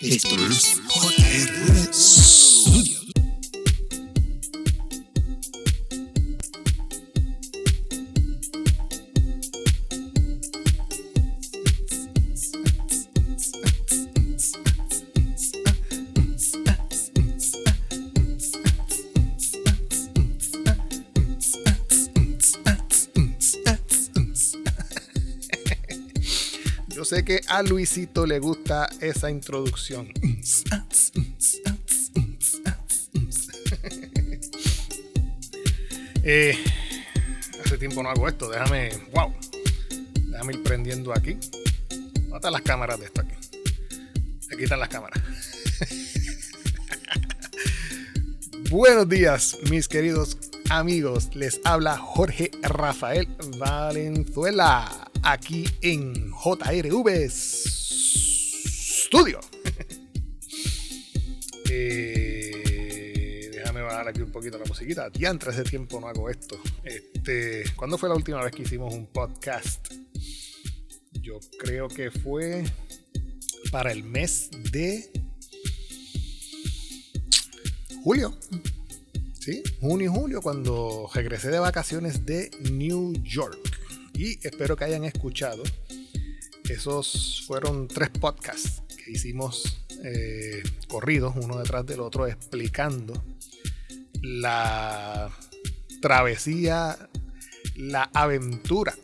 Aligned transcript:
Esto 0.00 0.36
es 0.48 0.80
JR 0.94 2.47
a 27.48 27.62
Luisito 27.62 28.26
le 28.26 28.38
gusta 28.38 28.88
esa 29.00 29.30
introducción. 29.30 30.12
Eh, 36.30 36.58
hace 37.64 37.78
tiempo 37.78 38.02
no 38.02 38.10
hago 38.10 38.28
esto. 38.28 38.50
Déjame. 38.50 38.90
¡Wow! 39.14 39.32
Déjame 40.26 40.52
ir 40.52 40.62
prendiendo 40.62 41.14
aquí. 41.14 41.38
¿Dónde 42.28 42.50
las 42.50 42.60
cámaras 42.60 43.00
de 43.00 43.06
esto 43.06 43.22
aquí? 43.22 43.34
Aquí 44.52 44.64
están 44.64 44.80
las 44.80 44.90
cámaras. 44.90 45.22
Buenos 48.70 49.08
días, 49.08 49.56
mis 49.70 49.88
queridos 49.88 50.36
amigos. 50.68 51.34
Les 51.34 51.60
habla 51.64 51.96
Jorge 51.96 52.50
Rafael 52.62 53.26
Valenzuela 53.58 55.10
aquí 55.22 55.64
en 55.80 56.30
JRV 56.56 57.28
Studio. 59.08 59.40
Eh, 61.70 63.50
déjame 63.52 63.82
bajar 63.82 64.08
aquí 64.08 64.22
un 64.22 64.32
poquito 64.32 64.56
la 64.56 64.64
musiquita. 64.64 65.10
Diantre, 65.10 65.50
hace 65.50 65.64
tiempo 65.64 66.00
no 66.00 66.08
hago 66.08 66.30
esto. 66.30 66.58
Este, 66.82 67.62
¿Cuándo 67.76 67.98
fue 67.98 68.08
la 68.08 68.14
última 68.14 68.42
vez 68.42 68.52
que 68.52 68.62
hicimos 68.62 68.94
un 68.94 69.06
podcast? 69.06 69.92
Yo 71.12 71.38
creo 71.58 71.88
que 71.88 72.10
fue 72.10 72.64
para 73.70 73.92
el 73.92 74.02
mes 74.02 74.48
de 74.72 75.12
julio. 78.02 78.34
Sí, 79.38 79.62
junio 79.80 80.10
y 80.10 80.14
julio, 80.14 80.40
cuando 80.40 81.10
regresé 81.12 81.50
de 81.50 81.58
vacaciones 81.58 82.24
de 82.24 82.50
New 82.72 83.12
York. 83.22 83.58
Y 84.14 84.38
espero 84.46 84.74
que 84.74 84.84
hayan 84.84 85.04
escuchado. 85.04 85.62
Esos 86.68 87.44
fueron 87.46 87.88
tres 87.88 88.10
podcasts 88.10 88.82
que 89.02 89.12
hicimos 89.12 89.78
eh, 90.04 90.62
corridos, 90.86 91.34
uno 91.36 91.58
detrás 91.58 91.86
del 91.86 92.00
otro, 92.00 92.26
explicando 92.26 93.24
la 94.22 95.30
travesía, 96.02 96.98
la 97.76 98.10
aventura 98.12 98.94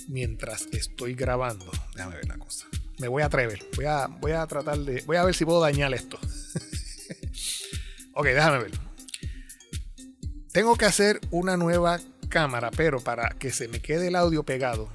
mientras 0.07 0.67
estoy 0.71 1.13
grabando. 1.13 1.69
Déjame 1.93 2.15
ver 2.15 2.27
la 2.27 2.37
cosa. 2.39 2.65
Me 2.97 3.07
voy 3.07 3.21
a 3.21 3.27
atrever. 3.27 3.63
Voy 3.75 3.85
a, 3.85 4.07
voy 4.07 4.31
a 4.31 4.47
tratar 4.47 4.79
de. 4.79 5.03
Voy 5.03 5.17
a 5.17 5.23
ver 5.23 5.35
si 5.35 5.45
puedo 5.45 5.61
dañar 5.61 5.93
esto. 5.93 6.17
ok, 8.13 8.25
déjame 8.25 8.63
ver. 8.63 8.71
Tengo 10.51 10.75
que 10.75 10.85
hacer 10.85 11.19
una 11.29 11.55
nueva 11.55 11.99
cámara, 12.27 12.71
pero 12.71 12.99
para 12.99 13.29
que 13.37 13.51
se 13.51 13.67
me 13.67 13.79
quede 13.79 14.07
el 14.07 14.15
audio 14.15 14.41
pegado, 14.43 14.89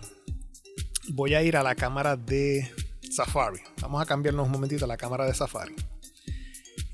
voy 1.11 1.35
a 1.35 1.43
ir 1.45 1.57
a 1.57 1.63
la 1.63 1.77
cámara 1.77 2.17
de 2.17 2.69
Safari. 3.13 3.61
Vamos 3.81 4.03
a 4.03 4.07
cambiarnos 4.07 4.47
un 4.47 4.53
momentito 4.53 4.87
a 4.87 4.89
la 4.89 4.97
cámara 4.97 5.25
de 5.25 5.35
Safari. 5.35 5.77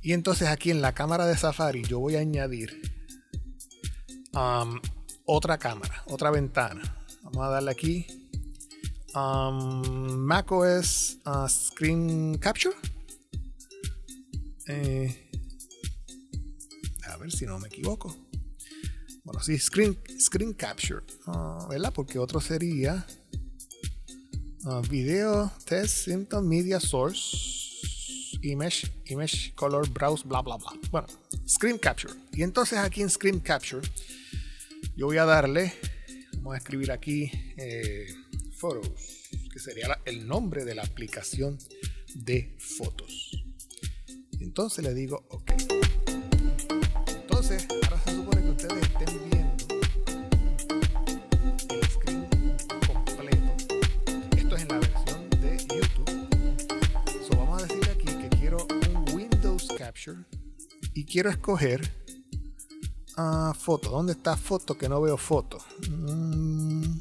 Y 0.08 0.14
entonces 0.14 0.48
aquí 0.48 0.70
en 0.70 0.80
la 0.80 0.94
cámara 0.94 1.26
de 1.26 1.36
Safari 1.36 1.82
yo 1.82 2.00
voy 2.00 2.16
a 2.16 2.20
añadir 2.20 2.80
um, 4.32 4.80
otra 5.26 5.58
cámara, 5.58 6.02
otra 6.06 6.30
ventana. 6.30 6.80
Vamos 7.24 7.44
a 7.44 7.50
darle 7.50 7.70
aquí. 7.70 8.06
Um, 9.14 10.16
macOS 10.16 11.18
uh, 11.26 11.46
Screen 11.46 12.38
Capture. 12.38 12.74
Eh, 14.68 15.30
a 17.06 17.18
ver 17.18 17.30
si 17.30 17.44
no 17.44 17.58
me 17.58 17.68
equivoco. 17.68 18.16
Bueno, 19.24 19.42
sí, 19.42 19.58
Screen, 19.58 19.94
screen 20.18 20.54
Capture. 20.54 21.02
Uh, 21.26 21.68
¿Verdad? 21.68 21.92
Porque 21.92 22.18
otro 22.18 22.40
sería 22.40 23.06
uh, 24.64 24.80
Video 24.88 25.52
Test 25.66 26.06
Symptom 26.06 26.48
Media 26.48 26.80
Source 26.80 27.67
image, 28.42 28.90
image, 29.06 29.52
color, 29.54 29.88
browse, 29.88 30.26
bla, 30.26 30.42
bla, 30.42 30.56
bla. 30.56 30.72
Bueno, 30.90 31.06
Screen 31.46 31.78
Capture. 31.78 32.14
Y 32.32 32.42
entonces 32.42 32.78
aquí 32.78 33.02
en 33.02 33.10
Screen 33.10 33.40
Capture, 33.40 33.86
yo 34.96 35.06
voy 35.06 35.18
a 35.18 35.24
darle, 35.24 35.72
vamos 36.36 36.54
a 36.54 36.58
escribir 36.58 36.92
aquí 36.92 37.30
eh, 37.56 38.06
Photos, 38.56 38.88
que 39.52 39.58
sería 39.58 40.00
el 40.04 40.26
nombre 40.26 40.64
de 40.64 40.74
la 40.74 40.82
aplicación 40.82 41.58
de 42.14 42.56
fotos. 42.58 43.30
Entonces 44.40 44.84
le 44.84 44.94
digo 44.94 45.24
OK. 45.30 45.52
Entonces, 47.08 47.66
ahora 47.70 48.00
se 48.04 48.16
supone 48.16 48.42
que 48.42 48.50
ustedes 48.50 48.82
estén 48.82 49.30
viendo 49.30 49.37
Y 60.94 61.04
quiero 61.04 61.30
escoger 61.30 61.80
uh, 63.16 63.52
foto. 63.54 63.90
¿Dónde 63.90 64.12
está 64.12 64.36
foto? 64.36 64.76
Que 64.76 64.88
no 64.88 65.00
veo 65.00 65.16
foto. 65.16 65.58
Mm. 65.88 66.98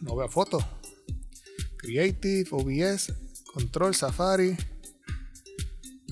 No 0.00 0.16
veo 0.16 0.28
foto. 0.28 0.58
Creative, 1.76 2.48
OBS, 2.50 3.12
Control, 3.52 3.94
Safari, 3.94 4.56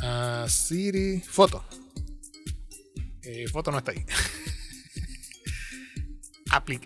uh, 0.03 0.49
Siri, 0.49 1.21
foto. 1.21 1.65
Eh, 3.23 3.47
foto 3.49 3.71
no 3.71 3.79
está 3.79 3.93
ahí. 3.93 4.05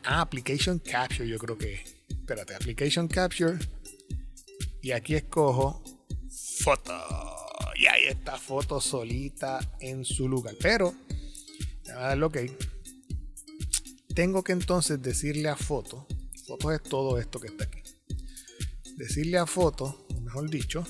Ah, 0.04 0.20
application 0.20 0.78
Capture, 0.78 1.26
yo 1.26 1.38
creo 1.38 1.58
que. 1.58 1.82
Espérate, 2.08 2.54
Application 2.54 3.08
Capture. 3.08 3.58
Y 4.86 4.92
aquí 4.92 5.16
escojo 5.16 5.82
foto. 6.62 6.92
Y 7.74 7.86
ahí 7.86 8.04
está 8.04 8.38
foto 8.38 8.80
solita 8.80 9.58
en 9.80 10.04
su 10.04 10.28
lugar. 10.28 10.54
Pero, 10.60 10.94
voy 11.82 11.92
a 11.92 11.94
darle 11.96 12.24
OK. 12.24 12.36
Tengo 14.14 14.44
que 14.44 14.52
entonces 14.52 15.02
decirle 15.02 15.48
a 15.48 15.56
foto. 15.56 16.06
Foto 16.46 16.70
es 16.70 16.84
todo 16.84 17.18
esto 17.18 17.40
que 17.40 17.48
está 17.48 17.64
aquí. 17.64 17.82
Decirle 18.94 19.38
a 19.38 19.46
foto, 19.46 20.06
mejor 20.22 20.48
dicho, 20.48 20.86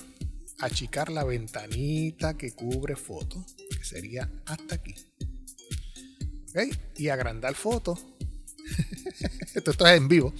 achicar 0.59 1.09
la 1.09 1.23
ventanita 1.23 2.37
que 2.37 2.51
cubre 2.51 2.95
foto, 2.95 3.43
que 3.75 3.83
sería 3.83 4.31
hasta 4.45 4.75
aquí. 4.75 4.93
¿Ok? 6.49 6.77
Y 6.97 7.09
agrandar 7.09 7.55
foto. 7.55 7.97
esto, 9.55 9.71
esto 9.71 9.87
es 9.87 9.97
en 9.97 10.07
vivo. 10.07 10.35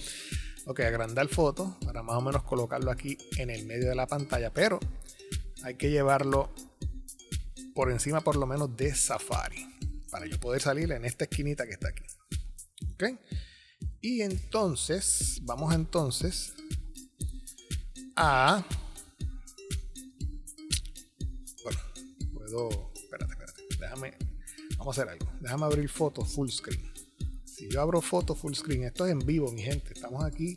Ok, 0.68 0.80
agrandar 0.80 1.26
foto 1.28 1.78
para 1.82 2.02
más 2.02 2.16
o 2.16 2.20
menos 2.20 2.42
colocarlo 2.42 2.90
aquí 2.90 3.16
en 3.38 3.48
el 3.48 3.64
medio 3.64 3.88
de 3.88 3.94
la 3.94 4.06
pantalla, 4.06 4.52
pero 4.52 4.78
hay 5.62 5.76
que 5.76 5.90
llevarlo 5.90 6.52
por 7.74 7.90
encima 7.90 8.20
por 8.20 8.36
lo 8.36 8.46
menos 8.46 8.76
de 8.76 8.94
Safari 8.94 9.66
para 10.10 10.26
yo 10.26 10.38
poder 10.38 10.60
salir 10.60 10.92
en 10.92 11.06
esta 11.06 11.24
esquinita 11.24 11.64
que 11.64 11.72
está 11.72 11.88
aquí. 11.88 12.04
Ok, 12.92 13.04
Y 14.02 14.20
entonces, 14.20 15.40
vamos 15.44 15.74
entonces 15.74 16.52
a... 18.14 18.62
Bueno, 21.64 21.80
puedo... 22.34 22.92
Espérate, 22.94 23.32
espérate. 23.32 23.62
Déjame... 23.80 24.18
Vamos 24.76 24.98
a 24.98 25.00
hacer 25.00 25.12
algo. 25.14 25.32
Déjame 25.40 25.64
abrir 25.64 25.88
fotos 25.88 26.30
full 26.30 26.50
screen. 26.50 26.92
Si 27.58 27.68
yo 27.68 27.80
abro 27.82 28.00
fotos 28.00 28.38
full 28.38 28.54
screen, 28.54 28.84
esto 28.84 29.04
es 29.04 29.10
en 29.10 29.18
vivo, 29.18 29.50
mi 29.50 29.62
gente. 29.62 29.92
Estamos 29.92 30.22
aquí 30.22 30.54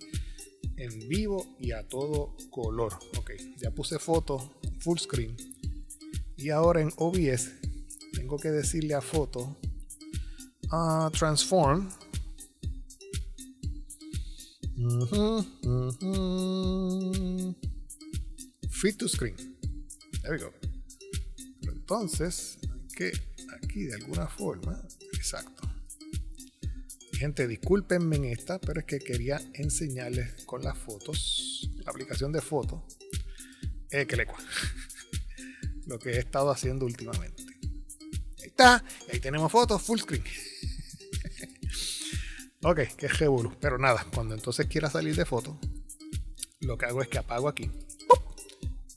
en 0.77 1.09
vivo 1.09 1.57
y 1.59 1.71
a 1.71 1.87
todo 1.87 2.37
color. 2.51 2.93
Ok, 3.17 3.31
ya 3.57 3.71
puse 3.71 3.97
fotos 3.97 4.51
full 4.81 4.99
screen. 4.99 5.35
Y 6.37 6.51
ahora 6.51 6.79
en 6.79 6.91
OBS 6.97 7.53
tengo 8.13 8.37
que 8.37 8.51
decirle 8.51 8.93
a 8.93 9.01
foto 9.01 9.57
a 10.69 11.09
transform 11.11 11.89
Fit 18.69 18.97
to 18.99 19.07
screen. 19.07 19.35
There 20.21 20.33
we 20.33 20.37
go. 20.37 20.53
Entonces, 21.63 22.59
que 22.95 23.11
aquí 23.55 23.85
de 23.85 23.95
alguna 23.95 24.27
forma, 24.27 24.79
exacto. 25.13 25.60
Gente, 27.21 27.47
discúlpenme 27.47 28.15
en 28.15 28.25
esta, 28.25 28.59
pero 28.59 28.79
es 28.79 28.87
que 28.87 28.97
quería 28.97 29.39
enseñarles 29.53 30.43
con 30.45 30.63
las 30.63 30.75
fotos, 30.75 31.69
la 31.85 31.91
aplicación 31.91 32.31
de 32.31 32.41
fotos, 32.41 32.81
eh, 33.91 34.07
que 34.07 34.15
le 34.15 34.25
lo 35.85 35.99
que 35.99 36.13
he 36.13 36.17
estado 36.17 36.49
haciendo 36.49 36.83
últimamente. 36.83 37.43
Ahí 38.39 38.47
está, 38.47 38.83
ahí 39.13 39.19
tenemos 39.19 39.51
fotos 39.51 39.83
full 39.83 39.99
screen. 39.99 40.23
Ok, 42.63 42.79
que 42.97 43.05
es 43.05 43.13
Pero 43.59 43.77
nada, 43.77 44.03
cuando 44.15 44.33
entonces 44.33 44.65
quiera 44.65 44.89
salir 44.89 45.15
de 45.15 45.25
foto, 45.25 45.59
lo 46.61 46.75
que 46.75 46.87
hago 46.87 47.03
es 47.03 47.07
que 47.07 47.19
apago 47.19 47.47
aquí. 47.47 47.69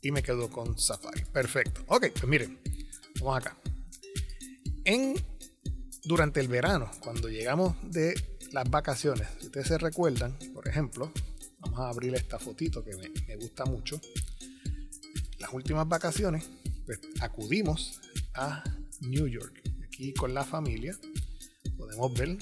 Y 0.00 0.12
me 0.12 0.22
quedo 0.22 0.48
con 0.48 0.78
Safari. 0.78 1.26
Perfecto. 1.26 1.84
Ok, 1.88 2.06
pues 2.12 2.26
miren, 2.26 2.58
vamos 3.20 3.36
acá. 3.36 3.54
En, 4.86 5.14
durante 6.04 6.40
el 6.40 6.48
verano, 6.48 6.90
cuando 7.00 7.28
llegamos 7.28 7.74
de 7.82 8.14
las 8.52 8.68
vacaciones, 8.68 9.26
si 9.40 9.46
ustedes 9.46 9.68
se 9.68 9.78
recuerdan, 9.78 10.36
por 10.52 10.68
ejemplo, 10.68 11.12
vamos 11.60 11.80
a 11.80 11.88
abrir 11.88 12.14
esta 12.14 12.38
fotito 12.38 12.84
que 12.84 12.96
me, 12.96 13.36
gusta 13.36 13.64
mucho. 13.64 14.00
Las 15.38 15.52
últimas 15.52 15.88
vacaciones, 15.88 16.48
pues 16.84 17.00
acudimos 17.20 18.00
a 18.34 18.62
New 19.00 19.26
York. 19.26 19.62
Aquí 19.84 20.12
con 20.12 20.34
la 20.34 20.44
familia 20.44 20.96
podemos 21.76 22.12
ver 22.14 22.36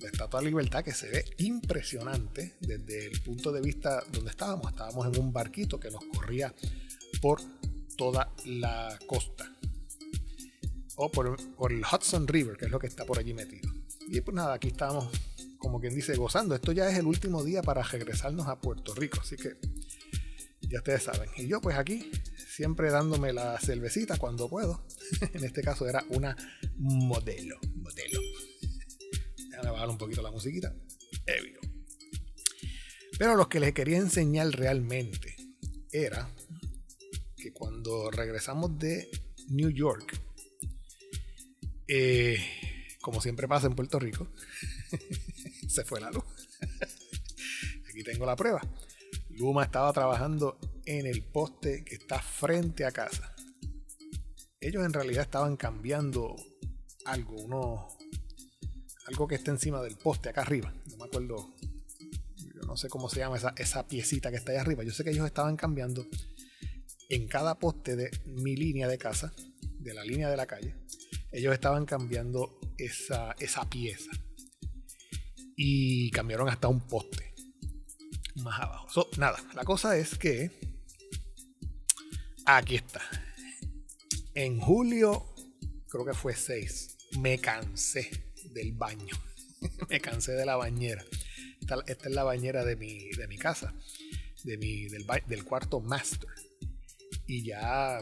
la 0.00 0.08
Estatua 0.08 0.40
de 0.40 0.46
Libertad 0.46 0.82
que 0.84 0.92
se 0.92 1.08
ve 1.08 1.24
impresionante 1.38 2.56
desde 2.60 3.06
el 3.06 3.20
punto 3.20 3.52
de 3.52 3.60
vista 3.60 4.02
donde 4.12 4.30
estábamos. 4.30 4.70
Estábamos 4.70 5.06
en 5.06 5.20
un 5.20 5.32
barquito 5.32 5.78
que 5.78 5.90
nos 5.90 6.04
corría 6.04 6.54
por 7.20 7.40
toda 7.96 8.32
la 8.44 8.98
costa. 9.06 9.51
O 10.96 11.10
por, 11.10 11.36
el 11.70 11.82
Hudson 11.82 12.28
River, 12.28 12.56
que 12.56 12.66
es 12.66 12.70
lo 12.70 12.78
que 12.78 12.86
está 12.86 13.04
por 13.04 13.18
allí 13.18 13.34
metido. 13.34 13.72
Y 14.08 14.20
pues 14.20 14.34
nada, 14.34 14.54
aquí 14.54 14.68
estábamos, 14.68 15.08
como 15.58 15.80
quien 15.80 15.94
dice, 15.94 16.14
gozando. 16.16 16.54
Esto 16.54 16.72
ya 16.72 16.88
es 16.88 16.98
el 16.98 17.06
último 17.06 17.42
día 17.42 17.62
para 17.62 17.82
regresarnos 17.82 18.46
a 18.48 18.60
Puerto 18.60 18.94
Rico. 18.94 19.20
Así 19.20 19.36
que 19.36 19.56
ya 20.60 20.78
ustedes 20.78 21.04
saben. 21.04 21.30
Y 21.36 21.46
yo 21.46 21.60
pues 21.60 21.76
aquí, 21.76 22.10
siempre 22.36 22.90
dándome 22.90 23.32
la 23.32 23.58
cervecita 23.58 24.18
cuando 24.18 24.48
puedo. 24.48 24.86
en 25.32 25.44
este 25.44 25.62
caso 25.62 25.88
era 25.88 26.04
una 26.10 26.36
modelo. 26.76 27.58
Modelo 27.76 28.20
bajar 29.70 29.88
un 29.88 29.98
poquito 29.98 30.22
la 30.22 30.30
musiquita. 30.30 30.74
Pero 33.18 33.36
lo 33.36 33.48
que 33.48 33.60
les 33.60 33.72
quería 33.72 33.98
enseñar 33.98 34.50
realmente 34.50 35.36
era 35.92 36.28
que 37.36 37.52
cuando 37.52 38.10
regresamos 38.10 38.78
de 38.78 39.08
New 39.48 39.70
York, 39.70 40.18
eh, 41.94 42.38
como 43.02 43.20
siempre 43.20 43.46
pasa 43.46 43.66
en 43.66 43.74
Puerto 43.74 43.98
Rico, 43.98 44.26
se 45.68 45.84
fue 45.84 46.00
la 46.00 46.10
luz. 46.10 46.24
Aquí 47.90 48.02
tengo 48.02 48.24
la 48.24 48.34
prueba. 48.34 48.62
Luma 49.28 49.64
estaba 49.64 49.92
trabajando 49.92 50.58
en 50.86 51.06
el 51.06 51.22
poste 51.22 51.84
que 51.84 51.96
está 51.96 52.18
frente 52.18 52.86
a 52.86 52.92
casa. 52.92 53.34
Ellos 54.58 54.86
en 54.86 54.94
realidad 54.94 55.24
estaban 55.24 55.56
cambiando 55.58 56.34
algo, 57.04 57.36
unos 57.36 57.92
algo 59.06 59.28
que 59.28 59.34
está 59.34 59.50
encima 59.50 59.82
del 59.82 59.98
poste 59.98 60.30
acá 60.30 60.40
arriba. 60.40 60.72
No 60.90 60.96
me 60.96 61.04
acuerdo, 61.04 61.52
yo 62.38 62.62
no 62.62 62.78
sé 62.78 62.88
cómo 62.88 63.10
se 63.10 63.18
llama 63.18 63.36
esa, 63.36 63.52
esa 63.58 63.86
piecita 63.86 64.30
que 64.30 64.36
está 64.36 64.52
ahí 64.52 64.58
arriba. 64.58 64.82
Yo 64.82 64.92
sé 64.92 65.04
que 65.04 65.10
ellos 65.10 65.26
estaban 65.26 65.56
cambiando 65.56 66.06
en 67.10 67.28
cada 67.28 67.58
poste 67.58 67.96
de 67.96 68.10
mi 68.24 68.56
línea 68.56 68.88
de 68.88 68.96
casa, 68.96 69.34
de 69.78 69.92
la 69.92 70.04
línea 70.04 70.30
de 70.30 70.36
la 70.38 70.46
calle, 70.46 70.74
ellos 71.32 71.54
estaban 71.54 71.86
cambiando 71.86 72.60
esa, 72.78 73.32
esa 73.38 73.68
pieza. 73.68 74.10
Y 75.56 76.10
cambiaron 76.10 76.48
hasta 76.48 76.68
un 76.68 76.80
poste 76.80 77.32
más 78.36 78.60
abajo. 78.60 79.08
nada, 79.18 79.38
la 79.54 79.64
cosa 79.64 79.96
es 79.96 80.16
que 80.16 80.50
aquí 82.46 82.76
está. 82.76 83.02
En 84.34 84.58
julio, 84.58 85.34
creo 85.88 86.04
que 86.04 86.14
fue 86.14 86.34
6, 86.34 86.96
me 87.18 87.38
cansé 87.38 88.10
del 88.52 88.72
baño. 88.72 89.14
me 89.88 90.00
cansé 90.00 90.32
de 90.32 90.46
la 90.46 90.56
bañera. 90.56 91.04
Esta, 91.60 91.76
es 91.86 92.10
la 92.10 92.24
bañera 92.24 92.64
de 92.64 92.76
mi, 92.76 93.10
de 93.10 93.28
mi 93.28 93.38
casa, 93.38 93.74
de 94.44 94.56
mi, 94.58 94.88
del, 94.88 95.06
del 95.26 95.44
cuarto 95.44 95.80
master. 95.80 96.30
Y 97.26 97.44
ya, 97.44 98.00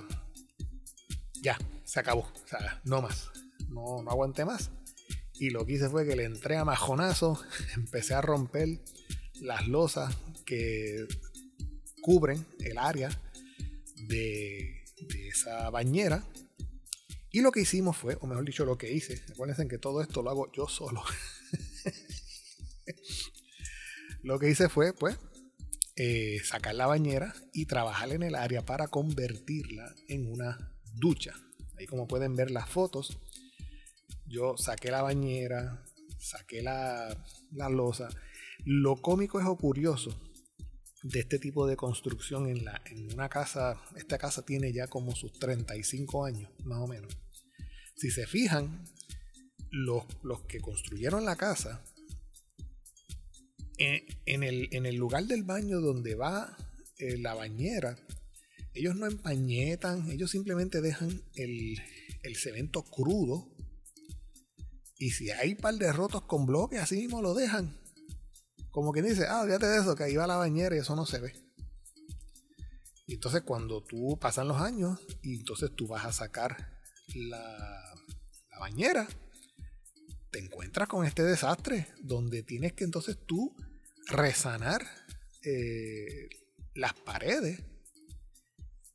ya, 1.42 1.58
se 1.84 2.00
acabó. 2.00 2.22
O 2.22 2.48
sea, 2.48 2.80
no 2.84 3.02
más. 3.02 3.30
No, 3.68 4.02
no 4.02 4.10
aguanté 4.10 4.44
más. 4.44 4.70
Y 5.34 5.50
lo 5.50 5.64
que 5.64 5.72
hice 5.72 5.88
fue 5.88 6.06
que 6.06 6.16
le 6.16 6.24
entré 6.24 6.56
a 6.56 6.64
majonazo, 6.64 7.40
empecé 7.74 8.14
a 8.14 8.20
romper 8.20 8.80
las 9.40 9.66
losas 9.68 10.14
que 10.44 11.06
cubren 12.02 12.44
el 12.60 12.78
área 12.78 13.10
de, 14.08 14.84
esa 15.28 15.70
bañera 15.70 16.24
y 17.30 17.40
lo 17.40 17.52
que 17.52 17.60
hicimos 17.60 17.96
fue, 17.96 18.18
o 18.20 18.26
mejor 18.26 18.44
dicho, 18.44 18.64
lo 18.64 18.76
que 18.76 18.92
hice, 18.92 19.22
acuérdense 19.30 19.66
que 19.68 19.78
todo 19.78 20.02
esto 20.02 20.22
lo 20.22 20.30
hago 20.30 20.52
yo 20.52 20.68
solo. 20.68 21.02
lo 24.22 24.38
que 24.38 24.50
hice 24.50 24.68
fue, 24.68 24.92
pues, 24.92 25.16
eh, 25.96 26.40
sacar 26.44 26.74
la 26.74 26.86
bañera 26.86 27.34
y 27.52 27.66
trabajar 27.66 28.10
en 28.10 28.24
el 28.24 28.34
área 28.34 28.66
para 28.66 28.88
convertirla 28.88 29.94
en 30.08 30.30
una 30.30 30.72
ducha. 30.94 31.34
Ahí 31.78 31.86
como 31.86 32.06
pueden 32.06 32.34
ver 32.34 32.50
las 32.50 32.68
fotos, 32.68 33.18
yo 34.26 34.56
saqué 34.56 34.90
la 34.90 35.02
bañera, 35.02 35.84
saqué 36.18 36.62
la, 36.62 37.16
la 37.52 37.68
losa. 37.68 38.08
Lo 38.64 38.96
cómico 38.96 39.40
es 39.40 39.46
o 39.46 39.56
curioso 39.56 40.18
de 41.02 41.20
este 41.20 41.38
tipo 41.38 41.66
de 41.66 41.76
construcción 41.76 42.48
en, 42.48 42.64
la, 42.64 42.82
en 42.86 43.12
una 43.12 43.28
casa, 43.28 43.80
esta 43.96 44.18
casa 44.18 44.44
tiene 44.44 44.72
ya 44.72 44.86
como 44.86 45.14
sus 45.16 45.32
35 45.38 46.24
años, 46.24 46.50
más 46.64 46.78
o 46.78 46.86
menos. 46.86 47.16
Si 47.96 48.10
se 48.10 48.26
fijan, 48.26 48.84
los, 49.70 50.04
que 50.48 50.60
construyeron 50.60 51.24
la 51.24 51.36
casa, 51.36 51.82
en, 53.78 54.42
el, 54.42 54.96
lugar 54.96 55.24
del 55.24 55.42
baño 55.42 55.80
donde 55.80 56.14
va 56.14 56.54
eh, 56.98 57.16
la 57.16 57.34
bañera, 57.34 57.96
ellos 58.74 58.96
no 58.96 59.06
empañetan, 59.06 60.10
ellos 60.10 60.30
simplemente 60.30 60.80
dejan 60.80 61.22
el, 61.34 61.80
el 62.22 62.36
cemento 62.36 62.82
crudo. 62.82 63.48
Y 64.98 65.10
si 65.10 65.30
hay 65.30 65.52
un 65.52 65.56
par 65.56 65.74
de 65.74 65.92
rotos 65.92 66.22
con 66.22 66.46
bloques, 66.46 66.80
así 66.80 66.96
mismo 66.96 67.22
lo 67.22 67.34
dejan. 67.34 67.76
Como 68.70 68.92
quien 68.92 69.06
dice, 69.06 69.26
ah, 69.28 69.42
fíjate 69.44 69.66
de 69.66 69.80
eso, 69.80 69.96
que 69.96 70.04
ahí 70.04 70.16
va 70.16 70.26
la 70.26 70.36
bañera 70.36 70.76
y 70.76 70.80
eso 70.80 70.94
no 70.94 71.06
se 71.06 71.18
ve. 71.18 71.32
Y 73.06 73.14
entonces 73.14 73.42
cuando 73.42 73.82
tú 73.82 74.16
pasan 74.20 74.46
los 74.46 74.58
años 74.58 75.00
y 75.22 75.40
entonces 75.40 75.74
tú 75.74 75.88
vas 75.88 76.04
a 76.04 76.12
sacar 76.12 76.80
la, 77.14 77.94
bañera, 78.60 79.08
te 80.30 80.38
encuentras 80.38 80.86
con 80.86 81.04
este 81.04 81.24
desastre 81.24 81.88
donde 82.02 82.44
tienes 82.44 82.74
que 82.74 82.84
entonces 82.84 83.18
tú 83.26 83.56
resanar 84.06 84.86
eh, 85.42 86.28
las 86.74 86.92
paredes 86.92 87.64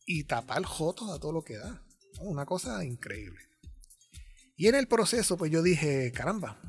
y 0.06 0.26
tapar 0.26 0.64
jotos 0.64 1.10
a 1.10 1.20
todo 1.20 1.32
lo 1.32 1.44
que 1.44 1.58
da. 1.58 1.84
Una 2.20 2.46
cosa 2.46 2.84
increíble. 2.86 3.42
Y 4.56 4.68
en 4.68 4.76
el 4.76 4.88
proceso, 4.88 5.38
pues 5.38 5.52
yo 5.52 5.62
dije, 5.62 6.12
caramba, 6.14 6.62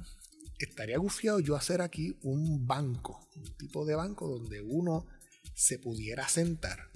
estaría 0.59 0.99
gufiado 0.99 1.41
yo 1.41 1.55
hacer 1.55 1.83
aquí 1.83 2.19
un 2.23 2.67
banco, 2.67 3.29
un 3.37 3.57
tipo 3.57 3.85
de 3.85 3.95
banco 3.95 4.29
donde 4.29 4.61
uno 4.61 5.07
se 5.55 5.79
pudiera 5.79 6.29
sentar 6.29 6.91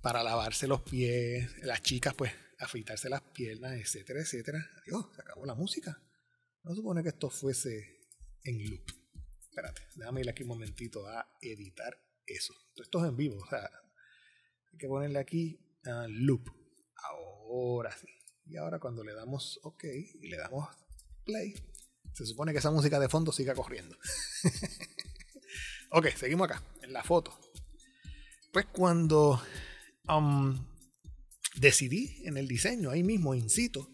para 0.00 0.22
lavarse 0.22 0.66
los 0.66 0.82
pies, 0.82 1.50
las 1.62 1.82
chicas 1.82 2.14
pues 2.14 2.32
afeitarse 2.58 3.08
las 3.08 3.22
piernas, 3.22 3.72
etcétera, 3.74 4.20
etcétera. 4.20 4.66
Dios, 4.86 5.06
se 5.14 5.20
acabó 5.20 5.44
la 5.44 5.54
música. 5.54 6.02
No 6.64 6.74
supone 6.74 7.02
que 7.02 7.10
esto 7.10 7.30
fuese 7.30 8.06
en 8.44 8.64
loop. 8.64 8.82
espérate, 9.48 9.82
déjame 9.96 10.20
ir 10.22 10.30
aquí 10.30 10.42
un 10.42 10.50
momentito 10.50 11.06
a 11.06 11.28
editar 11.40 11.96
eso. 12.26 12.54
Esto 12.76 13.02
es 13.02 13.10
en 13.10 13.16
vivo, 13.16 13.36
o 13.36 13.48
sea, 13.48 13.70
que 14.78 14.88
ponerle 14.88 15.18
aquí 15.18 15.58
loop. 16.08 16.50
Ahora 16.96 17.96
sí. 17.96 18.06
Y 18.46 18.56
ahora 18.56 18.78
cuando 18.78 19.04
le 19.04 19.14
damos 19.14 19.60
OK 19.62 19.84
y 19.84 20.28
le 20.28 20.38
damos 20.38 20.68
play, 21.24 21.54
se 22.14 22.24
supone 22.24 22.52
que 22.52 22.58
esa 22.58 22.70
música 22.70 22.98
de 22.98 23.08
fondo 23.08 23.30
siga 23.30 23.54
corriendo. 23.54 23.96
ok, 25.90 26.08
seguimos 26.16 26.50
acá, 26.50 26.62
en 26.82 26.92
la 26.92 27.04
foto. 27.04 27.38
Pues 28.52 28.66
cuando 28.66 29.42
um, 30.08 30.66
decidí 31.56 32.22
en 32.24 32.38
el 32.38 32.48
diseño, 32.48 32.90
ahí 32.90 33.02
mismo, 33.02 33.34
incito, 33.34 33.90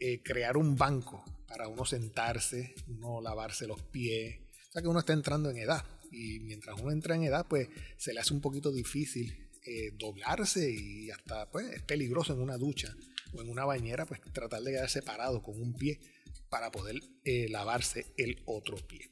eh, 0.00 0.22
crear 0.22 0.56
un 0.56 0.76
banco 0.76 1.24
para 1.46 1.68
uno 1.68 1.84
sentarse, 1.84 2.74
uno 2.88 3.20
lavarse 3.20 3.66
los 3.66 3.82
pies. 3.82 4.40
O 4.68 4.72
sea 4.72 4.82
que 4.82 4.88
uno 4.88 5.00
está 5.00 5.12
entrando 5.12 5.50
en 5.50 5.58
edad. 5.58 5.84
Y 6.10 6.40
mientras 6.40 6.80
uno 6.80 6.90
entra 6.90 7.14
en 7.14 7.22
edad, 7.22 7.46
pues 7.48 7.68
se 7.96 8.12
le 8.12 8.20
hace 8.20 8.34
un 8.34 8.40
poquito 8.40 8.72
difícil 8.72 9.49
eh, 9.62 9.92
doblarse 9.98 10.70
y 10.70 11.10
hasta 11.10 11.50
pues 11.50 11.70
es 11.70 11.82
peligroso 11.82 12.32
en 12.32 12.40
una 12.40 12.56
ducha 12.56 12.94
o 13.34 13.42
en 13.42 13.50
una 13.50 13.64
bañera, 13.64 14.06
pues 14.06 14.20
tratar 14.32 14.62
de 14.62 14.72
quedar 14.72 14.88
separado 14.88 15.42
con 15.42 15.60
un 15.60 15.74
pie 15.74 16.00
para 16.48 16.70
poder 16.70 17.00
eh, 17.24 17.46
lavarse 17.50 18.06
el 18.16 18.42
otro 18.46 18.76
pie. 18.76 19.10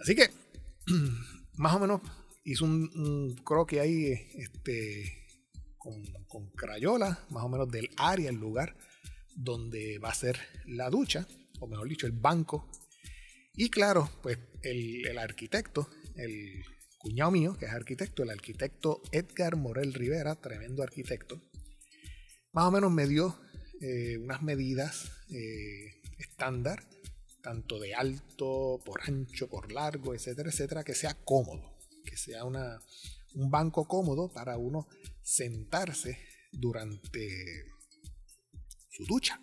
Así 0.00 0.14
que, 0.14 0.30
más 1.56 1.74
o 1.74 1.80
menos, 1.80 2.02
hizo 2.44 2.64
un, 2.64 3.34
croquis 3.44 3.80
ahí 3.80 4.12
este, 4.34 5.26
con, 5.78 6.50
crayola, 6.50 7.26
más 7.30 7.44
o 7.44 7.48
menos 7.48 7.68
del 7.70 7.88
área, 7.96 8.30
el 8.30 8.36
lugar 8.36 8.76
donde 9.34 9.98
va 9.98 10.10
a 10.10 10.14
ser 10.14 10.38
la 10.66 10.90
ducha, 10.90 11.26
o 11.60 11.66
mejor 11.66 11.88
dicho, 11.88 12.06
el 12.06 12.12
banco. 12.12 12.68
Y 13.54 13.70
claro, 13.70 14.10
pues 14.22 14.38
el 14.62 15.18
arquitecto, 15.18 15.88
el 16.16 16.62
cuñado 16.98 17.30
mío, 17.30 17.56
que 17.56 17.66
es 17.66 17.72
arquitecto, 17.72 18.22
el 18.24 18.30
arquitecto 18.30 19.00
Edgar 19.12 19.56
Morel 19.56 19.94
Rivera, 19.94 20.34
tremendo 20.34 20.82
arquitecto, 20.82 21.40
más 22.52 22.64
o 22.64 22.70
menos 22.70 22.90
me 22.90 23.06
dio 23.06 23.38
eh, 23.80 24.18
unas 24.18 24.42
medidas 24.42 25.10
eh, 25.30 26.02
estándar, 26.18 26.82
tanto 27.42 27.78
de 27.78 27.94
alto, 27.94 28.80
por 28.84 29.00
ancho, 29.02 29.48
por 29.48 29.72
largo, 29.72 30.14
etcétera, 30.14 30.50
etcétera, 30.50 30.84
que 30.84 30.94
sea 30.94 31.14
cómodo, 31.14 31.78
que 32.04 32.16
sea 32.16 32.44
una, 32.44 32.80
un 33.34 33.50
banco 33.50 33.86
cómodo 33.86 34.28
para 34.32 34.58
uno 34.58 34.88
sentarse 35.22 36.18
durante 36.50 37.64
su 38.90 39.04
ducha. 39.04 39.40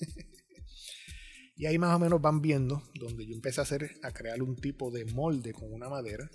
y 1.56 1.66
ahí 1.66 1.78
más 1.78 1.96
o 1.96 1.98
menos 1.98 2.20
van 2.20 2.40
viendo 2.40 2.82
donde 2.94 3.26
yo 3.26 3.34
empecé 3.34 3.60
a 3.60 3.64
hacer 3.64 3.98
a 4.02 4.12
crear 4.12 4.42
un 4.42 4.56
tipo 4.56 4.90
de 4.90 5.04
molde 5.06 5.52
con 5.52 5.72
una 5.72 5.88
madera 5.88 6.30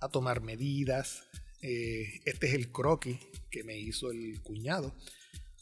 a 0.00 0.08
tomar 0.08 0.40
medidas. 0.42 1.24
Eh, 1.62 2.20
este 2.24 2.48
es 2.48 2.54
el 2.54 2.70
croquis 2.70 3.18
que 3.50 3.64
me 3.64 3.78
hizo 3.78 4.10
el 4.10 4.40
cuñado. 4.42 4.94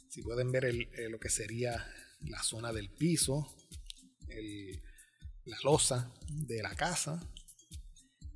Si 0.09 0.23
pueden 0.23 0.53
ver 0.53 0.65
eh, 0.65 1.09
lo 1.11 1.19
que 1.19 1.29
sería 1.29 1.87
la 2.21 2.43
zona 2.43 2.73
del 2.73 2.91
piso, 2.91 3.47
la 5.45 5.59
losa 5.63 6.13
de 6.29 6.63
la 6.63 6.75
casa 6.75 7.21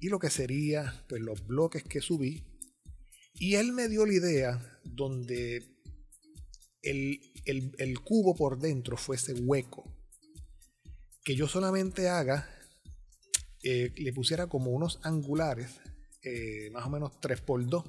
y 0.01 0.09
lo 0.09 0.19
que 0.19 0.31
sería 0.31 1.05
pues, 1.09 1.21
los 1.21 1.47
bloques 1.47 1.85
que 1.85 2.01
subí. 2.01 2.43
Y 3.35 3.55
él 3.57 3.73
me 3.73 3.89
dio 3.89 4.07
la 4.07 4.15
idea 4.15 4.81
donde 4.85 5.63
el, 6.83 7.21
el 7.45 8.01
cubo 8.01 8.35
por 8.35 8.59
dentro 8.59 8.97
fuese 8.97 9.35
hueco. 9.35 9.85
Que 11.23 11.35
yo 11.35 11.49
solamente 11.49 12.09
haga, 12.09 12.49
eh, 13.63 13.93
le 13.97 14.13
pusiera 14.13 14.47
como 14.47 14.71
unos 14.71 15.01
angulares 15.03 15.81
eh, 16.23 16.71
más 16.73 16.87
o 16.87 16.91
menos 16.91 17.13
3x2 17.21 17.85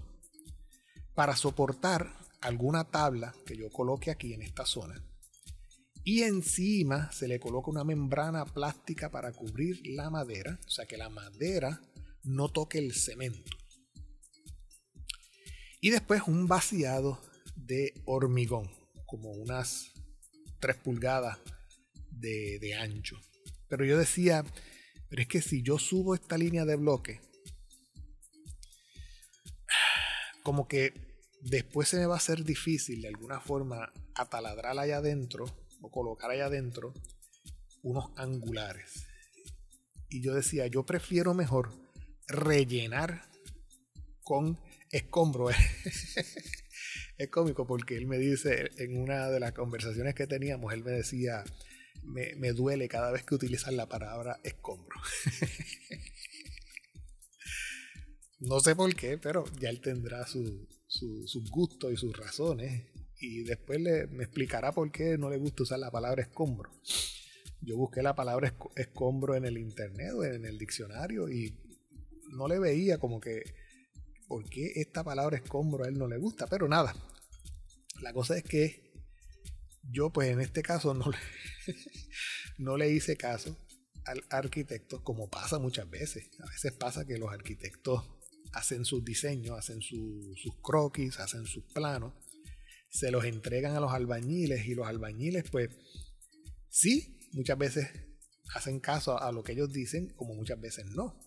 para 1.13 1.35
soportar 1.35 2.13
alguna 2.41 2.85
tabla 2.85 3.35
que 3.45 3.57
yo 3.57 3.69
coloque 3.69 4.11
aquí 4.11 4.33
en 4.33 4.41
esta 4.41 4.65
zona. 4.65 5.03
Y 6.03 6.23
encima 6.23 7.11
se 7.11 7.27
le 7.27 7.39
coloca 7.39 7.69
una 7.69 7.83
membrana 7.83 8.45
plástica 8.45 9.11
para 9.11 9.33
cubrir 9.33 9.81
la 9.85 10.09
madera, 10.09 10.59
o 10.65 10.69
sea 10.69 10.85
que 10.85 10.97
la 10.97 11.09
madera 11.09 11.81
no 12.23 12.49
toque 12.49 12.79
el 12.79 12.93
cemento. 12.93 13.57
Y 15.79 15.89
después 15.89 16.23
un 16.27 16.47
vaciado 16.47 17.21
de 17.55 17.93
hormigón, 18.05 18.71
como 19.05 19.31
unas 19.31 19.91
3 20.59 20.77
pulgadas 20.77 21.37
de, 22.09 22.59
de 22.59 22.75
ancho. 22.75 23.19
Pero 23.67 23.85
yo 23.85 23.97
decía, 23.97 24.43
pero 25.09 25.21
es 25.21 25.27
que 25.27 25.41
si 25.41 25.61
yo 25.61 25.77
subo 25.77 26.15
esta 26.15 26.37
línea 26.37 26.65
de 26.65 26.75
bloque, 26.77 27.19
como 30.43 30.67
que 30.67 30.93
después 31.41 31.89
se 31.89 31.97
me 31.97 32.05
va 32.05 32.15
a 32.15 32.17
hacer 32.17 32.43
difícil 32.43 33.01
de 33.01 33.09
alguna 33.09 33.39
forma 33.39 33.91
ataladrar 34.15 34.77
allá 34.77 34.97
adentro 34.97 35.45
o 35.81 35.89
colocar 35.89 36.31
allá 36.31 36.45
adentro 36.45 36.93
unos 37.83 38.11
angulares. 38.15 39.07
Y 40.09 40.21
yo 40.21 40.33
decía, 40.33 40.67
yo 40.67 40.85
prefiero 40.85 41.33
mejor 41.33 41.71
rellenar 42.27 43.23
con 44.23 44.59
escombro. 44.91 45.49
es 47.17 47.29
cómico 47.29 47.65
porque 47.65 47.97
él 47.97 48.07
me 48.07 48.17
dice, 48.17 48.71
en 48.77 48.97
una 48.97 49.29
de 49.29 49.39
las 49.39 49.53
conversaciones 49.53 50.15
que 50.15 50.27
teníamos, 50.27 50.73
él 50.73 50.83
me 50.83 50.91
decía, 50.91 51.43
me, 52.03 52.35
me 52.35 52.51
duele 52.51 52.87
cada 52.87 53.11
vez 53.11 53.23
que 53.23 53.35
utilizas 53.35 53.73
la 53.73 53.87
palabra 53.87 54.39
escombro. 54.43 54.99
No 58.41 58.59
sé 58.59 58.75
por 58.75 58.93
qué, 58.95 59.19
pero 59.19 59.43
ya 59.59 59.69
él 59.69 59.81
tendrá 59.81 60.25
sus 60.25 60.51
su, 60.87 61.43
gustos 61.51 61.93
y 61.93 61.97
sus 61.97 62.17
razones. 62.17 62.87
Y 63.19 63.43
después 63.43 63.79
le, 63.79 64.07
me 64.07 64.23
explicará 64.23 64.71
por 64.71 64.91
qué 64.91 65.15
no 65.17 65.29
le 65.29 65.37
gusta 65.37 65.61
usar 65.61 65.77
la 65.77 65.91
palabra 65.91 66.23
escombro. 66.23 66.71
Yo 67.61 67.77
busqué 67.77 68.01
la 68.01 68.15
palabra 68.15 68.55
escombro 68.75 69.35
en 69.35 69.45
el 69.45 69.59
internet 69.59 70.13
en 70.23 70.45
el 70.45 70.57
diccionario 70.57 71.29
y 71.29 71.55
no 72.31 72.47
le 72.47 72.57
veía 72.57 72.97
como 72.97 73.19
que 73.19 73.43
por 74.27 74.49
qué 74.49 74.71
esta 74.75 75.03
palabra 75.03 75.37
escombro 75.37 75.83
a 75.83 75.87
él 75.87 75.99
no 75.99 76.07
le 76.07 76.17
gusta. 76.17 76.47
Pero 76.47 76.67
nada, 76.67 76.95
la 78.01 78.11
cosa 78.11 78.35
es 78.35 78.43
que 78.43 78.91
yo 79.83 80.11
pues 80.11 80.29
en 80.29 80.41
este 80.41 80.63
caso 80.63 80.95
no 80.95 81.11
le, 81.11 81.17
no 82.57 82.75
le 82.75 82.89
hice 82.89 83.17
caso 83.17 83.55
al 84.05 84.23
arquitecto 84.31 85.03
como 85.03 85.29
pasa 85.29 85.59
muchas 85.59 85.87
veces. 85.87 86.31
A 86.39 86.49
veces 86.49 86.71
pasa 86.71 87.05
que 87.05 87.19
los 87.19 87.31
arquitectos 87.31 88.20
hacen 88.53 88.85
sus 88.85 89.03
diseños, 89.03 89.57
hacen 89.57 89.81
sus 89.81 90.55
croquis, 90.61 91.19
hacen 91.19 91.45
sus 91.45 91.63
planos, 91.73 92.13
se 92.89 93.11
los 93.11 93.23
entregan 93.25 93.75
a 93.75 93.79
los 93.79 93.93
albañiles 93.93 94.65
y 94.67 94.75
los 94.75 94.87
albañiles 94.87 95.49
pues 95.49 95.69
sí, 96.69 97.19
muchas 97.33 97.57
veces 97.57 97.89
hacen 98.53 98.79
caso 98.79 99.21
a 99.21 99.31
lo 99.31 99.43
que 99.43 99.53
ellos 99.53 99.71
dicen, 99.71 100.09
como 100.15 100.35
muchas 100.35 100.59
veces 100.59 100.85
no. 100.87 101.19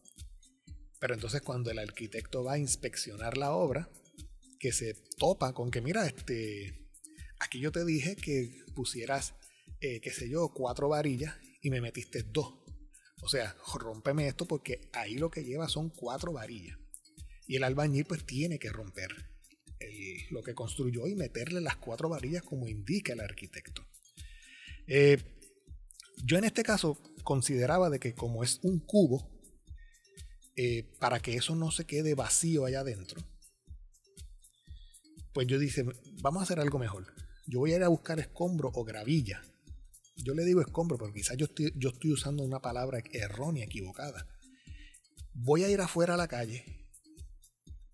Pero 1.00 1.14
entonces 1.14 1.42
cuando 1.42 1.70
el 1.70 1.78
arquitecto 1.78 2.44
va 2.44 2.54
a 2.54 2.58
inspeccionar 2.58 3.36
la 3.36 3.52
obra, 3.52 3.90
que 4.58 4.72
se 4.72 4.94
topa 5.18 5.52
con 5.52 5.70
que, 5.70 5.80
mira, 5.80 6.06
este, 6.06 6.88
aquí 7.38 7.60
yo 7.60 7.72
te 7.72 7.84
dije 7.84 8.16
que 8.16 8.62
pusieras, 8.74 9.34
eh, 9.80 10.00
qué 10.00 10.10
sé 10.10 10.28
yo, 10.28 10.52
cuatro 10.54 10.88
varillas 10.88 11.34
y 11.60 11.70
me 11.70 11.80
metiste 11.80 12.22
dos. 12.22 12.54
O 13.22 13.28
sea, 13.28 13.56
rompeme 13.74 14.26
esto 14.26 14.46
porque 14.46 14.88
ahí 14.92 15.16
lo 15.16 15.30
que 15.30 15.44
lleva 15.44 15.68
son 15.68 15.90
cuatro 15.90 16.32
varillas. 16.32 16.78
Y 17.46 17.56
el 17.56 17.64
albañil 17.64 18.04
pues 18.04 18.24
tiene 18.24 18.58
que 18.58 18.70
romper 18.70 19.34
lo 20.30 20.42
que 20.42 20.54
construyó 20.54 21.06
y 21.06 21.14
meterle 21.14 21.60
las 21.60 21.76
cuatro 21.76 22.08
varillas 22.08 22.42
como 22.42 22.68
indica 22.68 23.12
el 23.12 23.20
arquitecto. 23.20 23.86
Eh, 24.86 25.18
yo 26.22 26.38
en 26.38 26.44
este 26.44 26.62
caso 26.62 26.98
consideraba 27.22 27.90
de 27.90 27.98
que 27.98 28.14
como 28.14 28.44
es 28.44 28.60
un 28.62 28.80
cubo, 28.80 29.30
eh, 30.56 30.84
para 31.00 31.20
que 31.20 31.34
eso 31.34 31.56
no 31.56 31.70
se 31.70 31.84
quede 31.84 32.14
vacío 32.14 32.64
allá 32.64 32.80
adentro, 32.80 33.22
pues 35.32 35.48
yo 35.48 35.58
dije, 35.58 35.84
vamos 36.22 36.40
a 36.40 36.44
hacer 36.44 36.60
algo 36.60 36.78
mejor. 36.78 37.12
Yo 37.46 37.58
voy 37.58 37.72
a 37.72 37.76
ir 37.76 37.82
a 37.82 37.88
buscar 37.88 38.20
escombro 38.20 38.70
o 38.72 38.84
gravilla. 38.84 39.42
Yo 40.16 40.32
le 40.34 40.44
digo 40.44 40.60
escombro 40.60 40.96
porque 40.96 41.20
quizás 41.20 41.36
yo 41.36 41.46
estoy, 41.46 41.72
yo 41.76 41.90
estoy 41.90 42.12
usando 42.12 42.44
una 42.44 42.60
palabra 42.60 43.02
errónea, 43.12 43.64
equivocada. 43.64 44.28
Voy 45.34 45.64
a 45.64 45.68
ir 45.68 45.80
afuera 45.80 46.14
a 46.14 46.16
la 46.16 46.28
calle 46.28 46.83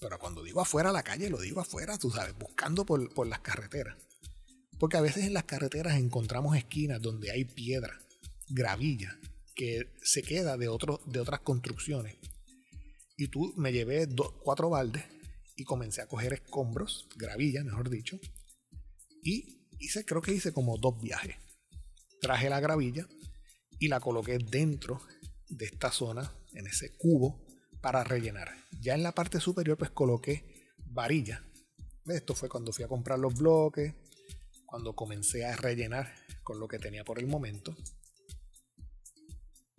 pero 0.01 0.19
cuando 0.19 0.43
digo 0.43 0.61
afuera 0.61 0.91
a 0.91 0.93
la 0.93 1.03
calle, 1.03 1.29
lo 1.29 1.39
digo 1.39 1.61
afuera, 1.61 1.99
tú 1.99 2.11
sabes, 2.11 2.37
buscando 2.37 2.87
por, 2.87 3.27
las 3.27 3.41
carreteras. 3.41 3.97
Porque 4.79 4.97
a 4.97 5.03
veces 5.03 5.27
en 5.27 5.35
las 5.35 5.45
carreteras 5.45 5.99
encontramos 5.99 6.57
esquinas 6.57 7.03
donde 7.03 7.31
hay 7.31 7.45
piedra, 7.45 8.01
gravilla, 8.49 9.19
que 9.55 9.93
se 10.03 10.23
queda 10.23 10.57
de, 10.57 10.67
de 11.07 11.21
otras 11.21 11.41
construcciones. 11.41 12.17
Y 13.19 13.29
tú 13.29 13.53
me 13.59 13.73
llevé 13.73 14.09
cuatro 14.43 14.71
baldes 14.71 15.05
y 15.55 15.65
comencé 15.65 16.01
a 16.01 16.07
coger 16.07 16.33
escombros, 16.33 17.07
gravilla, 17.17 17.63
mejor 17.63 17.91
dicho. 17.91 18.19
Y 19.23 19.67
hice, 19.79 20.07
creo 20.07 20.23
que 20.23 20.33
hice 20.33 20.55
como 20.55 20.79
dos 20.79 20.99
viajes. 20.99 21.37
Traje 22.23 22.49
la 22.49 22.61
gravilla 22.61 23.07
y 23.79 23.89
la 23.89 24.01
coloqué 24.01 24.39
dentro 24.39 25.03
de 25.51 25.67
esta 25.67 25.93
zona, 25.93 26.33
en 26.55 26.67
ese 26.67 26.97
cubo, 26.97 27.50
para 27.81 28.05
rellenar. 28.05 28.51
Ya 28.81 28.95
en 28.95 29.03
la 29.03 29.13
parte 29.13 29.41
superior 29.41 29.77
pues 29.77 29.91
coloqué 29.91 30.75
varilla. 30.87 31.45
Esto 32.07 32.35
fue 32.35 32.49
cuando 32.49 32.73
fui 32.73 32.85
a 32.85 32.89
comprar 32.89 33.19
los 33.19 33.35
bloques, 33.35 33.95
cuando 34.67 34.95
comencé 34.95 35.45
a 35.45 35.57
rellenar 35.57 36.15
con 36.43 36.61
lo 36.61 36.69
que 36.69 36.79
tenía 36.79 37.05
por 37.05 37.19
el 37.19 37.27
momento. 37.27 37.77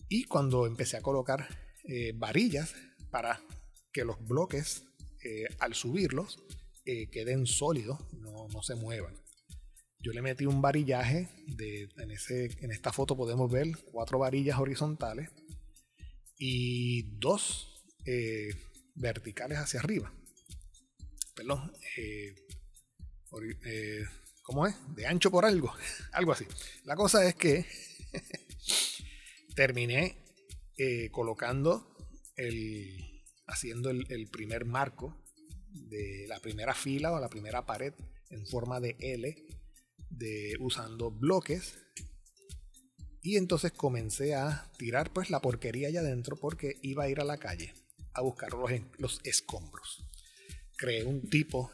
Y 0.09 0.25
cuando 0.25 0.67
empecé 0.67 0.97
a 0.97 1.01
colocar 1.01 1.47
eh, 1.85 2.13
varillas 2.15 2.75
para 3.09 3.41
que 3.93 4.03
los 4.03 4.23
bloques, 4.25 4.83
eh, 5.23 5.45
al 5.59 5.73
subirlos, 5.73 6.43
eh, 6.85 7.09
queden 7.09 7.45
sólidos, 7.45 7.99
no, 8.13 8.47
no, 8.49 8.61
se 8.61 8.75
muevan. 8.75 9.15
Yo 9.99 10.11
le 10.13 10.21
metí 10.21 10.45
un 10.45 10.61
varillaje, 10.61 11.29
de, 11.47 11.89
en, 11.97 12.11
ese, 12.11 12.49
en 12.61 12.71
esta 12.71 12.91
foto 12.91 13.15
podemos 13.15 13.51
ver 13.51 13.67
cuatro 13.91 14.19
varillas 14.19 14.59
horizontales 14.59 15.29
y 16.37 17.03
dos 17.19 17.70
verticales 18.95 19.57
hacia 19.57 19.79
arriba. 19.79 20.13
Perdón, 21.35 21.71
¿cómo 24.43 24.67
es? 24.67 24.75
De 24.95 25.07
ancho 25.07 25.31
por 25.31 25.45
algo, 25.45 25.73
algo 26.11 26.31
así. 26.31 26.45
La 26.85 26.95
cosa 26.95 27.27
es 27.27 27.35
que 27.35 27.65
terminé 29.55 30.17
colocando 31.11 31.95
el, 32.35 33.23
haciendo 33.47 33.89
el, 33.89 34.27
primer 34.29 34.65
marco 34.65 35.15
de 35.69 36.25
la 36.27 36.39
primera 36.39 36.73
fila 36.73 37.11
o 37.11 37.19
la 37.19 37.29
primera 37.29 37.65
pared 37.65 37.93
en 38.29 38.45
forma 38.47 38.79
de 38.79 38.95
L, 38.99 39.35
de, 40.09 40.55
usando 40.59 41.11
bloques. 41.11 41.77
Y 43.21 43.37
entonces 43.37 43.71
comencé 43.71 44.33
a 44.33 44.71
tirar 44.77 45.13
pues 45.13 45.29
la 45.29 45.41
porquería 45.41 45.89
allá 45.89 45.99
adentro 45.99 46.35
porque 46.37 46.79
iba 46.81 47.03
a 47.03 47.09
ir 47.09 47.19
a 47.19 47.25
la 47.25 47.37
calle 47.37 47.73
a 48.13 48.21
buscar 48.21 48.51
los, 48.51 48.71
los 48.97 49.19
escombros. 49.23 50.05
Creé 50.77 51.05
un 51.05 51.29
tipo 51.29 51.71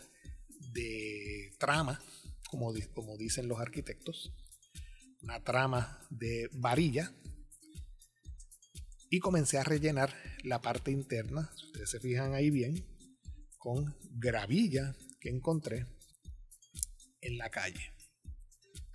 de 0.73 1.55
trama, 1.57 1.99
como, 2.49 2.73
dicen 3.17 3.47
los 3.47 3.59
arquitectos, 3.59 4.33
una 5.21 5.43
trama 5.43 6.05
de 6.09 6.49
varilla 6.53 7.11
y 9.09 9.19
comencé 9.19 9.57
a 9.57 9.63
rellenar 9.63 10.13
la 10.43 10.61
parte 10.61 10.91
interna, 10.91 11.51
si 11.55 11.65
ustedes 11.65 11.89
se 11.89 11.99
fijan 11.99 12.33
ahí 12.33 12.49
bien, 12.49 12.85
con 13.57 13.95
gravilla 14.11 14.95
que 15.19 15.29
encontré 15.29 15.85
en 17.21 17.37
la 17.37 17.49
calle. 17.49 17.93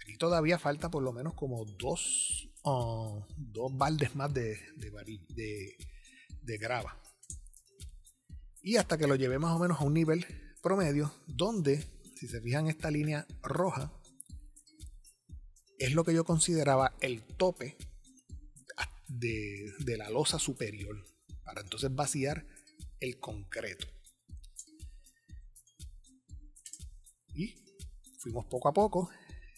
Aquí 0.01 0.17
todavía 0.17 0.59
falta 0.59 0.91
por 0.91 1.03
lo 1.03 1.13
menos 1.13 1.35
como 1.35 1.65
dos, 1.65 2.51
ah, 2.65 3.27
dos 3.37 3.77
baldes 3.77 4.15
más 4.15 4.33
de 4.33 4.57
grava. 6.59 7.03
Y 8.63 8.77
hasta 8.77 8.97
que 8.97 9.09
lo 9.09 9.17
llevé 9.17 9.39
más 9.39 9.57
o 9.57 9.59
menos 9.59 9.81
a 9.81 9.85
un 9.85 9.95
nivel 9.95 10.25
promedio, 10.63 11.13
donde, 11.27 11.85
si 12.15 12.29
se 12.29 12.41
fijan 12.41 12.69
esta 12.69 12.91
línea 12.91 13.27
roja, 13.43 13.93
es 15.79 15.95
lo 15.95 16.05
que 16.05 16.15
yo 16.15 16.25
consideraba 16.25 16.95
el 17.01 17.25
tope 17.37 17.77
de, 19.09 19.97
la 19.97 20.09
losa 20.11 20.39
superior 20.39 21.05
para 21.45 21.61
entonces 21.61 21.95
vaciar 21.95 22.47
el 23.01 23.19
concreto. 23.19 23.87
Y 27.35 27.55
fuimos 28.19 28.47
poco 28.47 28.69
a 28.69 28.73
poco 28.73 29.11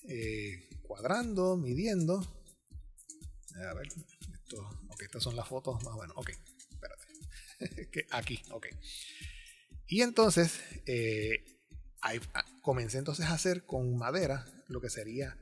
eh, 0.09 0.69
cuadrando, 0.83 1.57
midiendo. 1.57 2.21
A 3.57 3.75
ver, 3.75 3.87
esto, 4.33 4.69
estas 4.99 5.23
son 5.23 5.37
las 5.37 5.47
fotos 5.47 5.83
más 5.85 5.95
bueno. 5.95 6.15
Ok, 6.17 6.31
espérate. 7.77 8.07
aquí, 8.11 8.41
ok. 8.51 8.67
Y 9.87 10.03
entonces 10.03 10.61
eh, 10.87 11.45
ah, 12.03 12.15
comencé 12.63 12.99
entonces 12.99 13.27
a 13.27 13.35
hacer 13.35 13.65
con 13.65 13.97
madera 13.97 14.47
lo 14.69 14.81
que 14.81 14.91
sería 14.91 15.37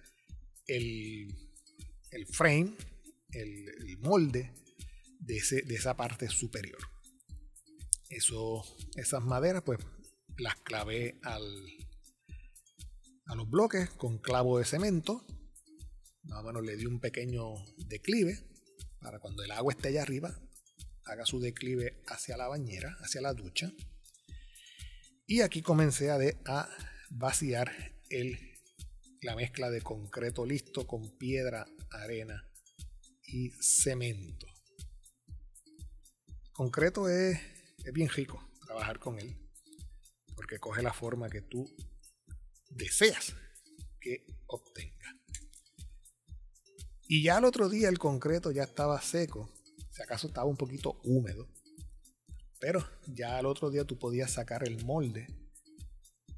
el, 0.66 1.34
el 2.10 2.26
frame 2.26 2.76
el, 3.32 3.98
molde 3.98 4.52
de, 5.20 5.36
ese, 5.36 5.62
de, 5.62 5.74
esa 5.74 5.96
parte 5.96 6.28
superior. 6.28 6.80
Eso, 8.08 8.62
esas 8.96 9.24
maderas, 9.24 9.62
pues 9.62 9.78
las 10.36 10.56
clavé 10.56 11.18
al, 11.22 11.44
a 13.26 13.34
los 13.34 13.48
bloques 13.48 13.90
con 13.90 14.18
clavo 14.18 14.58
de 14.58 14.64
cemento. 14.64 15.24
Más 16.24 16.40
o 16.40 16.42
menos 16.44 16.64
le 16.64 16.76
di 16.76 16.86
un 16.86 17.00
pequeño 17.00 17.54
declive 17.88 18.38
para 19.00 19.18
cuando 19.18 19.42
el 19.42 19.50
agua 19.50 19.72
esté 19.72 19.88
allá 19.88 20.02
arriba, 20.02 20.38
haga 21.12 21.26
su 21.26 21.40
declive 21.40 22.02
hacia 22.06 22.36
la 22.36 22.48
bañera, 22.48 22.96
hacia 23.00 23.20
la 23.20 23.34
ducha. 23.34 23.72
Y 25.26 25.40
aquí 25.40 25.62
comencé 25.62 26.10
a, 26.10 26.68
vaciar 27.10 27.70
el, 28.08 28.38
la 29.20 29.36
mezcla 29.36 29.70
de 29.70 29.82
concreto 29.82 30.46
listo 30.46 30.86
con 30.86 31.16
piedra, 31.18 31.66
arena 31.90 32.50
y 33.26 33.50
cemento. 33.60 34.46
Concreto 36.52 37.08
es, 37.08 37.38
es 37.84 37.92
bien 37.92 38.08
rico 38.08 38.50
trabajar 38.64 38.98
con 38.98 39.18
él, 39.18 39.36
porque 40.34 40.58
coge 40.58 40.82
la 40.82 40.92
forma 40.92 41.28
que 41.28 41.42
tú 41.42 41.66
deseas 42.70 43.34
que 44.00 44.26
obtenga. 44.46 45.18
Y 47.08 47.22
ya 47.22 47.38
el 47.38 47.44
otro 47.44 47.68
día 47.68 47.90
el 47.90 47.98
concreto 47.98 48.50
ya 48.50 48.62
estaba 48.62 49.00
seco, 49.02 49.52
si 49.92 50.02
acaso 50.02 50.26
estaba 50.26 50.46
un 50.46 50.56
poquito 50.56 51.00
húmedo, 51.04 51.48
pero 52.58 52.84
ya 53.06 53.38
al 53.38 53.46
otro 53.46 53.70
día 53.70 53.84
tú 53.84 53.98
podías 53.98 54.30
sacar 54.30 54.66
el 54.66 54.84
molde 54.84 55.26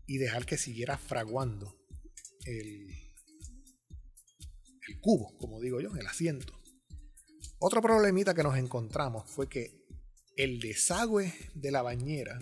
y 0.07 0.19
dejar 0.19 0.45
que 0.45 0.59
siguiera 0.59 0.99
fraguando 0.99 1.75
el, 2.45 2.91
el 4.89 5.01
cubo, 5.01 5.37
como 5.39 5.61
digo 5.61 5.81
yo, 5.81 5.95
el 5.97 6.07
asiento. 6.07 6.61
Otro 7.59 7.81
problemita 7.81 8.35
que 8.35 8.43
nos 8.43 8.59
encontramos 8.59 9.31
fue 9.31 9.49
que 9.49 9.87
el 10.37 10.61
desagüe 10.61 11.33
de 11.55 11.71
la 11.71 11.83
bañera 11.83 12.39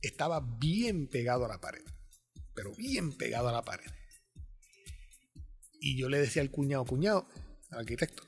estaba 0.00 0.40
bien 0.40 1.08
pegado 1.08 1.44
a 1.44 1.48
la 1.48 1.60
pared, 1.60 1.84
pero 2.54 2.74
bien 2.74 3.16
pegado 3.16 3.48
a 3.48 3.52
la 3.52 3.64
pared. 3.64 3.90
Y 5.80 5.98
yo 5.98 6.08
le 6.08 6.18
decía 6.18 6.42
al 6.42 6.50
cuñado, 6.50 6.84
cuñado, 6.84 7.28
al 7.70 7.80
arquitecto, 7.80 8.22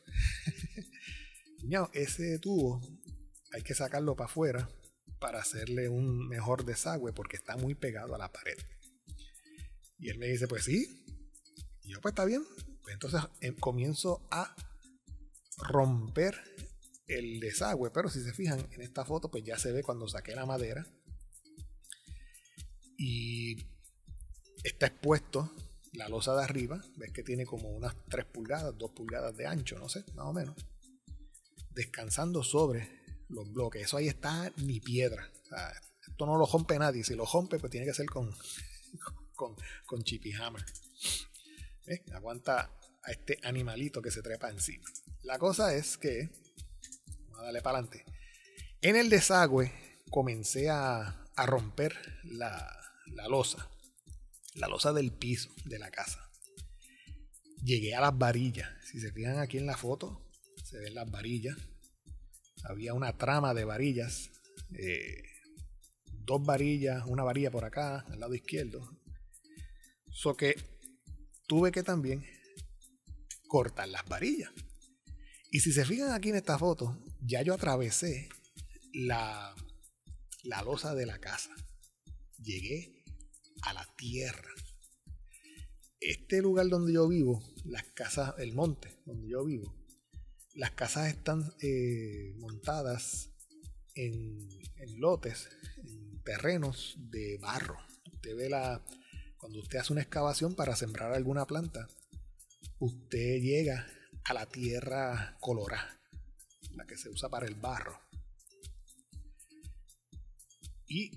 ese 1.92 2.38
tubo 2.38 2.80
hay 3.52 3.62
que 3.62 3.74
sacarlo 3.74 4.16
para 4.16 4.30
afuera 4.30 4.68
para 5.18 5.40
hacerle 5.40 5.88
un 5.88 6.28
mejor 6.28 6.64
desagüe 6.64 7.12
porque 7.12 7.36
está 7.36 7.56
muy 7.56 7.74
pegado 7.74 8.14
a 8.14 8.18
la 8.18 8.32
pared. 8.32 8.58
Y 9.98 10.10
él 10.10 10.18
me 10.18 10.26
dice, 10.26 10.48
pues 10.48 10.64
sí. 10.64 11.06
Y 11.84 11.90
yo, 11.90 12.00
pues 12.00 12.12
está 12.12 12.24
bien. 12.24 12.42
Pues 12.82 12.94
entonces 12.94 13.20
em, 13.40 13.54
comienzo 13.54 14.26
a 14.32 14.54
romper 15.58 16.34
el 17.06 17.38
desagüe, 17.38 17.90
pero 17.90 18.08
si 18.08 18.20
se 18.20 18.32
fijan 18.32 18.66
en 18.72 18.82
esta 18.82 19.04
foto, 19.04 19.30
pues 19.30 19.44
ya 19.44 19.56
se 19.58 19.70
ve 19.70 19.84
cuando 19.84 20.08
saqué 20.08 20.34
la 20.34 20.46
madera 20.46 20.84
y 22.96 23.56
está 24.64 24.86
expuesto 24.86 25.52
la 25.92 26.08
losa 26.08 26.34
de 26.34 26.42
arriba, 26.42 26.82
ves 26.96 27.12
que 27.12 27.22
tiene 27.22 27.44
como 27.44 27.68
unas 27.70 27.94
3 28.08 28.24
pulgadas, 28.26 28.76
2 28.76 28.90
pulgadas 28.92 29.36
de 29.36 29.46
ancho, 29.46 29.78
no 29.78 29.88
sé, 29.88 30.04
más 30.14 30.26
o 30.26 30.32
menos, 30.32 30.56
descansando 31.74 32.42
sobre 32.42 33.02
los 33.28 33.52
bloques. 33.52 33.82
Eso 33.82 33.96
ahí 33.96 34.08
está 34.08 34.52
ni 34.58 34.80
piedra. 34.80 35.30
esto 36.06 36.26
no 36.26 36.36
lo 36.36 36.46
rompe 36.46 36.78
nadie. 36.78 37.04
Si 37.04 37.14
lo 37.14 37.24
rompe, 37.24 37.58
pues 37.58 37.70
tiene 37.70 37.86
que 37.86 37.94
ser 37.94 38.06
con, 38.06 38.34
con, 39.34 39.56
con 39.86 40.02
chippy 40.02 40.32
hammer. 40.32 40.64
Aguanta 42.14 42.70
a 43.02 43.10
este 43.10 43.38
animalito 43.42 44.00
que 44.00 44.10
se 44.10 44.22
trepa 44.22 44.50
encima. 44.50 44.88
La 45.22 45.38
cosa 45.38 45.74
es 45.74 45.98
que, 45.98 46.30
vamos 47.26 47.40
a 47.40 47.44
darle 47.44 47.62
para 47.62 47.78
adelante, 47.78 48.04
en 48.80 48.96
el 48.96 49.08
desagüe 49.08 49.72
comencé 50.10 50.70
a, 50.70 51.18
romper 51.44 51.96
la, 52.22 52.70
la 53.06 53.26
losa, 53.26 53.68
la 54.54 54.68
losa 54.68 54.92
del 54.92 55.12
piso 55.12 55.50
de 55.64 55.78
la 55.78 55.90
casa. 55.90 56.30
Llegué 57.64 57.94
a 57.94 58.00
las 58.00 58.16
varillas. 58.16 58.68
Si 58.84 59.00
se 59.00 59.12
fijan 59.12 59.38
aquí 59.38 59.58
en 59.58 59.66
la 59.66 59.76
foto, 59.76 60.31
se 60.72 60.78
ven 60.78 60.94
las 60.94 61.10
varillas. 61.10 61.56
Había 62.64 62.94
una 62.94 63.18
trama 63.18 63.52
de 63.52 63.64
varillas. 63.64 64.30
Eh, 64.74 65.22
dos 66.24 66.42
varillas, 66.42 67.04
una 67.06 67.22
varilla 67.22 67.50
por 67.50 67.64
acá, 67.66 68.06
al 68.10 68.20
lado 68.20 68.34
izquierdo. 68.34 68.80
So 70.10 70.34
que 70.34 70.56
tuve 71.46 71.72
que 71.72 71.82
también 71.82 72.24
cortar 73.48 73.88
las 73.88 74.06
varillas. 74.08 74.50
Y 75.50 75.60
si 75.60 75.72
se 75.72 75.84
fijan 75.84 76.12
aquí 76.12 76.30
en 76.30 76.36
esta 76.36 76.58
foto, 76.58 76.98
ya 77.20 77.42
yo 77.42 77.52
atravesé 77.52 78.30
la, 78.94 79.54
la 80.44 80.62
losa 80.62 80.94
de 80.94 81.04
la 81.04 81.18
casa. 81.18 81.54
Llegué 82.38 83.04
a 83.60 83.74
la 83.74 83.86
tierra. 83.98 84.50
Este 86.00 86.40
lugar 86.40 86.68
donde 86.68 86.94
yo 86.94 87.06
vivo, 87.08 87.42
las 87.66 87.84
casas, 87.92 88.34
el 88.38 88.54
monte 88.54 89.02
donde 89.04 89.28
yo 89.28 89.44
vivo, 89.44 89.81
las 90.54 90.72
casas 90.72 91.08
están 91.08 91.54
eh, 91.60 92.34
montadas 92.38 93.30
en, 93.94 94.48
lotes, 94.98 95.48
en 95.76 96.22
terrenos 96.22 96.96
de 96.98 97.38
barro. 97.38 97.78
Usted 98.12 98.36
ve 98.36 98.48
la. 98.48 98.84
Cuando 99.38 99.60
usted 99.60 99.78
hace 99.78 99.92
una 99.92 100.02
excavación 100.02 100.54
para 100.54 100.76
sembrar 100.76 101.12
alguna 101.12 101.46
planta, 101.46 101.88
usted 102.78 103.40
llega 103.40 103.88
a 104.24 104.34
la 104.34 104.46
tierra 104.46 105.36
colorada, 105.40 106.00
la 106.76 106.86
que 106.86 106.96
se 106.96 107.08
usa 107.08 107.28
para 107.28 107.46
el 107.46 107.56
barro. 107.56 107.98
Y 110.86 111.10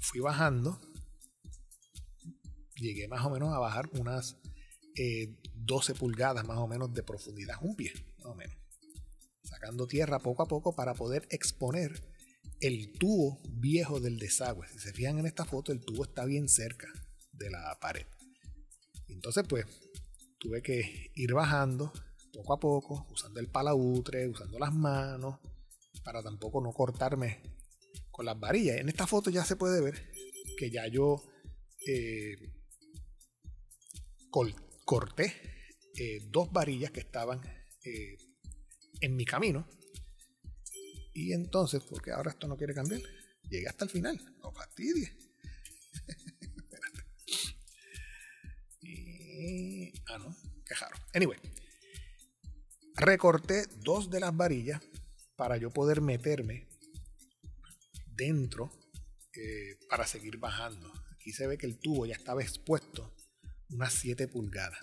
fui 0.00 0.18
bajando, 0.18 0.80
llegué 2.74 3.06
más 3.06 3.24
o 3.24 3.30
menos 3.30 3.54
a 3.54 3.58
bajar 3.58 3.88
unas 3.92 4.36
12 4.96 5.92
eh, 5.92 5.94
pulgadas 5.94 6.46
más 6.46 6.58
o 6.58 6.66
menos 6.66 6.92
de 6.92 7.02
profundidad, 7.02 7.56
un 7.60 7.76
pie 7.76 7.92
más 8.18 8.26
o 8.26 8.34
menos, 8.34 8.56
sacando 9.42 9.86
tierra 9.86 10.18
poco 10.18 10.42
a 10.42 10.48
poco 10.48 10.74
para 10.74 10.94
poder 10.94 11.26
exponer 11.30 12.02
el 12.60 12.92
tubo 12.92 13.40
viejo 13.48 14.00
del 14.00 14.18
desagüe. 14.18 14.68
Si 14.68 14.78
se 14.78 14.92
fijan 14.92 15.18
en 15.18 15.26
esta 15.26 15.44
foto, 15.44 15.72
el 15.72 15.80
tubo 15.80 16.04
está 16.04 16.24
bien 16.24 16.48
cerca 16.48 16.88
de 17.32 17.50
la 17.50 17.78
pared. 17.80 18.06
Entonces, 19.08 19.44
pues, 19.48 19.66
tuve 20.38 20.62
que 20.62 21.10
ir 21.14 21.34
bajando 21.34 21.92
poco 22.32 22.52
a 22.52 22.60
poco, 22.60 23.06
usando 23.10 23.40
el 23.40 23.48
palautre, 23.48 24.28
usando 24.28 24.58
las 24.58 24.72
manos, 24.74 25.38
para 26.04 26.22
tampoco 26.22 26.60
no 26.60 26.72
cortarme 26.72 27.40
con 28.10 28.26
las 28.26 28.38
varillas. 28.38 28.76
En 28.76 28.88
esta 28.88 29.06
foto 29.06 29.30
ya 29.30 29.44
se 29.44 29.56
puede 29.56 29.80
ver 29.80 30.10
que 30.56 30.70
ya 30.70 30.86
yo 30.86 31.22
eh, 31.86 32.36
corté 34.84 35.34
eh, 35.96 36.20
dos 36.30 36.52
varillas 36.52 36.90
que 36.90 37.00
estaban 37.00 37.40
eh, 37.84 38.18
en 39.00 39.16
mi 39.16 39.24
camino. 39.24 39.68
Y 41.12 41.32
entonces, 41.32 41.82
porque 41.88 42.10
ahora 42.10 42.30
esto 42.30 42.48
no 42.48 42.56
quiere 42.56 42.74
cambiar, 42.74 43.00
llegué 43.48 43.68
hasta 43.68 43.84
el 43.84 43.90
final. 43.90 44.20
No 44.42 44.52
fastidie. 44.52 45.16
y, 48.82 49.92
ah, 50.06 50.18
no, 50.18 50.36
quejaron. 50.66 50.98
Anyway, 51.14 51.38
recorté 52.96 53.66
dos 53.78 54.10
de 54.10 54.20
las 54.20 54.36
varillas 54.36 54.82
para 55.36 55.56
yo 55.56 55.70
poder 55.70 56.00
meterme 56.00 56.68
dentro 58.06 58.72
eh, 59.34 59.78
para 59.88 60.06
seguir 60.06 60.38
bajando. 60.38 60.92
Aquí 61.12 61.32
se 61.32 61.46
ve 61.46 61.56
que 61.56 61.66
el 61.66 61.78
tubo 61.78 62.06
ya 62.06 62.14
estaba 62.14 62.42
expuesto 62.42 63.14
unas 63.74 63.92
7 63.94 64.28
pulgadas, 64.28 64.78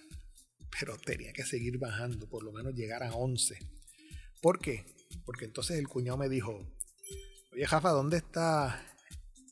pero 0.79 0.97
tenía 0.97 1.33
que 1.33 1.45
seguir 1.45 1.77
bajando, 1.77 2.27
por 2.29 2.43
lo 2.43 2.51
menos 2.51 2.75
llegar 2.75 3.03
a 3.03 3.13
11. 3.13 3.57
¿Por 4.41 4.59
qué? 4.59 4.85
Porque 5.25 5.45
entonces 5.45 5.77
el 5.77 5.87
cuñado 5.87 6.17
me 6.17 6.29
dijo, 6.29 6.75
oye 7.53 7.65
Jafa, 7.65 7.89
¿dónde 7.89 8.17
está 8.17 8.85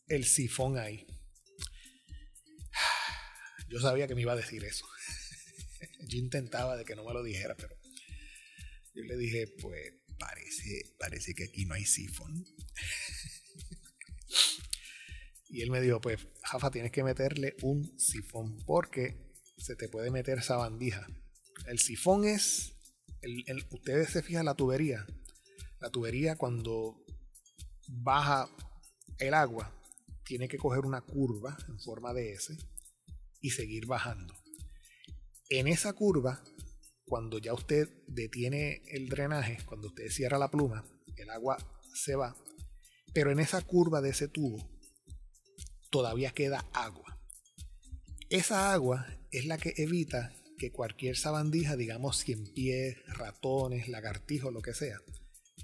el 0.07 0.25
sifón 0.25 0.77
ahí? 0.77 1.07
Yo 3.69 3.79
sabía 3.79 4.07
que 4.07 4.15
me 4.15 4.21
iba 4.21 4.33
a 4.33 4.37
decir 4.37 4.63
eso. 4.63 4.85
Yo 6.07 6.17
intentaba 6.17 6.75
de 6.75 6.85
que 6.85 6.95
no 6.95 7.05
me 7.05 7.13
lo 7.13 7.23
dijera, 7.23 7.55
pero 7.55 7.75
yo 8.95 9.03
le 9.03 9.15
dije, 9.15 9.47
pues 9.61 9.93
parece, 10.17 10.95
parece 10.97 11.33
que 11.33 11.45
aquí 11.45 11.65
no 11.65 11.75
hay 11.75 11.85
sifón. 11.85 12.43
Y 15.51 15.63
él 15.63 15.71
me 15.71 15.81
dijo, 15.81 15.99
pues, 15.99 16.27
Jafa, 16.43 16.69
tienes 16.69 16.91
que 16.91 17.03
meterle 17.03 17.55
un 17.63 17.97
sifón 17.99 18.63
porque 18.65 19.28
se 19.59 19.75
te 19.75 19.89
puede 19.89 20.09
meter 20.09 20.41
sabandija. 20.41 21.07
El 21.67 21.79
sifón 21.79 22.25
es, 22.25 22.73
el, 23.21 23.43
ustedes 23.71 24.09
se 24.09 24.23
fijan 24.23 24.45
la 24.45 24.55
tubería. 24.55 25.05
La 25.79 25.89
tubería 25.89 26.35
cuando 26.35 27.05
baja 27.87 28.49
el 29.19 29.33
agua 29.33 29.73
tiene 30.23 30.47
que 30.47 30.57
coger 30.57 30.85
una 30.85 31.01
curva 31.01 31.57
en 31.67 31.79
forma 31.79 32.13
de 32.13 32.33
S 32.33 32.57
y 33.41 33.51
seguir 33.51 33.85
bajando. 33.85 34.33
En 35.49 35.67
esa 35.67 35.93
curva, 35.93 36.43
cuando 37.05 37.39
ya 37.39 37.53
usted 37.53 37.89
detiene 38.07 38.81
el 38.87 39.09
drenaje, 39.09 39.57
cuando 39.65 39.87
usted 39.87 40.09
cierra 40.09 40.37
la 40.37 40.51
pluma, 40.51 40.85
el 41.17 41.29
agua 41.31 41.57
se 41.93 42.15
va. 42.15 42.35
Pero 43.13 43.31
en 43.31 43.39
esa 43.39 43.61
curva 43.61 44.01
de 44.01 44.11
ese 44.11 44.27
tubo 44.27 44.69
todavía 45.89 46.31
queda 46.31 46.69
agua. 46.73 47.19
Esa 48.29 48.71
agua 48.71 49.18
es 49.31 49.45
la 49.45 49.57
que 49.57 49.73
evita 49.77 50.33
que 50.57 50.71
cualquier 50.71 51.15
sabandija, 51.15 51.75
digamos 51.75 52.17
cien 52.17 52.45
pies, 52.53 52.97
ratones, 53.07 53.87
lagartijos, 53.87 54.53
lo 54.53 54.61
que 54.61 54.73
sea, 54.73 54.99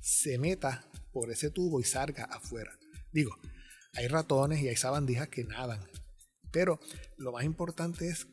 se 0.02 0.38
meta 0.38 0.90
por 1.12 1.32
ese 1.32 1.50
tubo 1.50 1.80
y 1.80 1.84
salga 1.84 2.26
afuera. 2.26 2.78
Digo, 3.12 3.38
hay 3.94 4.08
ratones 4.08 4.62
y 4.62 4.68
hay 4.70 4.76
sabandijas 4.76 5.30
que 5.30 5.44
nadan, 5.44 5.86
pero 6.52 6.80
lo 7.18 7.32
más 7.32 7.44
importante 7.44 8.08
es 8.08 8.28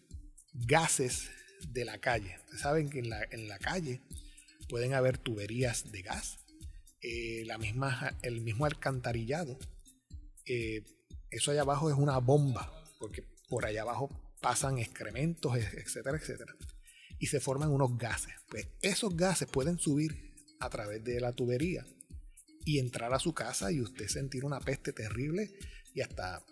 gases 0.53 1.31
de 1.69 1.85
la 1.85 1.99
calle. 1.99 2.37
Ustedes 2.45 2.61
saben 2.61 2.91
que 2.91 3.01
en 3.01 3.11
la, 3.11 3.23
en 3.31 3.49
la 3.49 3.59
calle 3.59 4.01
pueden 4.69 4.95
haber 4.95 5.19
tuberías 5.19 5.91
de 5.91 6.03
gas, 6.03 6.39
eh, 7.01 7.43
la 7.47 7.59
misma, 7.59 8.17
el 8.23 8.41
mismo 8.41 8.65
alcantarillado. 8.65 9.59
Eh, 10.47 10.85
eso 11.31 11.51
allá 11.51 11.63
abajo 11.63 11.91
es 11.91 11.97
una 11.97 12.19
bomba, 12.19 12.73
porque 12.99 13.25
por 13.49 13.67
allá 13.67 13.83
abajo 13.83 14.22
pasan 14.43 14.79
excrementos, 14.79 15.57
etcétera, 15.57 16.19
etcétera. 16.19 16.55
Y 17.19 17.27
se 17.27 17.41
forman 17.41 17.71
unos 17.71 17.97
gases. 17.97 18.35
Pues 18.49 18.69
esos 18.83 19.17
gases 19.17 19.49
pueden 19.49 19.79
subir 19.79 20.35
a 20.61 20.69
través 20.69 21.03
de 21.05 21.21
la 21.21 21.33
tubería 21.33 21.87
y 22.65 22.79
entrar 22.79 23.13
a 23.15 23.19
su 23.19 23.33
casa 23.33 23.73
y 23.73 23.81
usted 23.81 24.09
sentir 24.09 24.45
una 24.45 24.61
peste 24.61 24.93
terrible 24.93 25.51
y 25.95 26.01
hasta 26.01 26.45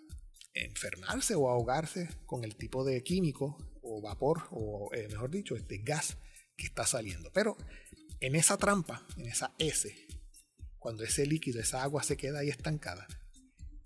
enfermarse 0.53 1.35
o 1.35 1.49
ahogarse 1.49 2.09
con 2.25 2.43
el 2.43 2.55
tipo 2.55 2.83
de 2.83 3.01
químico 3.03 3.57
o 3.81 4.01
vapor 4.01 4.43
o 4.51 4.89
eh, 4.93 5.07
mejor 5.07 5.31
dicho 5.31 5.55
este 5.55 5.77
gas 5.77 6.17
que 6.57 6.65
está 6.65 6.85
saliendo 6.85 7.31
pero 7.33 7.55
en 8.19 8.35
esa 8.35 8.57
trampa 8.57 9.07
en 9.15 9.27
esa 9.27 9.55
S 9.59 9.95
cuando 10.77 11.05
ese 11.05 11.25
líquido 11.25 11.61
esa 11.61 11.83
agua 11.83 12.03
se 12.03 12.17
queda 12.17 12.39
ahí 12.39 12.49
estancada 12.49 13.07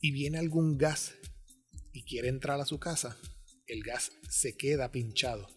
y 0.01 0.11
viene 0.11 0.39
algún 0.39 0.77
gas 0.77 1.13
y 1.95 2.03
quiere 2.03 2.27
entrar 2.27 2.59
a 2.59 2.65
su 2.65 2.77
casa, 2.77 3.17
el 3.67 3.83
gas 3.83 4.11
se 4.29 4.55
queda 4.55 4.91
pinchado 4.91 5.47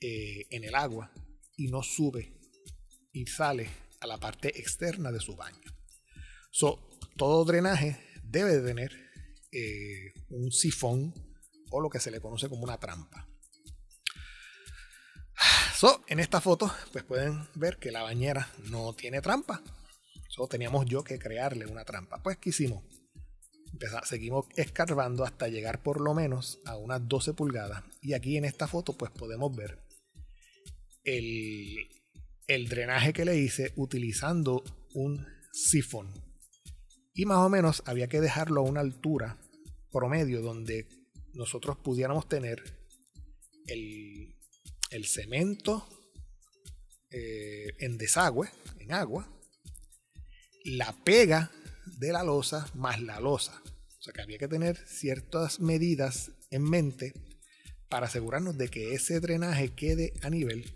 eh, 0.00 0.46
en 0.50 0.64
el 0.64 0.74
agua 0.74 1.12
y 1.56 1.68
no 1.68 1.82
sube 1.82 2.32
y 3.12 3.26
sale 3.26 3.68
a 4.00 4.06
la 4.06 4.18
parte 4.18 4.58
externa 4.60 5.10
de 5.10 5.20
su 5.20 5.34
baño. 5.34 5.72
So, 6.50 6.90
todo 7.16 7.44
drenaje 7.44 7.98
debe 8.22 8.60
tener 8.60 8.92
eh, 9.50 10.12
un 10.30 10.52
sifón 10.52 11.14
o 11.70 11.80
lo 11.80 11.90
que 11.90 12.00
se 12.00 12.10
le 12.10 12.20
conoce 12.20 12.48
como 12.48 12.64
una 12.64 12.78
trampa. 12.78 13.28
So, 15.74 16.04
en 16.08 16.18
esta 16.18 16.40
foto, 16.40 16.74
pues 16.92 17.04
pueden 17.04 17.46
ver 17.54 17.78
que 17.78 17.92
la 17.92 18.02
bañera 18.02 18.50
no 18.64 18.94
tiene 18.94 19.20
trampa. 19.20 19.62
So, 20.28 20.48
teníamos 20.48 20.86
yo 20.86 21.04
que 21.04 21.18
crearle 21.18 21.66
una 21.66 21.84
trampa. 21.84 22.22
Pues, 22.22 22.38
¿qué 22.38 22.50
hicimos? 22.50 22.82
Seguimos 24.04 24.46
escarbando 24.56 25.24
hasta 25.24 25.48
llegar 25.48 25.82
por 25.82 26.00
lo 26.00 26.14
menos 26.14 26.60
a 26.64 26.76
unas 26.76 27.06
12 27.06 27.34
pulgadas. 27.34 27.84
Y 28.00 28.14
aquí 28.14 28.36
en 28.36 28.44
esta 28.44 28.66
foto 28.66 28.96
pues 28.96 29.10
podemos 29.10 29.54
ver 29.54 29.78
el, 31.04 31.88
el 32.46 32.68
drenaje 32.68 33.12
que 33.12 33.24
le 33.24 33.36
hice 33.36 33.72
utilizando 33.76 34.62
un 34.94 35.26
sifón. 35.52 36.12
Y 37.14 37.26
más 37.26 37.38
o 37.38 37.48
menos 37.48 37.82
había 37.86 38.08
que 38.08 38.20
dejarlo 38.20 38.60
a 38.60 38.64
una 38.64 38.80
altura 38.80 39.38
promedio 39.90 40.40
donde 40.40 40.88
nosotros 41.34 41.76
pudiéramos 41.78 42.28
tener 42.28 42.62
el, 43.66 44.36
el 44.90 45.06
cemento 45.06 45.88
eh, 47.10 47.74
en 47.78 47.96
desagüe, 47.98 48.48
en 48.78 48.92
agua, 48.92 49.28
la 50.64 50.92
pega 51.04 51.50
de 51.98 52.12
la 52.12 52.22
losa 52.22 52.70
más 52.74 53.00
la 53.00 53.20
losa. 53.20 53.62
O 53.98 54.02
sea 54.02 54.12
que 54.12 54.22
había 54.22 54.38
que 54.38 54.48
tener 54.48 54.76
ciertas 54.86 55.60
medidas 55.60 56.30
en 56.50 56.62
mente 56.62 57.12
para 57.88 58.06
asegurarnos 58.06 58.56
de 58.56 58.68
que 58.68 58.94
ese 58.94 59.20
drenaje 59.20 59.74
quede 59.74 60.12
a 60.22 60.30
nivel 60.30 60.74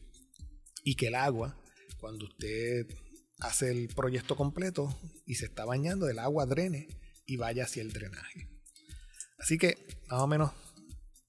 y 0.85 0.97
que 0.97 1.09
el 1.09 1.15
agua, 1.15 1.59
cuando 2.01 2.25
usted 2.25 2.87
hace 3.41 3.71
el 3.71 3.89
proyecto 3.89 4.37
completo 4.37 4.99
y 5.27 5.35
se 5.37 5.47
está 5.47 5.65
bañando, 5.65 6.09
el 6.09 6.19
agua 6.19 6.47
drene 6.47 6.89
y 7.27 7.37
vaya 7.37 7.65
hacia 7.65 7.83
el 7.83 7.93
drenaje. 7.93 8.49
Así 9.39 9.59
que 9.59 9.87
más 10.09 10.21
o 10.21 10.27
menos 10.27 10.53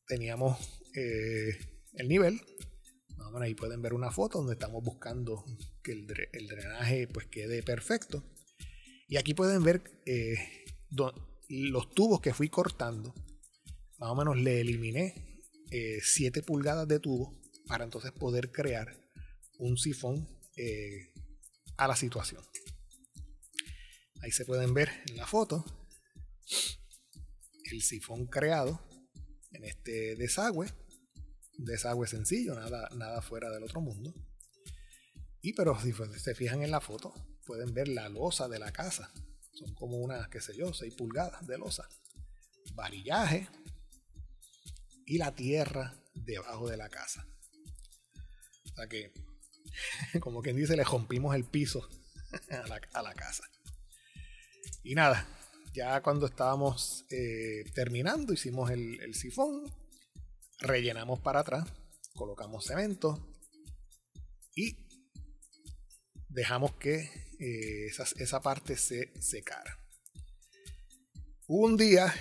teníamos 0.07 0.57
eh, 0.95 1.57
el 1.93 2.07
nivel. 2.07 2.41
Más 3.17 3.41
ahí 3.41 3.55
pueden 3.55 3.81
ver 3.81 3.93
una 3.93 4.11
foto 4.11 4.39
donde 4.39 4.53
estamos 4.53 4.83
buscando 4.83 5.43
que 5.83 5.93
el, 5.93 6.07
el 6.33 6.47
drenaje 6.47 7.07
pues 7.07 7.27
quede 7.27 7.63
perfecto. 7.63 8.23
Y 9.07 9.17
aquí 9.17 9.33
pueden 9.33 9.63
ver 9.63 9.83
eh, 10.05 10.37
los 11.49 11.89
tubos 11.93 12.21
que 12.21 12.33
fui 12.33 12.49
cortando. 12.49 13.13
Más 13.99 14.09
o 14.09 14.15
menos 14.15 14.37
le 14.37 14.61
eliminé 14.61 15.41
7 16.01 16.39
eh, 16.39 16.43
pulgadas 16.43 16.87
de 16.87 16.99
tubo 16.99 17.39
para 17.67 17.83
entonces 17.83 18.11
poder 18.11 18.51
crear 18.51 18.95
un 19.59 19.77
sifón 19.77 20.27
eh, 20.57 21.13
a 21.77 21.87
la 21.87 21.95
situación. 21.95 22.43
Ahí 24.21 24.31
se 24.31 24.45
pueden 24.45 24.73
ver 24.73 24.89
en 25.07 25.17
la 25.17 25.27
foto 25.27 25.65
el 27.71 27.81
sifón 27.81 28.27
creado 28.27 28.81
en 29.51 29.63
este 29.65 30.15
desagüe. 30.15 30.67
Desagüe 31.57 32.07
sencillo, 32.07 32.55
nada, 32.55 32.89
nada 32.95 33.21
fuera 33.21 33.49
del 33.51 33.63
otro 33.63 33.81
mundo. 33.81 34.13
Y 35.41 35.53
pero 35.53 35.79
si 35.79 35.93
se 36.19 36.35
fijan 36.35 36.63
en 36.63 36.71
la 36.71 36.79
foto, 36.81 37.13
pueden 37.45 37.73
ver 37.73 37.87
la 37.87 38.09
losa 38.09 38.47
de 38.47 38.59
la 38.59 38.71
casa. 38.71 39.11
Son 39.53 39.73
como 39.75 39.97
unas, 39.97 40.27
qué 40.29 40.41
sé 40.41 40.55
yo, 40.55 40.73
6 40.73 40.93
pulgadas 40.95 41.45
de 41.45 41.57
losa. 41.57 41.87
Varillaje 42.73 43.47
y 45.05 45.17
la 45.17 45.35
tierra 45.35 45.93
debajo 46.13 46.69
de 46.69 46.77
la 46.77 46.89
casa. 46.89 47.27
O 48.65 48.75
sea 48.75 48.87
que, 48.87 49.13
como 50.19 50.41
quien 50.41 50.55
dice, 50.55 50.75
le 50.75 50.83
rompimos 50.83 51.35
el 51.35 51.43
piso 51.43 51.87
a 52.49 53.01
la, 53.01 53.13
casa. 53.13 53.43
Y 54.83 54.95
nada, 54.95 55.27
ya 55.73 56.01
cuando 56.01 56.25
estábamos 56.25 57.05
eh, 57.09 57.63
terminando, 57.73 58.33
hicimos 58.33 58.71
el, 58.71 59.13
sifón, 59.13 59.63
rellenamos 60.59 61.19
para 61.19 61.41
atrás, 61.41 61.67
colocamos 62.15 62.65
cemento 62.65 63.29
y 64.55 64.77
dejamos 66.29 66.73
que 66.75 67.22
eh, 67.39 67.87
esa, 67.87 68.41
parte 68.41 68.77
se 68.77 69.11
secara. 69.21 69.77
un 71.47 71.77
día 71.77 72.13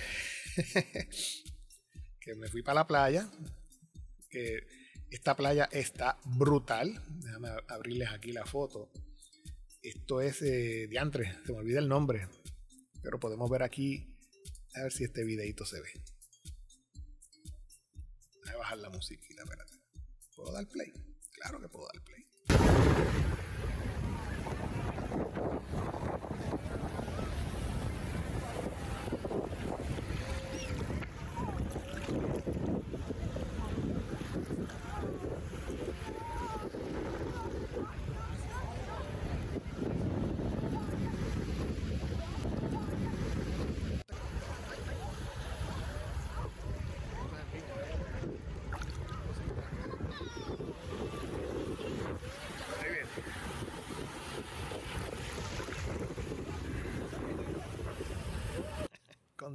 que 2.19 2.35
me 2.35 2.47
fui 2.47 2.61
para 2.61 2.75
la 2.75 2.87
playa, 2.87 3.29
que 4.29 4.65
esta 5.11 5.35
playa 5.35 5.69
está 5.71 6.19
brutal. 6.25 7.03
Déjame 7.19 7.49
abrirles 7.67 8.09
aquí 8.11 8.31
la 8.31 8.45
foto. 8.45 8.91
Esto 9.81 10.21
es 10.21 10.41
eh, 10.41 10.87
diantre, 10.89 11.37
se 11.45 11.51
me 11.51 11.59
olvida 11.59 11.79
el 11.79 11.87
nombre. 11.87 12.27
Pero 13.01 13.19
podemos 13.19 13.49
ver 13.49 13.63
aquí, 13.63 14.17
a 14.75 14.83
ver 14.83 14.91
si 14.91 15.03
este 15.03 15.23
videito 15.23 15.65
se 15.65 15.81
ve. 15.81 15.89
Voy 18.43 18.53
a 18.53 18.57
bajar 18.57 18.77
la 18.77 18.89
musiquita. 18.89 19.43
¿Puedo 20.35 20.51
dar 20.51 20.67
play? 20.67 20.91
Claro 21.31 21.59
que 21.59 21.69
puedo 21.69 21.85
dar 21.85 22.01
play. 22.03 23.52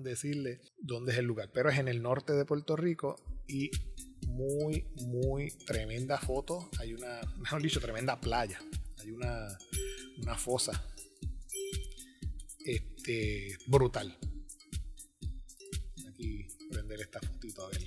Decirle 0.02 0.60
dónde 0.78 1.12
es 1.12 1.18
el 1.18 1.24
lugar, 1.26 1.50
pero 1.52 1.70
es 1.70 1.78
en 1.78 1.88
el 1.88 2.02
norte 2.02 2.32
de 2.32 2.44
Puerto 2.44 2.76
Rico 2.76 3.16
y 3.46 3.70
muy, 4.26 4.84
muy 5.06 5.50
tremenda 5.66 6.18
foto. 6.18 6.68
Hay 6.78 6.94
una, 6.94 7.20
mejor 7.38 7.62
dicho, 7.62 7.80
tremenda 7.80 8.20
playa. 8.20 8.60
Hay 8.98 9.10
una, 9.10 9.48
una 10.22 10.36
fosa 10.36 10.84
este, 12.64 13.56
brutal. 13.66 14.16
Aquí 16.08 16.46
prender 16.70 17.00
esta 17.00 17.20
fotito 17.20 17.66
a 17.66 17.70
ver. 17.70 17.84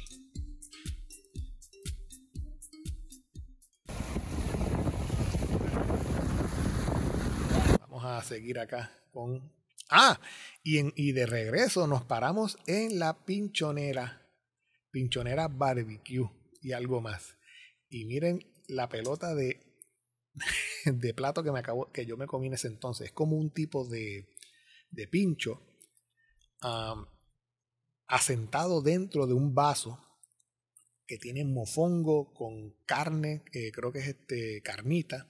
Vamos 7.82 8.06
a 8.06 8.24
seguir 8.24 8.58
acá 8.60 8.91
con 9.12 9.52
Ah, 9.93 10.17
y, 10.63 11.12
de 11.12 11.26
regreso 11.26 11.88
nos 11.88 12.04
paramos 12.06 12.58
en 12.67 13.00
la 13.00 13.26
pinchonera. 13.26 14.28
Pinchonera 14.91 15.47
barbecue 15.47 16.30
y 16.62 16.74
algo 16.74 17.02
más. 17.02 17.38
Y 17.89 18.06
miren 18.06 18.39
la 18.67 18.88
pelota 18.89 19.34
de, 19.34 19.60
de 20.86 21.13
plato 21.13 21.43
que, 21.43 21.52
me 21.52 21.60
acabo, 21.60 21.91
que 21.91 22.06
yo 22.06 22.17
me 22.17 22.28
comí 22.28 22.47
en 22.47 22.54
ese 22.54 22.67
entonces. 22.67 23.08
Es 23.08 23.13
como 23.13 23.38
un 23.38 23.52
tipo 23.52 23.88
de, 23.88 24.30
de 24.91 25.08
pincho 25.08 25.67
asentado 28.06 28.84
dentro 28.84 29.26
de 29.26 29.34
un 29.34 29.56
vaso 29.56 30.00
que 31.08 31.17
tiene 31.17 31.43
mofongo 31.43 32.34
con 32.34 32.76
carne, 32.86 33.43
creo 33.74 33.91
que 33.91 34.00
es 34.00 34.08
este, 34.10 34.62
carnita. 34.62 35.28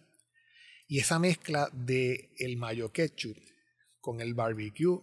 Y 0.88 1.00
esa 1.00 1.20
mezcla 1.20 1.70
de 1.72 2.34
el 2.38 2.58
mayo 2.58 2.92
ketchup 2.92 3.38
con 4.02 4.20
el 4.20 4.34
barbecue, 4.34 5.00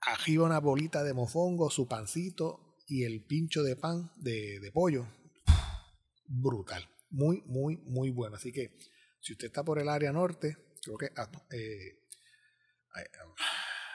arriba 0.00 0.44
una 0.44 0.60
bolita 0.60 1.02
de 1.02 1.14
mofongo, 1.14 1.70
su 1.70 1.88
pancito 1.88 2.76
y 2.86 3.04
el 3.04 3.24
pincho 3.24 3.62
de 3.62 3.76
pan 3.76 4.12
de, 4.16 4.70
pollo. 4.72 5.06
Brutal. 6.26 6.88
Muy, 7.10 7.42
muy, 7.46 7.76
muy 7.76 8.10
bueno. 8.10 8.36
Así 8.36 8.52
que 8.52 8.76
si 9.20 9.32
usted 9.32 9.46
está 9.46 9.64
por 9.64 9.78
el 9.78 9.88
área 9.88 10.12
norte, 10.12 10.56
creo 10.82 10.98
que 10.98 11.10
ah, 11.16 11.30
eh, 11.50 12.00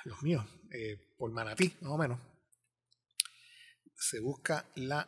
los 0.06 0.22
míos, 0.24 0.46
eh, 0.72 1.16
por 1.18 1.32
Manatí, 1.32 1.74
más 1.82 1.92
o 1.92 1.98
menos, 1.98 2.20
se 3.96 4.20
busca 4.20 4.70
la 4.76 5.08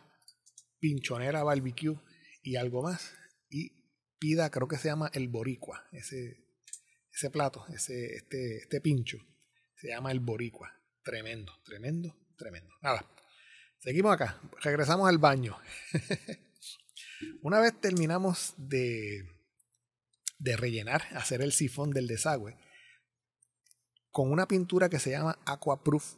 pinchonera 0.80 1.44
barbecue 1.44 2.00
y 2.44 2.56
algo 2.56 2.84
más 2.84 3.14
y 3.50 3.72
pida, 4.20 4.50
creo 4.52 4.68
que 4.68 4.78
se 4.78 4.88
llama 4.88 5.10
el 5.14 5.28
boricua, 5.28 5.88
ese 5.92 6.46
ese 7.16 7.30
plato, 7.30 7.66
ese, 7.74 8.14
este, 8.14 8.58
este 8.58 8.82
pincho, 8.82 9.18
se 9.76 9.88
llama 9.88 10.12
el 10.12 10.20
boricua. 10.20 10.70
Tremendo, 11.06 11.54
tremendo, 11.64 12.18
tremendo. 12.36 12.74
Nada, 12.82 13.06
seguimos 13.78 14.12
acá. 14.12 14.42
Regresamos 14.64 15.08
al 15.08 15.20
baño. 15.20 15.56
Una 17.44 17.60
vez 17.60 17.80
terminamos 17.80 18.56
de, 18.58 19.24
de 20.40 20.58
rellenar, 20.58 21.04
hacer 21.12 21.44
el 21.44 21.52
sifón 21.52 21.92
del 21.92 22.08
desagüe, 22.08 22.58
con 24.10 24.32
una 24.32 24.48
pintura 24.48 24.90
que 24.90 24.98
se 24.98 25.12
llama 25.12 25.38
Aquaproof, 25.46 26.16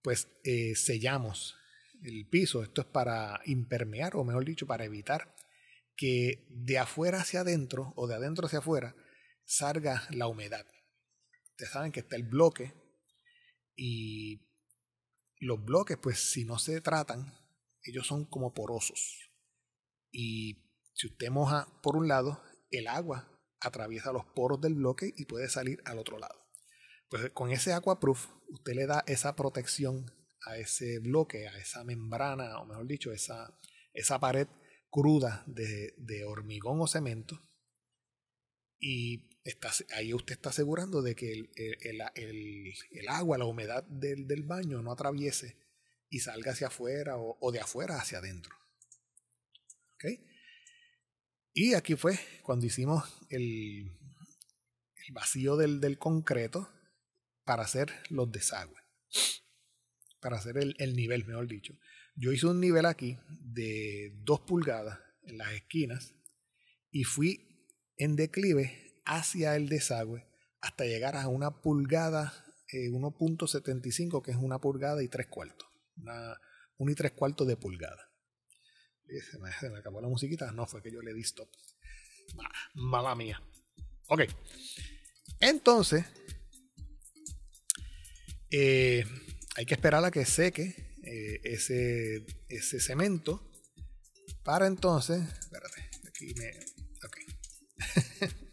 pues 0.00 0.28
eh, 0.44 0.74
sellamos 0.76 1.54
el 2.02 2.26
piso. 2.26 2.62
Esto 2.62 2.80
es 2.80 2.86
para 2.86 3.42
impermear, 3.44 4.16
o 4.16 4.24
mejor 4.24 4.46
dicho, 4.46 4.66
para 4.66 4.86
evitar 4.86 5.36
que 5.94 6.46
de 6.48 6.78
afuera 6.78 7.20
hacia 7.20 7.40
adentro 7.40 7.92
o 7.96 8.06
de 8.06 8.14
adentro 8.14 8.46
hacia 8.46 8.60
afuera 8.60 8.96
salga 9.44 10.06
la 10.08 10.26
humedad. 10.26 10.64
Ustedes 11.50 11.70
saben 11.70 11.92
que 11.92 12.00
está 12.00 12.16
el 12.16 12.22
bloque 12.22 12.85
y 13.76 14.40
los 15.38 15.62
bloques, 15.64 15.98
pues 15.98 16.18
si 16.18 16.44
no 16.44 16.58
se 16.58 16.80
tratan, 16.80 17.32
ellos 17.82 18.06
son 18.06 18.24
como 18.24 18.54
porosos. 18.54 19.30
Y 20.10 20.72
si 20.94 21.08
usted 21.08 21.30
moja 21.30 21.68
por 21.82 21.96
un 21.96 22.08
lado, 22.08 22.42
el 22.70 22.88
agua 22.88 23.30
atraviesa 23.60 24.12
los 24.12 24.24
poros 24.24 24.60
del 24.60 24.74
bloque 24.74 25.12
y 25.16 25.26
puede 25.26 25.48
salir 25.48 25.80
al 25.84 25.98
otro 25.98 26.18
lado. 26.18 26.46
Pues 27.08 27.30
con 27.30 27.50
ese 27.50 27.72
aquaproof, 27.72 28.28
usted 28.48 28.74
le 28.74 28.86
da 28.86 29.04
esa 29.06 29.36
protección 29.36 30.10
a 30.46 30.56
ese 30.56 30.98
bloque, 31.00 31.48
a 31.48 31.58
esa 31.58 31.84
membrana, 31.84 32.58
o 32.58 32.66
mejor 32.66 32.86
dicho, 32.86 33.12
esa, 33.12 33.58
esa 33.92 34.18
pared 34.18 34.48
cruda 34.90 35.44
de, 35.46 35.94
de 35.98 36.24
hormigón 36.24 36.80
o 36.80 36.86
cemento. 36.86 37.40
Y 38.78 39.35
ahí 39.94 40.12
usted 40.12 40.34
está 40.34 40.50
asegurando 40.50 41.02
de 41.02 41.14
que 41.14 41.32
el, 41.32 43.08
agua, 43.08 43.38
la 43.38 43.44
humedad 43.44 43.84
del, 43.84 44.42
baño 44.42 44.82
no 44.82 44.92
atraviese 44.92 45.56
y 46.08 46.20
salga 46.20 46.52
hacia 46.52 46.68
afuera 46.68 47.16
o, 47.16 47.52
de 47.52 47.60
afuera 47.60 47.96
hacia 47.96 48.18
adentro. 48.18 48.54
Y 51.52 51.72
aquí 51.74 51.96
fue 51.96 52.18
cuando 52.42 52.66
hicimos 52.66 53.04
el, 53.30 53.90
vacío 55.12 55.56
del, 55.56 55.98
concreto 55.98 56.70
para 57.44 57.62
hacer 57.62 57.92
los 58.10 58.30
desagües. 58.30 58.82
Para 60.20 60.36
hacer 60.36 60.58
el, 60.58 60.74
el 60.78 60.96
nivel, 60.96 61.24
mejor 61.24 61.46
dicho. 61.46 61.78
Yo 62.14 62.32
hice 62.32 62.46
un 62.46 62.60
nivel 62.60 62.84
aquí 62.84 63.18
de 63.28 64.12
2 64.24 64.40
pulgadas 64.40 64.98
en 65.22 65.38
las 65.38 65.52
esquinas 65.52 66.14
y 66.90 67.04
fui 67.04 67.46
en 67.96 68.16
declive 68.16 68.85
hacia 69.06 69.56
el 69.56 69.68
desagüe 69.68 70.26
hasta 70.60 70.84
llegar 70.84 71.16
a 71.16 71.28
una 71.28 71.62
pulgada, 71.62 72.32
1.75, 72.72 74.18
eh, 74.18 74.22
que 74.24 74.30
es 74.32 74.36
una 74.36 74.60
pulgada 74.60 75.02
y 75.02 75.08
tres 75.08 75.28
cuartos. 75.28 75.68
Una, 75.96 76.38
un 76.78 76.90
y 76.90 76.94
tres 76.94 77.12
cuartos 77.12 77.46
de 77.46 77.56
pulgada. 77.56 78.10
Se 79.30 79.38
me, 79.38 79.78
acabó 79.78 80.00
la 80.00 80.08
musiquita. 80.08 80.50
No, 80.52 80.66
fue 80.66 80.82
que 80.82 80.90
yo 80.90 81.00
le 81.00 81.14
di 81.14 81.20
stop. 81.20 81.48
Mala 82.74 83.14
mía. 83.14 83.40
Ok. 84.08 84.22
Entonces, 85.38 86.04
eh, 88.50 89.04
hay 89.54 89.66
que 89.66 89.74
esperar 89.74 90.04
a 90.04 90.10
que 90.10 90.24
seque 90.24 90.96
eh, 91.04 91.40
ese, 91.44 92.26
ese 92.48 92.80
cemento 92.80 93.52
para 94.42 94.66
entonces. 94.66 95.22
Espérate, 95.38 95.90
aquí 96.08 96.34
me. 96.34 96.50
Ok. 97.04 98.36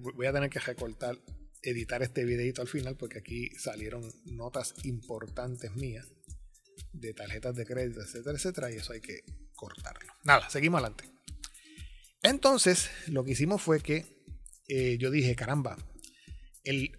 Voy 0.00 0.26
a 0.26 0.32
tener 0.32 0.50
que 0.50 0.58
recortar, 0.60 1.18
editar 1.62 2.02
este 2.02 2.24
videito 2.24 2.62
al 2.62 2.68
final 2.68 2.96
porque 2.96 3.18
aquí 3.18 3.50
salieron 3.58 4.02
notas 4.24 4.74
importantes 4.84 5.74
mías 5.74 6.06
de 6.92 7.12
tarjetas 7.14 7.54
de 7.54 7.66
crédito, 7.66 8.00
etcétera, 8.00 8.36
etcétera, 8.36 8.72
y 8.72 8.76
eso 8.76 8.92
hay 8.92 9.00
que 9.00 9.20
cortarlo. 9.54 10.12
Nada, 10.24 10.48
seguimos 10.50 10.80
adelante. 10.80 11.04
Entonces, 12.22 12.90
lo 13.08 13.24
que 13.24 13.32
hicimos 13.32 13.62
fue 13.62 13.80
que 13.80 14.04
eh, 14.68 14.96
yo 14.98 15.10
dije, 15.10 15.36
caramba, 15.36 15.76
el, 16.64 16.90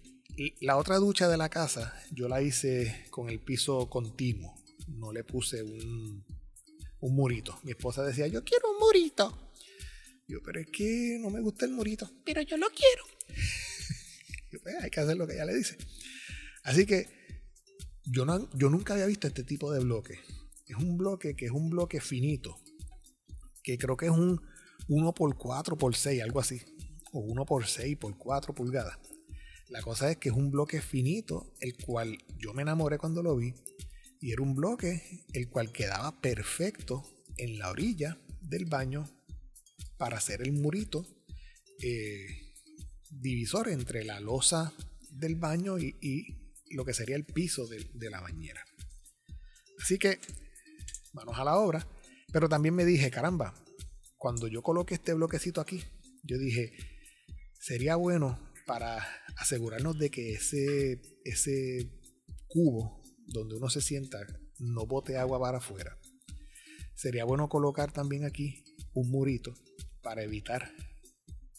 la 0.60 0.76
otra 0.76 0.96
ducha 0.96 1.28
de 1.28 1.36
la 1.36 1.48
casa 1.48 2.00
yo 2.12 2.28
la 2.28 2.40
hice 2.40 3.06
con 3.10 3.28
el 3.28 3.40
piso 3.40 3.90
continuo, 3.90 4.54
no 4.88 5.12
le 5.12 5.24
puse 5.24 5.62
un, 5.62 6.24
un 7.00 7.14
murito. 7.14 7.58
Mi 7.62 7.72
esposa 7.72 8.02
decía, 8.04 8.26
yo 8.26 8.44
quiero 8.44 8.70
un 8.70 8.78
murito. 8.78 9.47
Yo, 10.28 10.42
pero 10.44 10.60
es 10.60 10.68
que 10.68 11.18
no 11.20 11.30
me 11.30 11.40
gusta 11.40 11.64
el 11.64 11.72
murito, 11.72 12.10
pero 12.24 12.42
yo 12.42 12.56
lo 12.56 12.68
quiero. 12.70 13.04
Pues, 14.62 14.76
hay 14.82 14.88
que 14.88 15.00
hacer 15.00 15.14
lo 15.14 15.26
que 15.26 15.34
ella 15.34 15.44
le 15.44 15.54
dice. 15.54 15.76
Así 16.62 16.86
que 16.86 17.06
yo, 18.04 18.24
no, 18.24 18.48
yo 18.54 18.70
nunca 18.70 18.94
había 18.94 19.04
visto 19.04 19.26
este 19.26 19.44
tipo 19.44 19.70
de 19.70 19.80
bloque. 19.80 20.20
Es 20.66 20.76
un 20.76 20.96
bloque 20.96 21.36
que 21.36 21.44
es 21.44 21.50
un 21.50 21.68
bloque 21.68 22.00
finito, 22.00 22.58
que 23.62 23.76
creo 23.76 23.98
que 23.98 24.06
es 24.06 24.10
un 24.10 24.40
1 24.88 25.14
por 25.14 25.36
4 25.36 25.76
por 25.76 25.94
6, 25.94 26.22
algo 26.22 26.40
así 26.40 26.62
o 27.12 27.20
1 27.20 27.44
por 27.44 27.66
6 27.66 27.96
por 27.96 28.16
4 28.16 28.54
pulgadas. 28.54 28.98
La 29.68 29.82
cosa 29.82 30.10
es 30.10 30.16
que 30.16 30.30
es 30.30 30.34
un 30.34 30.50
bloque 30.50 30.80
finito, 30.80 31.54
el 31.60 31.76
cual 31.76 32.18
yo 32.38 32.54
me 32.54 32.62
enamoré 32.62 32.98
cuando 32.98 33.22
lo 33.22 33.36
vi, 33.36 33.54
y 34.20 34.32
era 34.32 34.42
un 34.42 34.54
bloque 34.54 35.26
el 35.32 35.48
cual 35.48 35.72
quedaba 35.72 36.20
perfecto 36.20 37.02
en 37.36 37.58
la 37.58 37.70
orilla 37.70 38.18
del 38.40 38.64
baño 38.64 39.04
para 39.98 40.16
hacer 40.16 40.40
el 40.40 40.52
murito 40.52 41.04
eh, 41.82 42.54
divisor 43.10 43.68
entre 43.68 44.04
la 44.04 44.20
losa 44.20 44.72
del 45.10 45.36
baño 45.36 45.78
y, 45.78 46.36
lo 46.70 46.84
que 46.84 46.92
sería 46.92 47.16
el 47.16 47.24
piso 47.24 47.66
de, 47.66 48.10
la 48.10 48.20
bañera. 48.20 48.62
Así 49.80 49.98
que, 49.98 50.20
manos 51.14 51.38
a 51.38 51.44
la 51.44 51.56
obra. 51.56 51.86
Pero 52.30 52.46
también 52.46 52.74
me 52.74 52.84
dije, 52.84 53.10
caramba, 53.10 53.54
cuando 54.18 54.48
yo 54.48 54.62
coloque 54.62 54.94
este 54.94 55.14
bloquecito 55.14 55.62
aquí, 55.62 55.82
yo 56.24 56.36
dije, 56.36 56.76
sería 57.58 57.96
bueno 57.96 58.38
para 58.66 58.98
asegurarnos 59.36 59.98
de 59.98 60.10
que 60.10 60.34
ese, 60.34 61.00
ese 61.24 61.90
cubo 62.48 63.02
donde 63.28 63.56
uno 63.56 63.70
se 63.70 63.80
sienta 63.80 64.18
no 64.58 64.84
bote 64.86 65.16
agua 65.16 65.40
para 65.40 65.56
afuera. 65.56 65.98
Sería 66.94 67.24
bueno 67.24 67.48
colocar 67.48 67.90
también 67.92 68.26
aquí 68.26 68.62
un 68.92 69.10
murito 69.10 69.54
para 70.08 70.22
evitar 70.22 70.72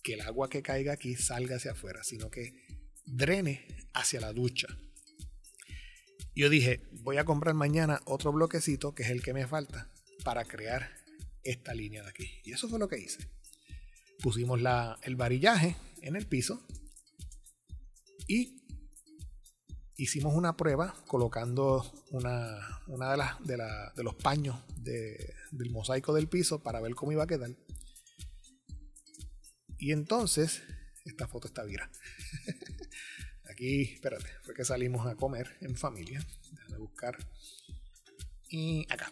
que 0.02 0.16
el 0.16 0.22
agua 0.22 0.50
que 0.50 0.64
caiga 0.64 0.94
aquí 0.94 1.16
salga 1.16 1.58
hacia 1.58 1.74
afuera, 1.74 2.04
sino 2.04 2.32
que 2.32 2.56
drene 3.06 3.64
hacia 3.94 4.20
la 4.20 4.34
ducha. 4.34 4.68
Yo 6.36 6.50
dije, 6.50 6.82
voy 7.04 7.18
a 7.18 7.26
comprar 7.26 7.54
mañana 7.54 8.02
otro 8.06 8.32
bloquecito, 8.32 8.96
que 8.96 9.04
es 9.04 9.12
el 9.12 9.22
que 9.22 9.36
me 9.36 9.46
falta, 9.46 9.88
para 10.24 10.46
crear 10.46 10.90
esta 11.44 11.76
línea 11.76 12.02
de 12.02 12.10
aquí. 12.10 12.42
Y 12.44 12.52
eso 12.52 12.68
fue 12.68 12.80
lo 12.80 12.88
que 12.88 12.98
hice. 12.98 13.30
Pusimos 14.24 14.60
el 15.04 15.16
varillaje 15.16 15.76
en 16.02 16.16
el 16.16 16.26
piso 16.26 16.66
y 18.26 18.64
hicimos 19.96 20.34
una 20.34 20.58
prueba 20.58 20.96
colocando 21.06 21.86
una, 22.10 23.38
de 23.44 24.04
los 24.04 24.16
paños 24.16 24.58
del 24.76 25.70
mosaico 25.70 26.16
del 26.16 26.28
piso 26.28 26.64
para 26.64 26.82
ver 26.82 26.96
cómo 26.96 27.12
iba 27.12 27.26
a 27.26 27.28
quedar. 27.28 27.52
Y 29.80 29.94
entonces, 29.94 30.62
esta 31.06 31.28
foto 31.28 31.48
está 31.48 31.64
vira. 31.64 31.90
Aquí, 33.50 33.94
espérate, 33.94 34.28
fue 34.44 34.54
que 34.54 34.66
salimos 34.66 35.08
a 35.08 35.16
comer 35.16 35.58
en 35.62 35.76
familia. 35.76 36.26
Déjame 36.52 36.78
buscar. 36.78 37.18
Y 38.50 38.86
acá. 38.92 39.12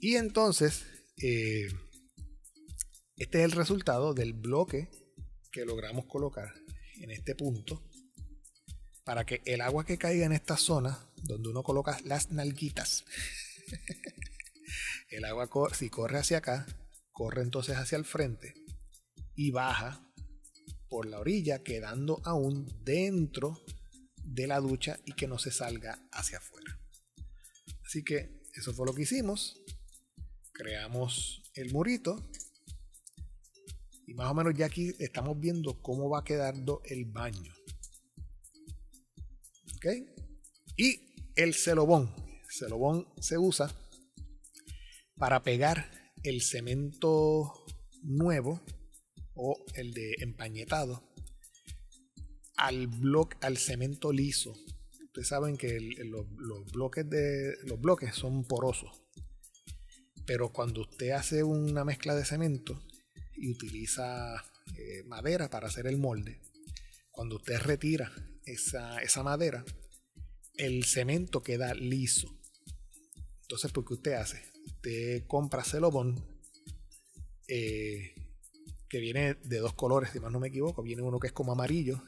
Y 0.00 0.16
entonces, 0.16 0.86
eh, 1.18 1.68
este 3.16 3.38
es 3.38 3.44
el 3.44 3.52
resultado 3.52 4.14
del 4.14 4.32
bloque 4.32 4.88
que 5.52 5.66
logramos 5.66 6.06
colocar 6.06 6.54
en 6.96 7.10
este 7.10 7.34
punto 7.34 7.82
para 9.04 9.26
que 9.26 9.42
el 9.44 9.60
agua 9.60 9.84
que 9.84 9.98
caiga 9.98 10.24
en 10.24 10.32
esta 10.32 10.56
zona 10.56 11.06
donde 11.22 11.48
uno 11.48 11.62
coloca 11.62 11.98
las 12.04 12.30
nalguitas, 12.30 13.04
el 15.10 15.24
agua 15.24 15.48
si 15.74 15.90
corre 15.90 16.18
hacia 16.18 16.38
acá, 16.38 16.66
corre 17.10 17.42
entonces 17.42 17.76
hacia 17.76 17.98
el 17.98 18.04
frente 18.04 18.54
y 19.38 19.52
baja 19.52 20.04
por 20.88 21.06
la 21.06 21.20
orilla 21.20 21.62
quedando 21.62 22.20
aún 22.24 22.66
dentro 22.82 23.64
de 24.24 24.48
la 24.48 24.58
ducha 24.58 24.98
y 25.04 25.12
que 25.12 25.28
no 25.28 25.38
se 25.38 25.52
salga 25.52 26.04
hacia 26.10 26.38
afuera. 26.38 26.76
Así 27.86 28.02
que 28.02 28.42
eso 28.54 28.74
fue 28.74 28.84
lo 28.84 28.92
que 28.92 29.02
hicimos. 29.02 29.56
Creamos 30.52 31.40
el 31.54 31.72
murito 31.72 32.20
y 34.08 34.14
más 34.14 34.28
o 34.28 34.34
menos 34.34 34.54
ya 34.56 34.66
aquí 34.66 34.92
estamos 34.98 35.38
viendo 35.38 35.80
cómo 35.82 36.10
va 36.10 36.24
quedando 36.24 36.82
el 36.84 37.04
baño. 37.04 37.54
¿Ok? 39.76 39.86
Y 40.76 41.30
el 41.36 41.54
celobón. 41.54 42.12
El 42.42 42.50
celobón 42.50 43.06
se 43.20 43.38
usa 43.38 43.72
para 45.16 45.44
pegar 45.44 46.12
el 46.24 46.42
cemento 46.42 47.64
nuevo 48.02 48.60
o 49.38 49.64
el 49.74 49.94
de 49.94 50.16
empañetado 50.18 51.08
al 52.56 52.88
bloque, 52.88 53.36
al 53.40 53.56
cemento 53.56 54.12
liso. 54.12 54.52
Ustedes 55.04 55.28
saben 55.28 55.56
que 55.56 55.80
los, 56.04 56.26
bloques 56.72 57.08
de, 57.08 57.56
los 57.64 57.80
bloques 57.80 58.14
son 58.14 58.44
porosos. 58.44 59.04
Pero 60.26 60.52
cuando 60.52 60.82
usted 60.82 61.10
hace 61.12 61.42
una 61.44 61.84
mezcla 61.84 62.14
de 62.14 62.24
cemento, 62.24 62.82
y 63.36 63.48
utiliza 63.48 64.44
eh, 64.76 65.04
madera 65.04 65.48
para 65.48 65.68
hacer 65.68 65.86
el 65.86 65.96
molde, 65.96 66.40
cuando 67.12 67.36
usted 67.36 67.60
retira 67.60 68.12
esa, 68.44 69.00
esa 69.00 69.22
madera, 69.22 69.64
el 70.56 70.84
cemento 70.84 71.44
queda 71.44 71.72
liso. 71.74 72.36
Entonces, 73.42 73.70
¿por 73.70 73.84
qué 73.84 73.94
usted 73.94 74.12
hace? 74.14 74.42
Usted 74.66 75.26
compra 75.28 75.62
celobón 75.62 76.22
eh, 77.46 78.12
que 78.88 78.98
viene 78.98 79.34
de 79.44 79.58
dos 79.58 79.74
colores, 79.74 80.10
si 80.10 80.20
más 80.20 80.32
no 80.32 80.40
me 80.40 80.48
equivoco. 80.48 80.82
Viene 80.82 81.02
uno 81.02 81.18
que 81.18 81.28
es 81.28 81.32
como 81.32 81.52
amarillo 81.52 82.02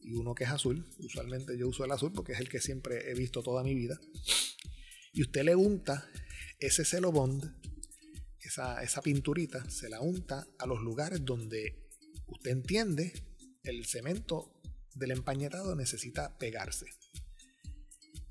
y 0.00 0.14
uno 0.14 0.34
que 0.34 0.44
es 0.44 0.50
azul. 0.50 0.86
Usualmente 0.98 1.56
yo 1.58 1.68
uso 1.68 1.84
el 1.84 1.92
azul 1.92 2.12
porque 2.12 2.32
es 2.32 2.40
el 2.40 2.48
que 2.48 2.60
siempre 2.60 3.10
he 3.10 3.14
visto 3.14 3.42
toda 3.42 3.62
mi 3.62 3.74
vida. 3.74 3.98
Y 5.12 5.22
usted 5.22 5.44
le 5.44 5.56
unta 5.56 6.08
ese 6.58 6.84
celobón 6.84 7.56
esa, 8.82 9.02
pinturita 9.02 9.68
se 9.68 9.88
la 9.88 10.00
unta 10.00 10.46
a 10.58 10.66
los 10.66 10.80
lugares 10.80 11.24
donde 11.24 11.90
usted 12.26 12.50
entiende 12.50 13.12
el 13.64 13.84
cemento 13.86 14.52
del 14.94 15.10
empañetado 15.10 15.74
necesita 15.74 16.38
pegarse. 16.38 16.86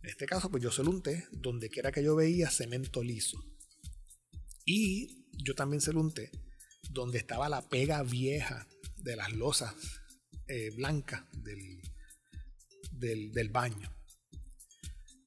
En 0.02 0.10
este 0.10 0.26
caso, 0.26 0.50
pues 0.50 0.64
yo 0.64 0.72
se 0.72 0.84
lo 0.84 0.92
unté 0.92 1.28
donde 1.32 1.70
quiera 1.70 1.92
que 1.92 2.04
yo 2.04 2.16
veía 2.16 2.50
cemento 2.50 3.04
liso. 3.04 3.44
Y 4.66 5.26
yo 5.44 5.54
también 5.54 5.82
se 5.82 5.94
lo 5.94 6.00
unté 6.00 6.32
donde 6.90 7.18
estaba 7.18 7.50
la 7.50 7.62
pega 7.68 8.04
vieja 8.04 8.68
de 8.98 9.16
las 9.16 9.32
losas 9.34 9.74
eh, 10.48 10.72
blancas 10.72 11.24
del, 11.32 11.82
del, 12.92 13.50
baño. 13.50 13.92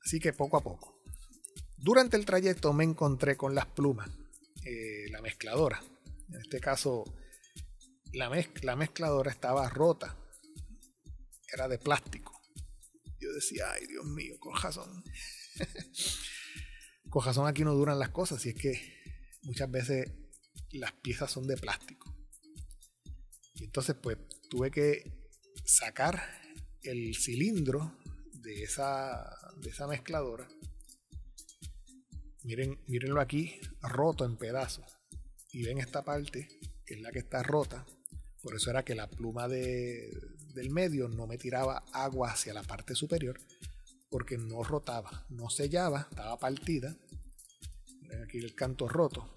Así 0.04 0.20
que 0.20 0.32
poco 0.32 0.56
a 0.56 0.62
poco. 0.62 1.02
Durante 1.76 2.16
el 2.16 2.24
trayecto 2.24 2.72
me 2.72 2.84
encontré 2.84 3.36
con 3.36 3.54
las 3.54 3.66
plumas 3.66 4.10
eh, 4.64 5.08
la 5.10 5.20
mezcladora. 5.20 5.82
En 6.28 6.40
este 6.40 6.60
caso, 6.60 7.04
la, 8.12 8.30
la 8.62 8.76
mezcladora 8.76 9.30
estaba 9.30 9.68
rota. 9.68 10.16
Era 11.52 11.68
de 11.68 11.78
plástico. 11.78 12.40
Yo 13.20 13.32
decía, 13.32 13.70
ay 13.72 13.86
Dios 13.86 14.04
mío, 14.04 14.36
con 14.38 14.54
razón. 14.54 15.02
con 17.10 17.24
razón 17.24 17.46
aquí 17.46 17.64
no 17.64 17.74
duran 17.74 17.98
las 17.98 18.10
cosas. 18.10 18.44
Y 18.46 18.50
es 18.50 18.54
que 18.54 18.98
muchas 19.42 19.70
veces 19.70 20.10
las 20.72 20.92
piezas 20.92 21.30
son 21.30 21.46
de 21.46 21.56
plástico. 21.56 22.14
Y 23.54 23.64
entonces 23.64 23.96
pues 24.00 24.18
tuve 24.50 24.70
que 24.70 25.30
sacar 25.64 26.22
el 26.82 27.16
cilindro 27.16 27.98
de 28.34 28.62
esa, 28.62 29.36
de 29.60 29.70
esa 29.70 29.86
mezcladora 29.86 30.46
Miren, 32.48 32.80
mírenlo 32.86 33.20
aquí, 33.20 33.60
roto 33.82 34.24
en 34.24 34.38
pedazos. 34.38 34.98
Y 35.52 35.64
ven 35.64 35.78
esta 35.78 36.02
parte 36.02 36.48
que 36.86 36.94
es 36.94 37.00
la 37.02 37.10
que 37.10 37.18
está 37.18 37.42
rota. 37.42 37.84
Por 38.42 38.54
eso 38.54 38.70
era 38.70 38.86
que 38.86 38.94
la 38.94 39.10
pluma 39.10 39.48
de, 39.48 40.10
del 40.54 40.70
medio 40.70 41.08
no 41.08 41.26
me 41.26 41.36
tiraba 41.36 41.84
agua 41.92 42.30
hacia 42.30 42.54
la 42.54 42.62
parte 42.62 42.94
superior, 42.94 43.38
porque 44.08 44.38
no 44.38 44.62
rotaba, 44.62 45.26
no 45.28 45.50
sellaba, 45.50 46.06
estaba 46.08 46.38
partida. 46.38 46.96
aquí 48.24 48.38
el 48.38 48.54
canto 48.54 48.88
roto, 48.88 49.36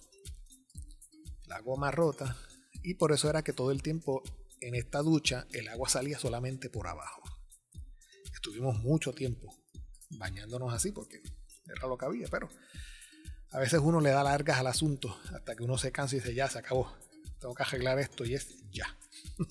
la 1.52 1.60
goma 1.60 1.92
rota, 1.92 2.38
y 2.82 2.94
por 2.94 3.12
eso 3.12 3.30
era 3.30 3.44
que 3.44 3.52
todo 3.52 3.72
el 3.72 3.84
tiempo 3.84 4.24
en 4.62 4.74
esta 4.74 5.00
ducha 5.00 5.48
el 5.52 5.68
agua 5.68 5.90
salía 5.90 6.18
solamente 6.18 6.70
por 6.70 6.88
abajo. 6.88 7.22
Estuvimos 8.34 8.80
mucho 8.80 9.12
tiempo 9.12 9.54
bañándonos 10.12 10.74
así 10.74 10.94
porque 10.94 11.22
era 11.66 11.88
lo 11.88 11.98
que 11.98 12.06
había, 12.06 12.28
pero 12.30 12.48
a 13.52 13.60
veces 13.60 13.82
uno 13.84 14.00
le 14.00 14.12
da 14.12 14.24
largas 14.24 14.60
al 14.60 14.68
asunto 14.68 15.14
hasta 15.34 15.58
que 15.58 15.64
uno 15.64 15.78
se 15.78 15.92
cansa 15.92 16.16
y 16.16 16.20
dice, 16.20 16.34
ya, 16.34 16.48
se 16.48 16.60
acabó, 16.60 16.90
tengo 17.42 17.54
que 17.54 17.64
arreglar 17.64 18.00
esto 18.00 18.24
y 18.24 18.36
es 18.36 18.56
ya. 18.72 18.98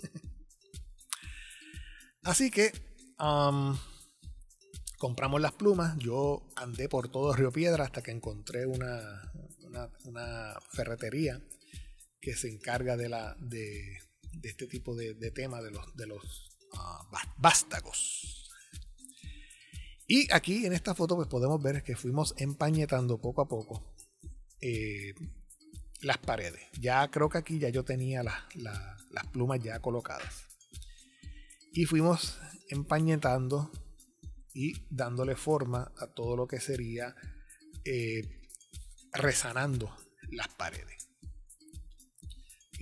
así 2.23 2.51
que 2.51 2.73
compramos 4.97 5.39
las 5.43 5.53
plumas, 5.53 5.99
yo 5.99 6.49
andé 6.57 6.89
por 6.89 7.11
todo 7.11 7.35
Río 7.35 7.53
Piedra 7.53 7.85
hasta 7.85 8.01
que 8.01 8.11
encontré 8.11 8.65
una, 8.65 9.31
una, 10.05 10.55
ferretería 10.71 11.43
que 12.21 12.35
se 12.35 12.49
encarga 12.49 12.97
de, 12.97 13.09
la, 13.09 13.37
de, 13.41 13.99
este 14.43 14.67
tipo 14.67 14.95
de, 14.95 15.15
tema 15.31 15.63
de 15.63 15.71
los, 15.71 15.97
de 15.97 16.07
los 16.07 16.59
ah, 16.75 17.09
vástagos. 17.39 18.51
Y 20.07 20.33
aquí 20.33 20.67
en 20.67 20.73
esta 20.73 20.95
foto 20.95 21.15
pues 21.17 21.29
podemos 21.29 21.63
ver 21.63 21.83
que 21.83 21.95
fuimos 21.95 22.35
empañetando 22.37 23.21
poco 23.21 23.43
a 23.43 23.49
poco 23.49 23.95
eh, 24.61 25.15
las 26.01 26.19
paredes. 26.19 26.63
Ya 26.81 27.09
creo 27.11 27.29
que 27.29 27.39
aquí 27.39 27.59
ya 27.59 27.69
yo 27.69 27.85
tenía 27.85 28.23
las 28.25 29.27
plumas 29.33 29.63
ya 29.63 29.81
colocadas. 29.81 30.47
Y 31.73 31.85
fuimos 31.85 32.39
empañetando 32.71 33.71
y 34.53 34.75
dándole 34.91 35.37
forma 35.37 35.93
a 35.99 36.09
todo 36.09 36.37
lo 36.37 36.47
que 36.47 36.61
sería 36.61 37.15
eh, 37.85 38.49
resanando 39.13 39.97
las 40.31 40.49
paredes. 40.49 41.00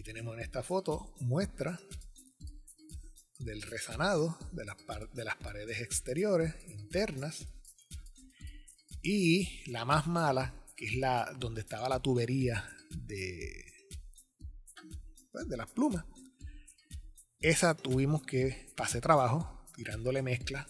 Tenemos 0.09 0.39
en 0.39 0.41
esta 0.41 0.63
foto 0.63 1.15
muestra 1.21 1.79
del 3.41 3.61
resanado 3.61 4.39
de 4.53 4.65
las, 4.65 4.77
de 5.13 5.23
las 5.23 5.37
paredes 5.37 5.83
exteriores, 5.83 6.55
internas. 6.67 7.47
Y 9.03 9.71
la 9.71 9.85
más 9.85 10.07
mala, 10.07 10.65
que 10.75 10.87
es 10.87 10.95
la 10.95 11.31
donde 11.39 11.61
estaba 11.61 11.91
la 11.91 12.01
tubería 12.01 12.67
de, 12.91 13.67
pues, 15.31 15.47
las 15.47 15.71
plumas. 15.73 16.07
Esa 17.39 17.75
tuvimos 17.75 18.23
que 18.23 18.73
pasar 18.79 19.03
trabajo, 19.03 19.67
tirándole 19.77 20.23
mezcla, 20.23 20.67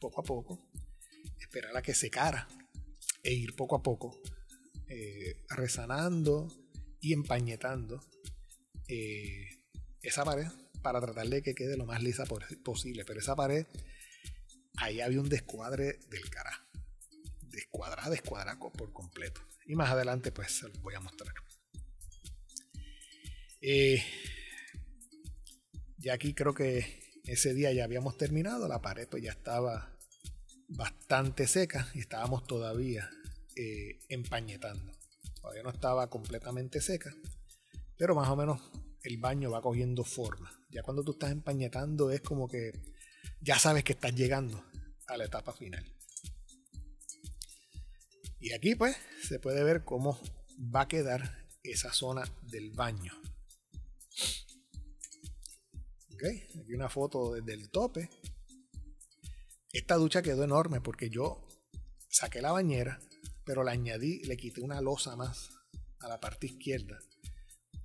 poco 0.00 0.20
a 0.20 0.24
poco, 0.24 0.68
esperar 1.38 1.76
a 1.76 1.82
que 1.82 1.94
secara 1.94 2.48
e 3.22 3.34
ir 3.34 3.54
poco 3.54 3.76
a 3.76 3.84
poco 3.84 4.20
eh, 4.88 5.44
resanando 5.48 6.48
y 7.00 7.12
empañetando 7.12 8.00
eh, 8.88 9.48
esa 10.02 10.24
pared 10.24 10.48
para 10.82 11.00
tratar 11.00 11.28
de 11.28 11.42
que 11.42 11.54
quede 11.54 11.76
lo 11.76 11.86
más 11.86 12.02
lisa 12.02 12.24
posible. 12.64 13.04
Pero 13.04 13.20
esa 13.20 13.36
pared, 13.36 13.66
ahí 14.76 15.00
había 15.00 15.20
un 15.20 15.28
descuadre 15.28 16.00
del 16.10 16.28
cara. 16.30 16.66
Descuadrada, 17.42 18.10
descuadrada 18.10 18.58
por 18.58 18.92
completo. 18.92 19.40
Y 19.66 19.74
más 19.74 19.90
adelante, 19.90 20.32
pues 20.32 20.52
se 20.52 20.68
los 20.68 20.80
voy 20.80 20.94
a 20.94 21.00
mostrar. 21.00 21.34
Eh, 23.60 24.02
ya 25.98 26.14
aquí 26.14 26.34
creo 26.34 26.52
que 26.52 27.00
ese 27.24 27.54
día 27.54 27.72
ya 27.72 27.84
habíamos 27.84 28.16
terminado. 28.16 28.66
La 28.68 28.82
pared 28.82 29.08
pues 29.08 29.22
ya 29.22 29.30
estaba 29.30 29.96
bastante 30.68 31.46
seca 31.46 31.88
y 31.94 32.00
estábamos 32.00 32.46
todavía 32.46 33.08
eh, 33.56 34.00
empañetando. 34.08 34.92
Todavía 35.40 35.62
no 35.62 35.70
estaba 35.70 36.08
completamente 36.10 36.80
seca, 36.80 37.14
pero 38.02 38.16
más 38.16 38.28
o 38.30 38.34
menos 38.34 38.60
el 39.04 39.18
baño 39.18 39.52
va 39.52 39.62
cogiendo 39.62 40.02
forma. 40.02 40.50
Ya 40.70 40.82
cuando 40.82 41.04
tú 41.04 41.12
estás 41.12 41.30
empañetando 41.30 42.10
es 42.10 42.20
como 42.20 42.48
que 42.48 42.72
ya 43.40 43.60
sabes 43.60 43.84
que 43.84 43.92
estás 43.92 44.12
llegando 44.12 44.60
a 45.06 45.16
la 45.16 45.26
etapa 45.26 45.52
final. 45.52 45.86
Y 48.40 48.54
aquí 48.54 48.74
pues 48.74 48.96
se 49.22 49.38
puede 49.38 49.62
ver 49.62 49.84
cómo 49.84 50.18
va 50.74 50.80
a 50.80 50.88
quedar 50.88 51.46
esa 51.62 51.92
zona 51.92 52.24
del 52.42 52.72
baño. 52.72 53.12
Ok, 56.14 56.24
aquí 56.60 56.74
una 56.74 56.88
foto 56.88 57.34
desde 57.34 57.54
el 57.54 57.70
tope. 57.70 58.10
Esta 59.72 59.94
ducha 59.94 60.22
quedó 60.22 60.42
enorme 60.42 60.80
porque 60.80 61.08
yo 61.08 61.46
saqué 62.08 62.42
la 62.42 62.50
bañera, 62.50 62.98
pero 63.44 63.62
la 63.62 63.70
añadí, 63.70 64.24
le 64.24 64.36
quité 64.36 64.60
una 64.60 64.80
losa 64.80 65.14
más 65.14 65.50
a 66.00 66.08
la 66.08 66.18
parte 66.18 66.48
izquierda 66.48 66.98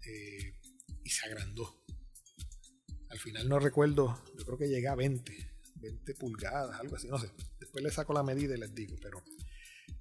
eh, 0.08 0.54
y 1.04 1.10
se 1.10 1.26
agrandó. 1.26 1.84
Al 3.10 3.20
final 3.20 3.48
no 3.48 3.60
recuerdo, 3.60 4.24
yo 4.38 4.46
creo 4.46 4.58
que 4.58 4.68
llegué 4.68 4.88
a 4.88 4.96
20, 4.96 5.34
20 5.76 6.14
pulgadas, 6.16 6.80
algo 6.80 6.96
así, 6.96 7.08
no 7.08 7.20
sé. 7.20 7.30
Después 7.60 7.84
le 7.84 7.92
saco 7.92 8.14
la 8.14 8.24
medida 8.24 8.56
y 8.56 8.60
les 8.60 8.74
digo, 8.74 8.96
pero 9.02 9.24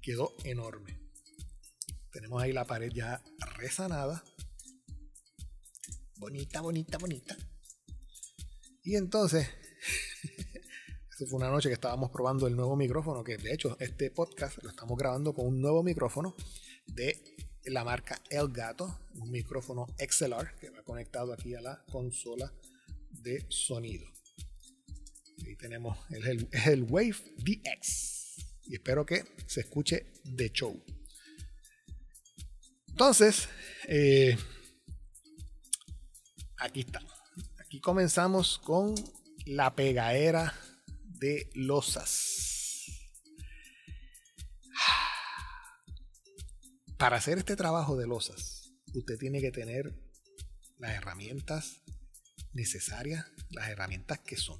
quedó 0.01 0.33
enorme. 0.43 0.99
Tenemos 2.11 2.41
ahí 2.41 2.53
la 2.53 2.65
pared 2.65 2.91
ya 2.93 3.21
resanada. 3.57 4.23
Bonita, 6.17 6.61
bonita, 6.61 6.97
bonita. 6.97 7.37
Y 8.83 8.95
entonces, 8.95 9.47
esta 11.11 11.25
fue 11.29 11.37
una 11.37 11.49
noche 11.49 11.69
que 11.69 11.73
estábamos 11.73 12.11
probando 12.11 12.47
el 12.47 12.55
nuevo 12.55 12.75
micrófono, 12.75 13.23
que 13.23 13.37
de 13.37 13.53
hecho 13.53 13.77
este 13.79 14.11
podcast 14.11 14.61
lo 14.63 14.69
estamos 14.69 14.97
grabando 14.97 15.33
con 15.33 15.47
un 15.47 15.61
nuevo 15.61 15.83
micrófono 15.83 16.35
de 16.85 17.46
la 17.69 17.83
marca 17.83 18.21
Elgato, 18.29 18.99
un 19.15 19.31
micrófono 19.31 19.87
XLR 19.97 20.55
que 20.59 20.69
va 20.69 20.83
conectado 20.83 21.33
aquí 21.33 21.55
a 21.55 21.61
la 21.61 21.83
consola 21.91 22.51
de 23.09 23.45
sonido. 23.49 24.07
Ahí 25.45 25.55
tenemos 25.55 25.97
el, 26.09 26.47
el, 26.65 26.83
Wave 26.83 27.15
DX 27.37 28.37
y 28.65 28.75
espero 28.75 29.05
que 29.05 29.23
se 29.45 29.61
escuche 29.61 30.13
de 30.23 30.51
show. 30.51 30.83
Entonces, 32.87 33.47
eh, 33.87 34.35
aquí 36.57 36.81
está. 36.81 37.01
Aquí 37.59 37.79
comenzamos 37.79 38.57
con 38.59 38.95
la 39.45 39.75
pegadera 39.75 40.53
de 41.03 41.49
losas. 41.53 42.56
Para 46.97 47.17
hacer 47.17 47.37
este 47.37 47.55
trabajo 47.55 47.95
de 47.95 48.07
losas, 48.07 48.73
usted 48.95 49.19
tiene 49.19 49.39
que 49.39 49.51
tener 49.51 49.93
las 50.79 50.95
herramientas 50.95 51.83
necesarias, 52.53 53.23
las 53.51 53.69
herramientas 53.69 54.19
que 54.19 54.35
son. 54.35 54.59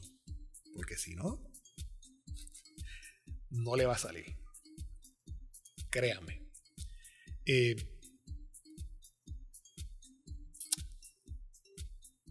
Porque 0.76 0.98
si 0.98 1.16
no, 1.16 1.42
no 3.50 3.76
le 3.76 3.88
va 3.88 3.96
a 3.96 3.98
salir. 3.98 4.38
Créame. 5.90 6.44
Eh, 7.46 7.76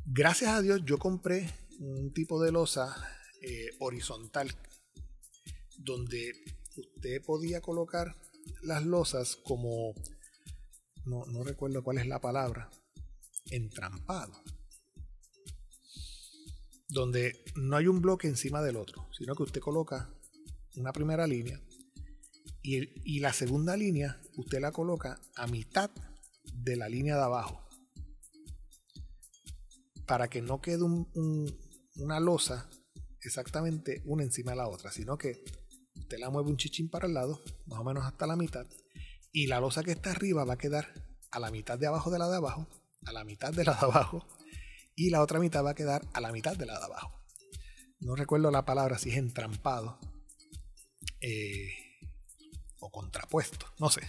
gracias 0.05 0.51
a 0.51 0.63
Dios 0.63 0.83
yo 0.85 0.99
compré 0.99 1.51
un 1.81 2.13
tipo 2.13 2.41
de 2.41 2.53
losa 2.53 2.95
eh, 3.41 3.71
horizontal 3.81 4.55
donde 5.79 6.33
usted 6.77 7.25
podía 7.25 7.61
colocar 7.61 8.15
las 8.67 8.85
losas 8.85 9.37
como, 9.37 9.95
no, 11.05 11.25
no 11.27 11.45
recuerdo 11.45 11.83
cuál 11.83 11.99
es 11.99 12.07
la 12.07 12.21
palabra, 12.21 12.71
entrampado. 13.51 14.43
Donde 16.89 17.45
no 17.57 17.77
hay 17.77 17.89
un 17.89 18.01
bloque 18.01 18.29
encima 18.29 18.63
del 18.63 18.77
otro, 18.77 19.09
sino 19.13 19.35
que 19.35 19.43
usted 19.43 19.61
coloca 19.61 20.13
una 20.77 20.93
primera 20.93 21.27
línea 21.27 21.61
y, 22.67 23.21
la 23.21 23.33
segunda 23.33 23.77
línea 23.77 24.21
usted 24.37 24.61
la 24.61 24.73
coloca 24.73 25.21
a 25.37 25.47
mitad 25.47 25.89
de 26.53 26.77
la 26.77 26.89
línea 26.89 27.15
de 27.15 27.23
abajo. 27.23 27.65
Para 30.05 30.29
que 30.29 30.43
no 30.43 30.61
quede 30.61 30.83
una 30.83 32.19
losa 32.21 32.69
exactamente 33.21 34.03
una 34.05 34.25
encima 34.25 34.51
de 34.51 34.57
la 34.57 34.69
otra, 34.69 34.91
sino 34.91 35.17
que 35.17 35.45
usted 36.07 36.19
la 36.21 36.31
mueve 36.31 36.51
un 36.51 36.57
chichín 36.57 36.89
para 36.89 37.09
el 37.09 37.15
lado, 37.15 37.43
más 37.67 37.81
o 37.81 37.85
menos 37.85 38.05
hasta 38.05 38.29
la 38.29 38.37
mitad, 38.37 38.65
y 39.33 39.49
la 39.49 39.59
losa 39.59 39.83
que 39.83 39.91
está 39.91 40.13
arriba 40.13 40.45
va 40.45 40.55
a 40.55 40.57
quedar 40.59 40.87
a 41.33 41.41
la 41.41 41.51
mitad 41.51 41.77
de 41.81 41.89
abajo 41.89 42.13
de 42.13 42.19
la 42.21 42.29
de 42.29 42.37
abajo, 42.37 42.69
a 43.05 43.13
la 43.13 43.25
mitad 43.25 43.53
de 43.53 43.65
la 43.65 43.73
de 43.73 43.87
abajo 43.87 44.25
y 44.95 45.11
la 45.11 45.21
otra 45.21 45.41
mitad 45.41 45.65
va 45.65 45.71
a 45.71 45.75
quedar 45.75 46.07
a 46.13 46.21
la 46.21 46.31
mitad 46.31 46.57
de 46.57 46.65
la 46.65 46.79
de 46.79 46.85
abajo. 46.85 47.21
No 47.99 48.15
recuerdo 48.15 48.53
la 48.53 48.65
palabra 48.65 48.99
si 48.99 49.11
es 49.11 49.17
entrampado 49.17 49.99
eh, 51.21 51.73
o 52.79 52.89
contrapuesto, 52.93 53.67
no 53.81 53.91
sé. 53.91 54.03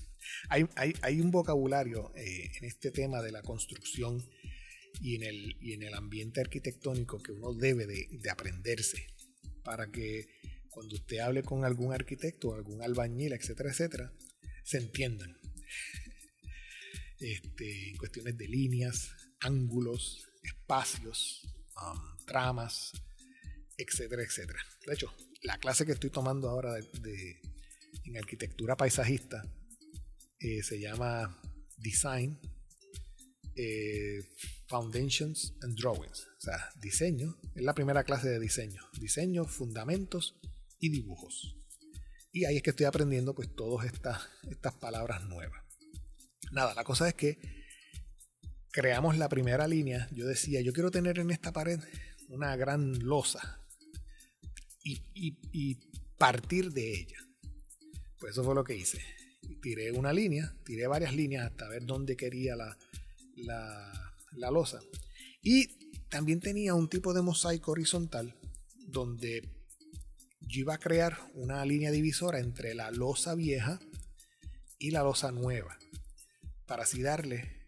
hay, 0.50 1.20
un 1.20 1.30
vocabulario 1.30 2.12
eh, 2.14 2.50
en 2.58 2.64
este 2.64 2.90
tema 2.90 3.22
de 3.22 3.32
la 3.32 3.40
construcción 3.40 4.22
y 5.00 5.14
en, 5.14 5.22
el, 5.22 5.56
y 5.62 5.72
en 5.72 5.82
el 5.82 5.94
ambiente 5.94 6.42
arquitectónico 6.42 7.22
que 7.22 7.32
uno 7.32 7.54
debe 7.54 7.86
de, 7.86 8.06
de 8.10 8.30
aprenderse 8.30 9.06
para 9.64 9.90
que 9.90 10.28
cuando 10.78 10.94
usted 10.94 11.18
hable 11.18 11.42
con 11.42 11.64
algún 11.64 11.92
arquitecto, 11.92 12.54
algún 12.54 12.80
albañil, 12.80 13.32
etcétera, 13.32 13.70
etcétera, 13.70 14.12
se 14.62 14.78
entiendan. 14.78 15.36
Este, 17.18 17.90
en 17.90 17.96
cuestiones 17.96 18.38
de 18.38 18.46
líneas, 18.46 19.10
ángulos, 19.40 20.24
espacios, 20.40 21.42
um, 21.82 22.24
tramas, 22.26 22.92
etcétera, 23.76 24.22
etcétera. 24.22 24.60
De 24.86 24.94
hecho, 24.94 25.12
la 25.42 25.58
clase 25.58 25.84
que 25.84 25.90
estoy 25.90 26.10
tomando 26.10 26.48
ahora 26.48 26.74
de, 26.74 27.40
en 28.04 28.16
arquitectura 28.16 28.76
paisajista 28.76 29.42
eh, 30.38 30.62
se 30.62 30.78
llama 30.78 31.42
Design 31.76 32.38
eh, 33.56 34.22
Foundations 34.68 35.54
and 35.62 35.76
Drawings. 35.76 36.28
O 36.38 36.40
sea, 36.40 36.70
diseño, 36.80 37.36
es 37.56 37.64
la 37.64 37.74
primera 37.74 38.04
clase 38.04 38.28
de 38.28 38.38
diseño. 38.38 38.80
Diseño, 39.00 39.44
fundamentos 39.44 40.38
y 40.78 40.88
dibujos. 40.90 41.56
Y 42.32 42.44
ahí 42.44 42.56
es 42.56 42.62
que 42.62 42.70
estoy 42.70 42.86
aprendiendo 42.86 43.34
pues 43.34 43.54
todas 43.54 43.86
estas, 43.86 44.20
estas 44.50 44.74
palabras 44.74 45.24
nuevas. 45.24 45.62
Nada, 46.52 46.74
la 46.74 46.84
cosa 46.84 47.08
es 47.08 47.14
que 47.14 47.38
creamos 48.70 49.16
la 49.18 49.28
primera 49.28 49.66
línea. 49.66 50.08
Yo 50.12 50.26
decía, 50.26 50.60
yo 50.60 50.72
quiero 50.72 50.90
tener 50.90 51.18
en 51.18 51.30
esta 51.30 51.52
pared 51.52 51.80
una 52.28 52.54
gran 52.56 52.98
losa 53.00 53.60
y, 54.84 55.78
partir 56.16 56.72
de 56.72 57.00
ella. 57.00 57.18
Pues 58.18 58.32
eso 58.32 58.42
fue 58.42 58.54
lo 58.54 58.64
que 58.64 58.76
hice. 58.76 59.00
Tiré 59.62 59.92
una 59.92 60.12
línea, 60.12 60.54
tiré 60.64 60.86
varias 60.88 61.14
líneas 61.14 61.46
hasta 61.46 61.68
ver 61.68 61.86
dónde 61.86 62.16
quería 62.16 62.56
la, 62.56 62.76
la, 63.36 64.14
la 64.32 64.50
losa. 64.50 64.80
Y 65.42 65.68
también 66.08 66.40
tenía 66.40 66.74
un 66.74 66.88
tipo 66.88 67.14
de 67.14 67.22
mosaico 67.22 67.70
horizontal 67.70 68.34
donde 68.88 69.48
yo 70.48 70.60
iba 70.60 70.74
a 70.74 70.78
crear 70.78 71.18
una 71.34 71.64
línea 71.64 71.90
divisora 71.90 72.38
entre 72.40 72.74
la 72.74 72.90
losa 72.90 73.34
vieja 73.34 73.78
y 74.78 74.90
la 74.90 75.02
losa 75.02 75.30
nueva. 75.30 75.78
Para 76.66 76.84
así 76.84 77.02
darle, 77.02 77.66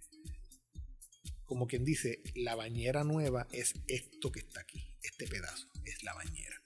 como 1.44 1.66
quien 1.66 1.84
dice, 1.84 2.22
la 2.34 2.54
bañera 2.54 3.04
nueva 3.04 3.46
es 3.52 3.74
esto 3.86 4.32
que 4.32 4.40
está 4.40 4.60
aquí, 4.60 4.96
este 5.02 5.26
pedazo, 5.26 5.68
es 5.84 6.02
la 6.02 6.14
bañera. 6.14 6.56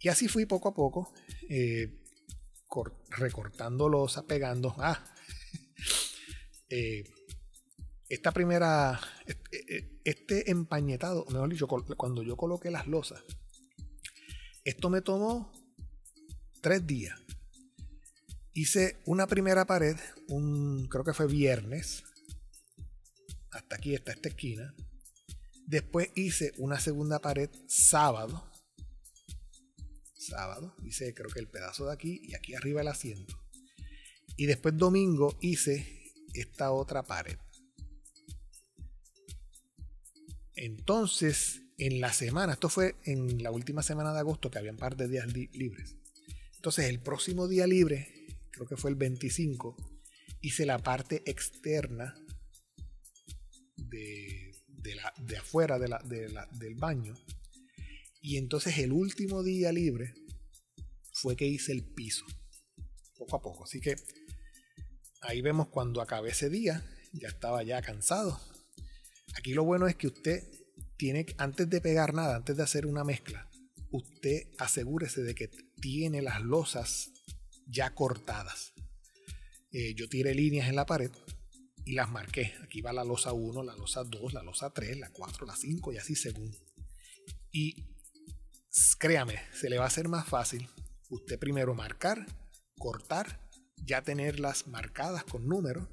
Y 0.00 0.08
así 0.08 0.28
fui 0.28 0.44
poco 0.44 0.68
a 0.68 0.74
poco, 0.74 1.14
eh, 1.48 2.00
recortando 3.08 3.88
losa, 3.88 4.26
pegando. 4.26 4.74
Ah, 4.78 5.02
eh, 6.68 7.04
esta 8.08 8.32
primera, 8.32 9.00
este, 9.26 10.00
este 10.04 10.50
empañetado, 10.50 11.24
mejor 11.26 11.48
dicho, 11.48 11.68
cuando 11.68 12.22
yo 12.22 12.36
coloqué 12.36 12.70
las 12.70 12.86
losas, 12.86 13.22
esto 14.64 14.90
me 14.90 15.02
tomó 15.02 15.52
tres 16.60 16.86
días. 16.86 17.18
Hice 18.54 18.96
una 19.04 19.26
primera 19.26 19.66
pared, 19.66 19.96
un, 20.28 20.86
creo 20.88 21.04
que 21.04 21.12
fue 21.12 21.26
viernes, 21.26 22.04
hasta 23.50 23.76
aquí, 23.76 23.94
hasta 23.94 24.12
esta 24.12 24.28
esquina. 24.28 24.74
Después 25.66 26.10
hice 26.14 26.52
una 26.58 26.78
segunda 26.78 27.18
pared 27.18 27.50
sábado. 27.66 28.50
Sábado, 30.14 30.74
hice 30.82 31.14
creo 31.14 31.30
que 31.30 31.40
el 31.40 31.48
pedazo 31.48 31.86
de 31.86 31.92
aquí 31.92 32.20
y 32.22 32.34
aquí 32.34 32.54
arriba 32.54 32.80
el 32.80 32.88
asiento. 32.88 33.38
Y 34.36 34.46
después 34.46 34.76
domingo 34.76 35.36
hice 35.40 36.12
esta 36.32 36.72
otra 36.72 37.02
pared. 37.02 37.38
Entonces, 40.54 41.63
en 41.78 42.00
la 42.00 42.12
semana, 42.12 42.54
esto 42.54 42.68
fue 42.68 42.96
en 43.04 43.42
la 43.42 43.50
última 43.50 43.82
semana 43.82 44.12
de 44.12 44.20
agosto 44.20 44.50
que 44.50 44.58
había 44.58 44.70
un 44.70 44.78
par 44.78 44.96
de 44.96 45.08
días 45.08 45.26
libres. 45.32 45.96
Entonces 46.56 46.86
el 46.86 47.00
próximo 47.00 47.48
día 47.48 47.66
libre, 47.66 48.08
creo 48.50 48.66
que 48.66 48.76
fue 48.76 48.90
el 48.90 48.96
25, 48.96 49.76
hice 50.40 50.66
la 50.66 50.78
parte 50.78 51.22
externa 51.26 52.14
de, 53.76 54.54
de, 55.18 55.36
afuera 55.36 55.78
del 55.78 56.74
baño. 56.76 57.14
Y 58.20 58.36
entonces 58.38 58.78
el 58.78 58.92
último 58.92 59.42
día 59.42 59.72
libre 59.72 60.14
fue 61.12 61.36
que 61.36 61.46
hice 61.46 61.72
el 61.72 61.84
piso, 61.84 62.24
poco 63.18 63.36
a 63.36 63.42
poco. 63.42 63.64
Así 63.64 63.80
que 63.80 63.96
ahí 65.22 65.42
vemos 65.42 65.68
cuando 65.68 66.00
acabé 66.00 66.30
ese 66.30 66.48
día, 66.48 66.82
ya 67.12 67.28
estaba 67.28 67.62
ya 67.62 67.82
cansado. 67.82 68.40
Aquí 69.34 69.52
lo 69.52 69.64
bueno 69.64 69.86
es 69.86 69.96
que 69.96 70.06
usted 70.06 70.42
tiene, 70.96 71.26
antes 71.38 71.68
de 71.68 71.80
pegar 71.80 72.14
nada, 72.14 72.36
antes 72.36 72.56
de 72.56 72.62
hacer 72.62 72.86
una 72.86 73.04
mezcla, 73.04 73.50
usted 73.90 74.48
asegúrese 74.58 75.22
de 75.22 75.34
que 75.34 75.48
tiene 75.80 76.22
las 76.22 76.42
losas 76.42 77.12
ya 77.66 77.94
cortadas. 77.94 78.72
Eh, 79.72 79.94
yo 79.94 80.08
tiré 80.08 80.34
líneas 80.34 80.68
en 80.68 80.76
la 80.76 80.86
pared 80.86 81.10
y 81.84 81.94
las 81.94 82.10
marqué. 82.10 82.54
Aquí 82.62 82.80
va 82.80 82.92
la 82.92 83.04
losa 83.04 83.32
1, 83.32 83.62
la 83.62 83.76
losa 83.76 84.04
2, 84.04 84.32
la 84.32 84.42
losa 84.42 84.70
3, 84.70 84.98
la 84.98 85.10
4, 85.10 85.46
la 85.46 85.56
5 85.56 85.92
y 85.92 85.98
así 85.98 86.14
según. 86.14 86.54
Y 87.50 87.84
créame, 88.98 89.40
se 89.52 89.70
le 89.70 89.78
va 89.78 89.84
a 89.84 89.88
hacer 89.88 90.08
más 90.08 90.26
fácil 90.28 90.68
usted 91.10 91.38
primero 91.38 91.74
marcar, 91.74 92.26
cortar, 92.78 93.48
ya 93.84 94.02
tenerlas 94.02 94.66
marcadas 94.66 95.24
con 95.24 95.46
números 95.46 95.88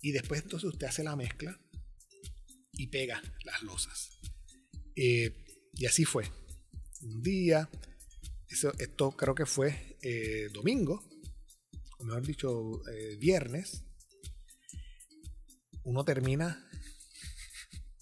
y 0.00 0.12
después 0.12 0.42
entonces 0.42 0.70
usted 0.70 0.86
hace 0.86 1.04
la 1.04 1.16
mezcla 1.16 1.60
y 2.80 2.86
pega 2.86 3.22
las 3.44 3.62
losas. 3.62 4.08
Eh, 4.96 5.34
y 5.74 5.84
así 5.84 6.06
fue. 6.06 6.24
Un 7.02 7.22
día, 7.22 7.68
esto 8.48 9.10
creo 9.12 9.34
que 9.34 9.44
fue 9.44 9.98
eh, 10.00 10.48
domingo, 10.50 11.06
o 11.98 12.04
mejor 12.04 12.26
dicho, 12.26 12.80
eh, 12.88 13.16
viernes, 13.16 13.84
uno 15.84 16.06
termina 16.06 16.66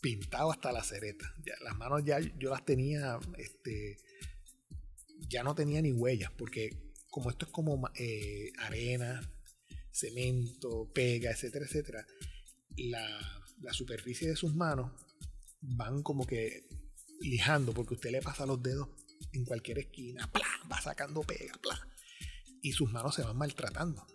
pintado 0.00 0.52
hasta 0.52 0.70
la 0.70 0.84
cereta. 0.84 1.34
Ya, 1.44 1.54
las 1.64 1.76
manos 1.76 2.04
ya 2.04 2.20
yo 2.20 2.50
las 2.50 2.64
tenía, 2.64 3.18
este, 3.36 3.98
ya 5.28 5.42
no 5.42 5.56
tenía 5.56 5.82
ni 5.82 5.90
huellas, 5.90 6.30
porque 6.38 6.92
como 7.10 7.30
esto 7.30 7.46
es 7.46 7.52
como 7.52 7.90
arena, 8.58 9.28
cemento, 9.90 10.88
pega, 10.94 11.32
etcétera, 11.32 11.64
etcétera, 11.64 12.06
la, 12.76 13.37
la 13.60 13.72
superficie 13.72 14.28
de 14.28 14.36
sus 14.36 14.54
manos 14.54 14.92
van 15.60 16.02
como 16.02 16.26
que 16.26 16.64
lijando, 17.20 17.72
porque 17.72 17.94
usted 17.94 18.10
le 18.10 18.22
pasa 18.22 18.46
los 18.46 18.62
dedos 18.62 18.88
en 19.32 19.44
cualquier 19.44 19.78
esquina, 19.78 20.30
va 20.70 20.80
sacando 20.80 21.22
pega, 21.22 21.58
y 22.62 22.72
sus 22.72 22.90
manos 22.90 23.14
se 23.14 23.22
van 23.22 23.36
maltratando, 23.36 24.06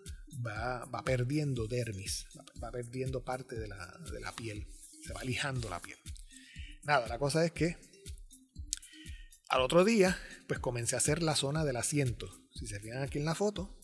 va, 0.45 0.85
va 0.85 1.03
perdiendo 1.03 1.67
dermis, 1.67 2.25
va, 2.61 2.71
perdiendo 2.71 3.23
parte 3.23 3.57
de 3.57 3.67
la, 3.67 3.99
de 4.11 4.19
la 4.19 4.33
piel, 4.33 4.67
se 5.05 5.13
va 5.13 5.23
lijando 5.23 5.69
la 5.69 5.81
piel. 5.81 5.97
Nada, 6.83 7.07
la 7.07 7.17
cosa 7.17 7.45
es 7.45 7.51
que 7.51 7.77
al 9.49 9.61
otro 9.61 9.83
día, 9.83 10.17
pues 10.47 10.59
comencé 10.59 10.95
a 10.95 10.97
hacer 10.97 11.21
la 11.21 11.35
zona 11.35 11.63
del 11.63 11.75
asiento. 11.75 12.27
Si 12.53 12.65
se 12.67 12.79
fijan 12.79 13.03
aquí 13.03 13.19
en 13.19 13.25
la 13.25 13.35
foto, 13.35 13.77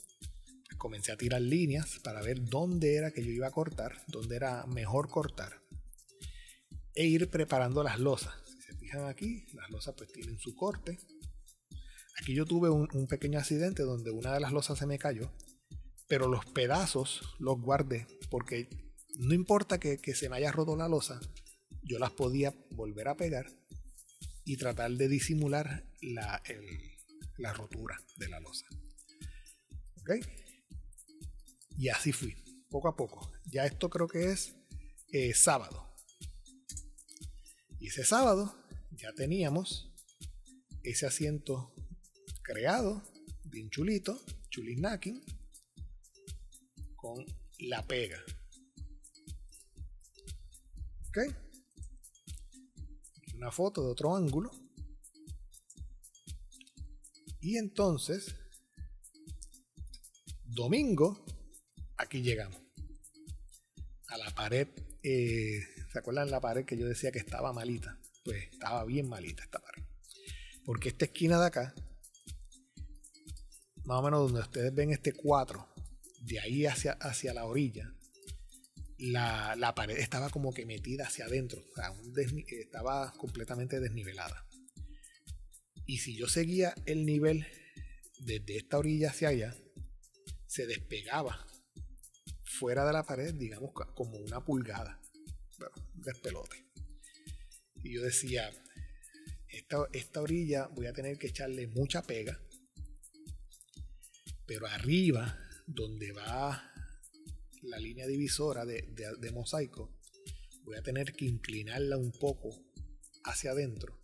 comencé 0.80 1.12
a 1.12 1.18
tirar 1.18 1.42
líneas 1.42 2.00
para 2.00 2.22
ver 2.22 2.44
dónde 2.46 2.96
era 2.96 3.12
que 3.12 3.24
yo 3.24 3.32
iba 3.32 3.46
a 3.46 3.52
cortar, 3.52 4.02
dónde 4.08 4.36
era 4.36 4.66
mejor 4.66 5.10
cortar. 5.10 5.62
E 6.96 7.06
ir 7.06 7.30
preparando 7.30 7.84
las 7.84 8.00
losas. 8.00 8.34
Si 8.48 8.62
se 8.64 8.76
fijan 8.76 9.06
aquí, 9.06 9.46
las 9.54 9.70
losas 9.70 9.94
pues 9.96 10.12
tienen 10.12 10.40
su 10.40 10.56
corte. 10.56 10.98
Aquí 12.20 12.34
yo 12.34 12.46
tuve 12.46 12.70
un, 12.70 13.08
pequeño 13.08 13.38
accidente 13.38 13.84
donde 13.84 14.10
una 14.10 14.34
de 14.34 14.40
las 14.40 14.52
losas 14.52 14.80
se 14.80 14.88
me 14.88 14.98
cayó, 14.98 15.32
pero 16.08 16.28
los 16.28 16.46
pedazos 16.48 17.22
los 17.40 17.62
guardé 17.62 18.08
porque 18.30 18.68
no 19.20 19.34
importa 19.34 19.80
que, 19.80 20.00
se 20.16 20.30
me 20.30 20.38
haya 20.38 20.52
roto 20.52 20.76
la 20.76 20.90
losa, 20.90 21.20
yo 21.84 22.00
las 22.00 22.12
podía 22.12 22.54
volver 22.72 23.08
a 23.08 23.16
pegar 23.16 23.46
y 24.44 24.58
tratar 24.58 24.92
de 24.92 25.08
disimular 25.08 25.86
la, 26.02 26.42
la 27.38 27.54
rotura 27.54 27.98
de 28.18 28.30
la 28.30 28.40
losa. 28.40 28.66
¿Ok? 30.02 30.49
Y 31.80 31.88
así 31.88 32.12
fui, 32.12 32.36
poco 32.70 32.90
a 32.90 32.96
poco. 32.98 33.32
Ya 33.46 33.66
esto 33.66 33.90
creo 33.90 34.06
que 34.06 34.34
es 34.34 34.54
eh, 35.14 35.34
sábado. 35.34 35.96
Y 37.80 37.88
ese 37.88 38.04
sábado 38.04 38.54
ya 38.92 39.14
teníamos 39.14 39.90
ese 40.84 41.06
asiento 41.06 41.74
creado, 42.44 43.02
bien 43.46 43.70
chulito, 43.70 44.22
chulinaki, 44.50 45.24
con 46.98 47.26
la 47.60 47.88
pega. 47.88 48.22
¿Ok? 51.08 51.34
Una 53.36 53.54
foto 53.54 53.86
de 53.86 53.92
otro 53.92 54.18
ángulo. 54.18 54.52
Y 57.40 57.56
entonces, 57.56 58.36
domingo, 60.44 61.24
aquí 62.00 62.22
llegamos. 62.22 62.60
A 64.08 64.18
la 64.18 64.32
pared, 64.32 64.68
eh, 65.04 65.62
¿se 65.91 66.00
acuerdan 66.00 66.32
la 66.32 66.39
pared 66.39 66.66
que 66.66 66.78
yo 66.78 66.88
decía 66.88 67.12
que 67.12 67.20
estaba 67.20 67.54
malita? 67.54 68.00
Pues 68.26 68.52
estaba 68.52 68.84
bien 68.86 69.08
malita 69.08 69.43
esta 69.43 69.60
pared. 69.60 69.84
Porque 70.66 70.89
esta 70.89 71.06
esquina 71.06 71.39
de 71.39 71.45
acá, 71.45 71.76
más 73.84 74.00
o 74.00 74.02
menos 74.02 74.22
donde 74.22 74.39
ustedes 74.39 74.74
ven 74.74 74.91
este 74.91 75.14
4, 75.14 75.68
de 76.22 76.39
ahí 76.39 76.66
hacia, 76.66 76.93
hacia 76.93 77.34
la 77.34 77.45
orilla, 77.45 77.93
la, 78.97 79.56
la, 79.56 79.76
pared 79.76 79.97
estaba 79.97 80.30
como 80.30 80.54
que 80.54 80.66
metida 80.66 81.08
hacia 81.08 81.26
adentro, 81.26 81.64
o 81.72 81.76
sea, 81.76 81.93
estaba 82.47 83.14
completamente 83.14 83.80
desnivelada. 83.80 84.45
Y 85.86 86.00
si 86.00 86.16
yo 86.16 86.28
seguía 86.28 86.74
el 86.86 87.06
nivel 87.06 87.47
desde 88.20 88.58
esta 88.58 88.78
orilla 88.78 89.10
hacia 89.10 89.30
allá, 89.30 89.56
se 90.45 90.68
despegaba 90.68 91.49
fuera 92.60 92.86
de 92.86 92.91
la 92.91 93.03
pared, 93.03 93.34
digamos, 93.34 93.72
como 93.95 94.18
una 94.18 94.43
pulgada. 94.43 94.99
Un 95.95 96.01
despelote. 96.01 96.66
Y 97.84 97.93
yo 97.93 98.03
decía, 98.03 98.51
esta, 99.47 99.88
esta 99.93 100.22
orilla 100.22 100.68
voy 100.68 100.88
a 100.88 100.93
tener 100.93 101.18
que 101.18 101.28
echarle 101.28 101.68
mucha 101.68 102.01
pega, 102.01 102.38
pero 104.45 104.68
arriba, 104.68 105.39
donde 105.68 106.12
va 106.12 106.70
la 107.62 107.78
línea 107.78 108.07
divisora 108.07 108.66
de, 108.66 109.32
mosaico, 109.34 109.97
voy 110.64 110.76
a 110.76 110.82
tener 110.82 111.14
que 111.14 111.26
inclinarla 111.26 111.97
un 111.97 112.12
poco 112.12 112.49
hacia 113.24 113.51
adentro. 113.51 113.97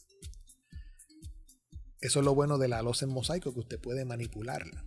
Eso 1.99 2.20
es 2.20 2.26
lo 2.26 2.36
bueno 2.36 2.58
de 2.58 2.70
la 2.70 2.82
losa 2.82 3.06
en 3.06 3.12
mosaico, 3.12 3.53
que 3.53 3.60
usted 3.60 3.80
puede 3.80 4.06
manipularla. 4.06 4.86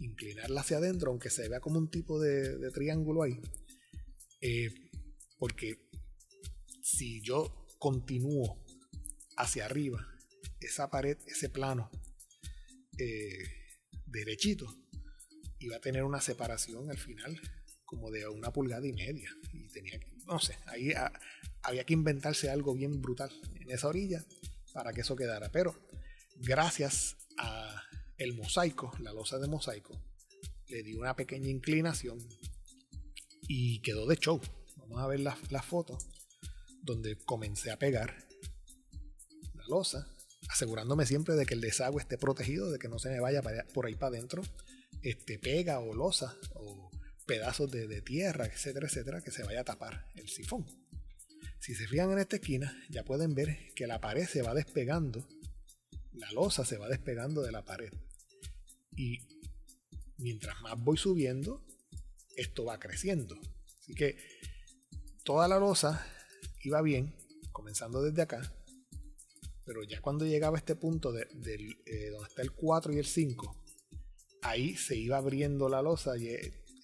Inclinarla 0.00 0.60
hacia 0.60 0.78
adentro, 0.78 1.10
aunque 1.10 1.30
se 1.30 1.48
vea 1.48 1.60
como 1.60 1.78
un 1.78 1.90
tipo 1.90 2.20
de, 2.20 2.70
triángulo 2.72 3.22
ahí. 3.22 3.40
Eh, 4.40 4.70
porque 5.38 5.88
si 6.82 7.22
yo 7.22 7.66
continúo 7.78 8.64
hacia 9.36 9.66
arriba, 9.66 10.06
esa 10.60 10.90
pared, 10.90 11.18
ese 11.26 11.48
plano 11.48 11.90
eh, 12.98 13.38
derechito, 14.06 14.66
iba 15.58 15.76
a 15.76 15.80
tener 15.80 16.04
una 16.04 16.20
separación 16.20 16.90
al 16.90 16.98
final 16.98 17.40
como 17.84 18.10
de 18.10 18.28
una 18.28 18.52
pulgada 18.52 18.86
y 18.86 18.92
media. 18.92 19.30
Y 19.52 19.68
tenía 19.68 19.98
no 20.26 20.40
sé, 20.40 20.58
ahí 20.66 20.92
había 21.62 21.84
que 21.84 21.94
inventarse 21.94 22.50
algo 22.50 22.74
bien 22.74 23.00
brutal 23.00 23.30
en 23.54 23.70
esa 23.70 23.88
orilla 23.88 24.24
para 24.72 24.92
que 24.92 25.02
eso 25.02 25.16
quedara. 25.16 25.50
Pero 25.50 25.74
gracias 26.36 27.16
a 27.38 27.82
el 28.18 28.34
mosaico, 28.34 28.92
la 29.00 29.12
losa 29.12 29.38
de 29.38 29.48
mosaico, 29.48 30.00
le 30.68 30.82
di 30.82 30.94
una 30.94 31.14
pequeña 31.14 31.48
inclinación 31.48 32.18
y 33.48 33.80
quedó 33.80 34.06
de 34.06 34.16
show. 34.16 34.40
Vamos 34.76 35.00
a 35.00 35.06
ver 35.06 35.20
la 35.20 35.62
fotos 35.62 36.08
donde 36.86 37.18
comencé 37.18 37.70
a 37.70 37.78
pegar 37.78 38.16
la 39.54 39.66
losa, 39.68 40.08
asegurándome 40.48 41.04
siempre 41.04 41.34
de 41.34 41.44
que 41.44 41.54
el 41.54 41.60
desagüe 41.60 42.00
esté 42.00 42.16
protegido, 42.16 42.70
de 42.70 42.78
que 42.78 42.88
no 42.88 42.98
se 42.98 43.10
me 43.10 43.20
vaya 43.20 43.42
por 43.74 43.86
ahí 43.86 43.96
para 43.96 44.16
adentro, 44.16 44.42
este, 45.02 45.38
pega 45.38 45.80
o 45.80 45.92
losa 45.92 46.36
o 46.54 46.90
pedazos 47.26 47.70
de, 47.70 48.00
tierra, 48.02 48.46
etcétera, 48.46 48.86
etcétera, 48.86 49.20
que 49.20 49.32
se 49.32 49.42
vaya 49.42 49.62
a 49.62 49.64
tapar 49.64 50.06
el 50.14 50.28
sifón. 50.28 50.64
Si 51.58 51.74
se 51.74 51.88
fijan 51.88 52.12
en 52.12 52.20
esta 52.20 52.36
esquina, 52.36 52.72
ya 52.88 53.04
pueden 53.04 53.34
ver 53.34 53.74
que 53.74 53.88
la 53.88 54.00
pared 54.00 54.26
se 54.26 54.42
va 54.42 54.54
despegando, 54.54 55.26
la 56.12 56.30
losa 56.30 56.64
se 56.64 56.78
va 56.78 56.88
despegando 56.88 57.42
de 57.42 57.50
la 57.50 57.64
pared. 57.64 57.92
Y 58.96 59.20
mientras 60.18 60.60
más 60.62 60.78
voy 60.78 60.96
subiendo, 60.96 61.64
esto 62.36 62.64
va 62.64 62.78
creciendo. 62.78 63.38
Así 63.80 63.94
que 63.94 64.16
toda 65.24 65.48
la 65.48 65.58
losa 65.58 66.06
iba 66.62 66.82
bien, 66.82 67.14
comenzando 67.52 68.02
desde 68.02 68.22
acá, 68.22 68.52
pero 69.66 69.82
ya 69.82 70.00
cuando 70.00 70.24
llegaba 70.24 70.56
a 70.56 70.60
este 70.60 70.76
punto 70.76 71.12
de, 71.12 71.22
eh, 71.86 72.10
donde 72.10 72.28
está 72.28 72.42
el 72.42 72.52
4 72.52 72.92
y 72.92 72.98
el 72.98 73.04
5, 73.04 73.64
ahí 74.42 74.76
se 74.76 74.96
iba 74.96 75.16
abriendo 75.16 75.68
la 75.68 75.82
losa 75.82 76.16
y 76.16 76.28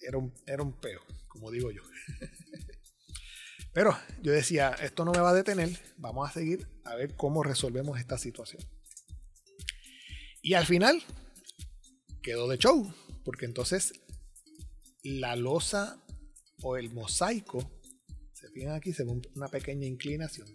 era 0.01 0.17
un, 0.17 0.33
era 0.45 0.63
un 0.63 0.73
peo, 0.73 1.01
como 1.29 1.49
digo 1.49 1.71
yo. 1.71 1.81
Pero 3.73 3.97
yo 4.21 4.31
decía, 4.31 4.69
esto 4.81 5.03
no 5.03 5.11
me 5.11 5.19
va 5.19 5.31
a 5.31 5.33
detener, 5.33 5.69
vamos 5.97 6.29
a 6.29 6.33
seguir 6.33 6.67
a 6.83 6.95
ver 6.95 7.15
cómo 7.15 7.41
resolvemos 7.41 7.97
esta 7.97 8.17
situación. 8.17 8.61
Y 10.41 10.53
al 10.53 10.65
final 10.65 11.01
quedó 12.23 12.47
de 12.47 12.57
show, 12.57 12.91
porque 13.23 13.45
entonces 13.45 13.93
la 15.03 15.35
losa 15.35 16.03
o 16.63 16.77
el 16.77 16.91
mosaico, 16.91 17.69
se 18.33 18.49
fijan 18.49 18.73
aquí, 18.73 18.93
según 18.93 19.21
una 19.35 19.49
pequeña 19.49 19.85
inclinación, 19.85 20.47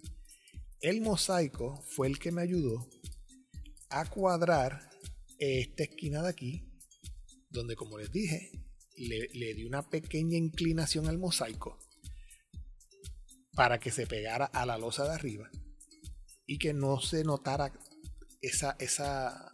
el 0.81 1.01
mosaico 1.01 1.83
fue 1.89 2.09
el 2.09 2.19
que 2.19 2.33
me 2.33 2.43
ayudó 2.43 2.89
a 3.91 4.09
cuadrar 4.09 4.91
esta 5.39 5.85
esquina 5.85 6.23
de 6.23 6.29
aquí, 6.31 6.65
donde 7.51 7.77
como 7.77 7.99
les 7.99 8.11
dije, 8.11 8.51
le, 8.97 9.55
di 9.55 9.65
una 9.65 9.89
pequeña 9.89 10.37
inclinación 10.37 11.07
al 11.07 11.19
mosaico 11.19 11.79
para 13.53 13.79
que 13.79 13.91
se 13.91 14.07
pegara 14.07 14.47
a 14.47 14.67
la 14.67 14.79
losa 14.79 15.05
de 15.05 15.15
arriba 15.15 15.51
y 16.47 16.59
que 16.59 16.73
no 16.73 17.01
se 17.01 17.25
notara 17.25 17.73
esa, 18.41 18.77
esa, 18.79 19.51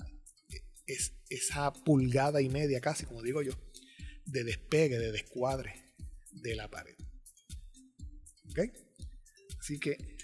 esa 0.87 1.73
pulgada 1.73 2.41
y 2.43 2.49
media 2.49 2.81
casi, 2.81 3.07
como 3.07 3.23
digo 3.23 3.43
yo, 3.43 3.53
de 4.27 4.45
despegue, 4.45 4.99
de 4.99 5.13
descuadre 5.13 5.75
de 6.33 6.55
la 6.55 6.71
pared. 6.71 6.97
¿Ok? 8.51 8.61
Así 9.59 9.79
que 9.79 10.17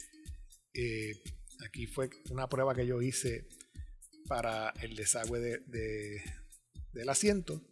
eh, 0.74 1.22
aquí 1.66 1.86
fue 1.86 2.10
una 2.30 2.48
prueba 2.48 2.74
que 2.74 2.86
yo 2.86 3.00
hice 3.02 3.48
para 4.28 4.70
el 4.80 4.94
desagüe 4.94 5.40
de, 5.40 6.22
del 6.92 7.08
asiento 7.08 7.62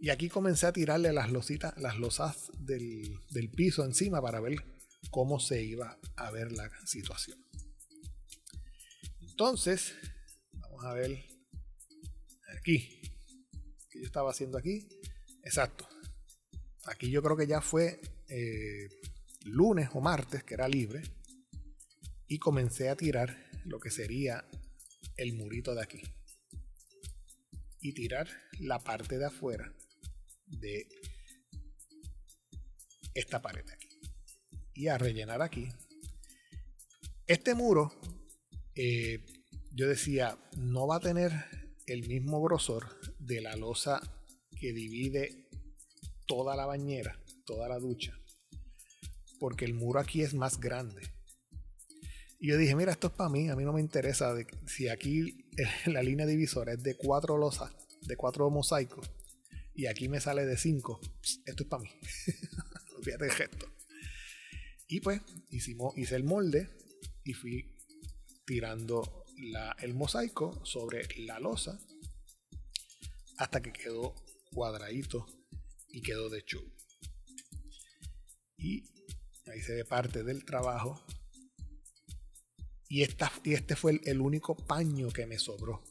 y 0.00 0.10
aquí 0.10 0.28
comencé 0.28 0.66
a 0.66 0.72
tirarle 0.72 1.12
las 1.12 1.30
lositas, 1.30 1.76
las 1.76 1.98
losas 1.98 2.50
del, 2.58 3.50
piso 3.54 3.84
encima 3.84 4.22
para 4.22 4.40
ver 4.40 4.64
cómo 5.10 5.40
se 5.40 5.62
iba 5.62 5.98
a 6.16 6.30
ver 6.30 6.52
la 6.52 6.70
situación. 6.86 7.44
Entonces, 9.20 9.94
vamos 10.52 10.84
a 10.84 10.94
ver 10.94 11.26
aquí. 12.56 13.00
¿Qué 13.90 14.00
yo 14.00 14.04
estaba 14.04 14.30
haciendo 14.30 14.58
aquí? 14.58 14.88
Exacto. 15.42 15.88
Aquí 16.86 17.10
yo 17.10 17.22
creo 17.22 17.36
que 17.36 17.46
ya 17.46 17.60
fue 17.60 18.00
eh, 18.28 18.88
lunes 19.44 19.90
o 19.94 20.00
martes, 20.00 20.44
que 20.44 20.54
era 20.54 20.68
libre. 20.68 21.02
Y 22.26 22.38
comencé 22.38 22.88
a 22.88 22.96
tirar 22.96 23.36
lo 23.64 23.80
que 23.80 23.90
sería 23.90 24.44
el 25.16 25.34
murito 25.34 25.74
de 25.74 25.82
aquí. 25.82 26.02
Y 27.80 27.92
tirar 27.94 28.28
la 28.60 28.78
parte 28.78 29.18
de 29.18 29.26
afuera 29.26 29.72
de 30.46 30.88
esta 33.14 33.40
pared 33.40 33.68
aquí. 33.70 33.88
Y 34.74 34.88
a 34.88 34.98
rellenar 34.98 35.42
aquí. 35.42 35.68
Este 37.26 37.54
muro, 37.54 37.92
eh, 38.74 39.24
yo 39.72 39.88
decía, 39.88 40.38
no 40.56 40.86
va 40.86 40.96
a 40.96 41.00
tener 41.00 41.67
el 41.88 42.06
mismo 42.08 42.42
grosor 42.42 43.00
de 43.18 43.40
la 43.40 43.56
losa 43.56 44.00
que 44.60 44.72
divide 44.72 45.48
toda 46.26 46.56
la 46.56 46.66
bañera, 46.66 47.20
toda 47.44 47.68
la 47.68 47.78
ducha. 47.78 48.18
Porque 49.38 49.64
el 49.64 49.74
muro 49.74 50.00
aquí 50.00 50.22
es 50.22 50.34
más 50.34 50.60
grande. 50.60 51.02
Y 52.40 52.48
yo 52.48 52.56
dije, 52.56 52.74
mira, 52.74 52.92
esto 52.92 53.08
es 53.08 53.12
para 53.14 53.30
mí, 53.30 53.48
a 53.48 53.56
mí 53.56 53.64
no 53.64 53.72
me 53.72 53.80
interesa 53.80 54.34
si 54.66 54.88
aquí 54.88 55.48
la 55.86 56.02
línea 56.02 56.26
divisora 56.26 56.72
es 56.72 56.82
de 56.82 56.96
cuatro 56.96 57.36
losas, 57.36 57.72
de 58.02 58.16
cuatro 58.16 58.48
mosaicos 58.50 59.10
y 59.78 59.86
aquí 59.86 60.08
me 60.08 60.20
sale 60.20 60.44
de 60.44 60.56
5, 60.56 61.00
esto 61.46 61.62
es 61.62 61.68
para 61.68 61.84
mí. 61.84 61.88
Fíjate 63.04 63.28
el. 63.28 63.66
Y 64.88 65.00
pues 65.00 65.20
hicimos, 65.50 65.96
hice 65.96 66.16
el 66.16 66.24
molde 66.24 66.68
y 67.22 67.32
fui 67.32 67.76
tirando 68.44 69.24
el 69.78 69.94
mosaico 69.94 70.64
sobre 70.64 71.06
la 71.18 71.38
losa 71.38 71.78
hasta 73.38 73.60
que 73.62 73.72
quedó 73.72 74.14
cuadradito 74.52 75.26
y 75.88 76.02
quedó 76.02 76.28
de. 76.28 76.44
Y 78.56 78.84
ahí 79.50 79.60
se 79.60 79.74
ve 79.74 79.84
parte 79.84 80.24
del 80.24 80.44
trabajo. 80.44 81.04
Y, 82.88 83.02
esta, 83.02 83.30
y 83.44 83.52
este 83.52 83.76
fue 83.76 84.00
el 84.04 84.20
único 84.20 84.56
paño 84.56 85.10
que 85.10 85.26
me 85.26 85.38
sobró. 85.38 85.84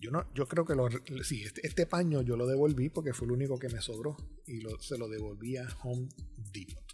Yo 0.00 0.12
no, 0.12 0.32
yo 0.34 0.46
creo 0.46 0.64
que 0.64 0.76
lo, 0.76 0.88
sí, 1.24 1.42
este, 1.42 1.66
este, 1.66 1.86
paño 1.86 2.22
yo 2.22 2.36
lo 2.36 2.46
devolví 2.46 2.88
porque 2.88 3.12
fue 3.12 3.26
el 3.26 3.32
único 3.32 3.58
que 3.58 3.68
me 3.68 3.80
sobró 3.80 4.16
y 4.46 4.60
se 4.80 4.96
lo 4.96 5.08
devolví 5.08 5.56
a 5.56 5.66
Home 5.82 6.08
Depot. 6.52 6.84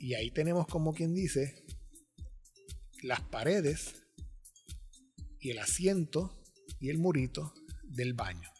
Y 0.00 0.14
ahí 0.14 0.30
tenemos 0.30 0.66
como 0.66 0.94
quien 0.94 1.14
dice 1.14 1.66
las 3.02 3.20
paredes 3.20 3.94
y 5.40 5.50
el 5.50 5.58
asiento 5.58 6.32
y 6.80 6.90
el 6.90 6.98
murito 6.98 7.54
del 7.84 8.14
baño. 8.14 8.50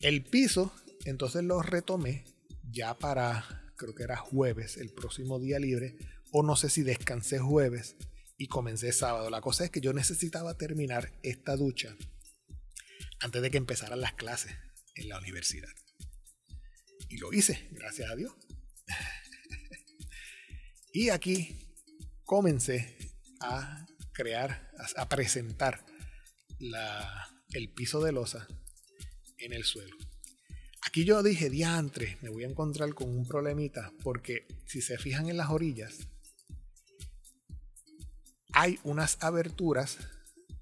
El 0.00 0.24
piso, 0.24 0.72
entonces 1.04 1.44
lo 1.44 1.62
retomé 1.62 2.24
ya 2.70 2.98
para, 2.98 3.72
creo 3.76 3.94
que 3.94 4.02
era 4.02 4.16
jueves, 4.16 4.76
el 4.76 4.92
próximo 4.92 5.38
día 5.38 5.58
libre, 5.58 5.96
o 6.32 6.42
no 6.42 6.56
sé 6.56 6.70
si 6.70 6.82
descansé 6.82 7.38
jueves 7.38 7.96
y 8.38 8.46
comencé 8.46 8.92
sábado. 8.92 9.30
La 9.30 9.40
cosa 9.40 9.64
es 9.64 9.70
que 9.70 9.80
yo 9.80 9.92
necesitaba 9.92 10.56
terminar 10.56 11.12
esta 11.22 11.56
ducha 11.56 11.96
antes 13.20 13.42
de 13.42 13.50
que 13.50 13.58
empezaran 13.58 14.00
las 14.00 14.14
clases 14.14 14.52
en 14.94 15.08
la 15.08 15.18
universidad. 15.18 15.68
Y 17.08 17.18
lo 17.18 17.32
hice, 17.32 17.68
gracias 17.72 18.10
a 18.10 18.16
Dios. 18.16 18.32
y 20.92 21.10
aquí 21.10 21.74
comencé 22.24 22.96
a 23.40 23.86
crear, 24.12 24.70
a, 24.96 25.08
presentar 25.08 25.84
el 27.52 27.72
piso 27.72 28.02
de 28.02 28.12
losa 28.12 28.46
en 29.38 29.52
el 29.52 29.64
suelo. 29.64 29.96
Aquí 30.86 31.04
yo 31.04 31.22
dije, 31.22 31.50
diantre, 31.50 32.18
me 32.20 32.30
voy 32.30 32.44
a 32.44 32.48
encontrar 32.48 32.94
con 32.94 33.08
un 33.08 33.26
problemita, 33.26 33.92
porque 34.02 34.46
si 34.66 34.80
se 34.80 34.98
fijan 34.98 35.28
en 35.28 35.36
las 35.36 35.50
orillas, 35.50 35.98
hay 38.52 38.78
unas 38.82 39.18
aberturas 39.20 39.98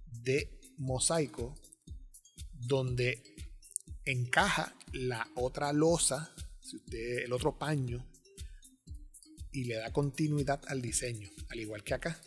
de 0.07 0.61
mosaico 0.77 1.55
donde 2.53 3.23
encaja 4.05 4.75
la 4.93 5.29
otra 5.35 5.73
losa, 5.73 6.35
el 6.93 7.33
otro 7.33 7.59
paño, 7.59 8.07
y 9.53 9.65
le 9.65 9.77
da 9.77 9.93
continuidad 9.93 10.61
al 10.69 10.83
diseño, 10.83 11.31
al 11.49 11.61
igual 11.61 11.83
que 11.83 11.95
acá. 11.95 12.21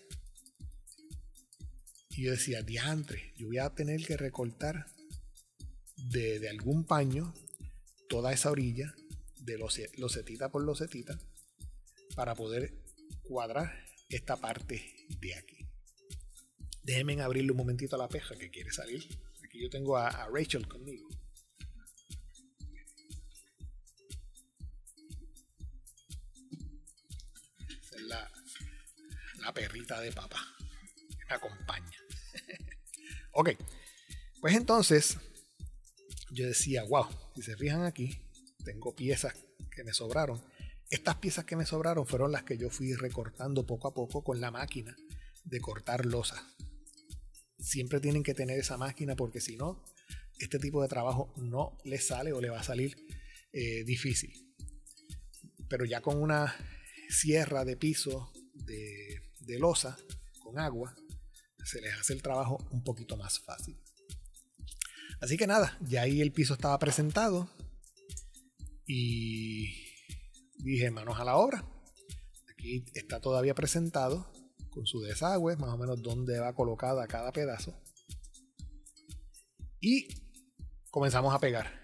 Y 2.11 2.23
yo 2.23 2.31
decía, 2.31 2.61
diantre, 2.61 3.33
yo 3.37 3.47
voy 3.47 3.59
a 3.59 3.69
tener 3.69 4.05
que 4.05 4.17
recortar 4.17 4.85
de, 5.95 6.49
algún 6.49 6.85
paño 6.85 7.33
toda 8.09 8.33
esa 8.33 8.51
orilla 8.51 8.93
de 9.37 9.57
losetita 9.97 10.49
por 10.49 10.63
losetita 10.63 11.17
para 12.15 12.35
poder 12.35 12.73
cuadrar 13.23 13.85
esta 14.09 14.35
parte 14.35 15.07
de 15.19 15.35
aquí. 15.35 15.65
Déjenme 16.83 17.21
abrirle 17.21 17.51
un 17.51 17.57
momentito 17.57 17.95
a 17.95 17.99
la 17.99 18.09
peja 18.09 18.35
que 18.35 18.49
quiere 18.49 18.71
salir. 18.71 19.07
Aquí 19.45 19.61
yo 19.61 19.69
tengo 19.69 19.97
a 19.97 20.27
Rachel 20.27 20.67
conmigo. 20.67 21.07
la 29.41 29.53
perrita 29.53 29.99
de 30.01 30.11
papá. 30.11 30.60
Acompaña. 31.31 31.97
ok. 33.33 33.51
Pues 34.39 34.55
entonces, 34.55 35.17
yo 36.31 36.47
decía, 36.47 36.83
wow, 36.83 37.05
si 37.35 37.43
se 37.43 37.55
fijan 37.55 37.83
aquí, 37.83 38.21
tengo 38.63 38.95
piezas 38.95 39.33
que 39.75 39.83
me 39.83 39.93
sobraron. 39.93 40.41
Estas 40.89 41.15
piezas 41.17 41.45
que 41.45 41.55
me 41.55 41.65
sobraron 41.65 42.05
fueron 42.05 42.31
las 42.31 42.43
que 42.43 42.57
yo 42.57 42.69
fui 42.69 42.93
recortando 42.93 43.65
poco 43.65 43.87
a 43.87 43.93
poco 43.93 44.23
con 44.23 44.41
la 44.41 44.51
máquina 44.51 44.95
de 45.43 45.61
cortar 45.61 46.05
losa. 46.05 46.43
Siempre 47.59 47.99
tienen 47.99 48.23
que 48.23 48.33
tener 48.33 48.59
esa 48.59 48.77
máquina 48.77 49.15
porque 49.15 49.39
si 49.39 49.55
no, 49.55 49.83
este 50.39 50.59
tipo 50.59 50.81
de 50.81 50.87
trabajo 50.87 51.33
no 51.37 51.77
le 51.85 51.99
sale 51.99 52.33
o 52.33 52.41
le 52.41 52.49
va 52.49 52.59
a 52.59 52.63
salir 52.63 52.97
eh, 53.53 53.83
difícil. 53.83 54.33
Pero 55.69 55.85
ya 55.85 56.01
con 56.01 56.21
una 56.21 56.55
sierra 57.09 57.63
de 57.63 57.77
piso 57.77 58.31
de 58.53 59.31
de 59.45 59.59
losa 59.59 59.97
con 60.43 60.59
agua, 60.59 60.95
se 61.63 61.81
les 61.81 61.93
hace 61.93 62.13
el 62.13 62.21
trabajo 62.21 62.57
un 62.71 62.83
poquito 62.83 63.17
más 63.17 63.39
fácil. 63.39 63.77
Así 65.19 65.37
que 65.37 65.47
nada, 65.47 65.77
ya 65.81 66.01
ahí 66.01 66.21
el 66.21 66.31
piso 66.31 66.53
estaba 66.53 66.77
presentado 66.79 67.49
y 68.87 69.67
dije 70.57 70.89
manos 70.91 71.19
a 71.19 71.25
la 71.25 71.35
obra. 71.35 71.63
Aquí 72.49 72.85
está 72.93 73.19
todavía 73.19 73.53
presentado 73.53 74.31
con 74.71 74.85
su 74.85 75.01
desagüe, 75.01 75.57
más 75.57 75.69
o 75.69 75.77
menos 75.77 76.01
donde 76.01 76.39
va 76.39 76.55
colocada 76.55 77.07
cada 77.07 77.31
pedazo. 77.31 77.79
Y 79.79 80.07
comenzamos 80.89 81.33
a 81.33 81.39
pegar. 81.39 81.83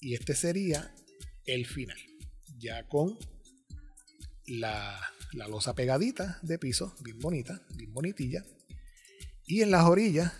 Y 0.00 0.14
este 0.14 0.34
sería 0.34 0.94
el 1.44 1.66
final, 1.66 1.98
ya 2.58 2.88
con 2.88 3.18
la 4.46 5.00
la 5.32 5.48
losa 5.48 5.74
pegadita 5.74 6.38
de 6.42 6.58
piso, 6.58 6.94
bien 7.00 7.18
bonita, 7.18 7.62
bien 7.74 7.92
bonitilla. 7.92 8.44
Y 9.52 9.60
en 9.60 9.70
las 9.70 9.84
orillas, 9.84 10.32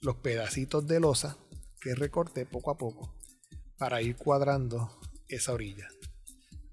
los 0.00 0.16
pedacitos 0.16 0.88
de 0.88 0.98
losa 0.98 1.38
que 1.80 1.94
recorté 1.94 2.44
poco 2.44 2.72
a 2.72 2.76
poco 2.76 3.14
para 3.78 4.02
ir 4.02 4.16
cuadrando 4.16 4.90
esa 5.28 5.52
orilla. 5.52 5.88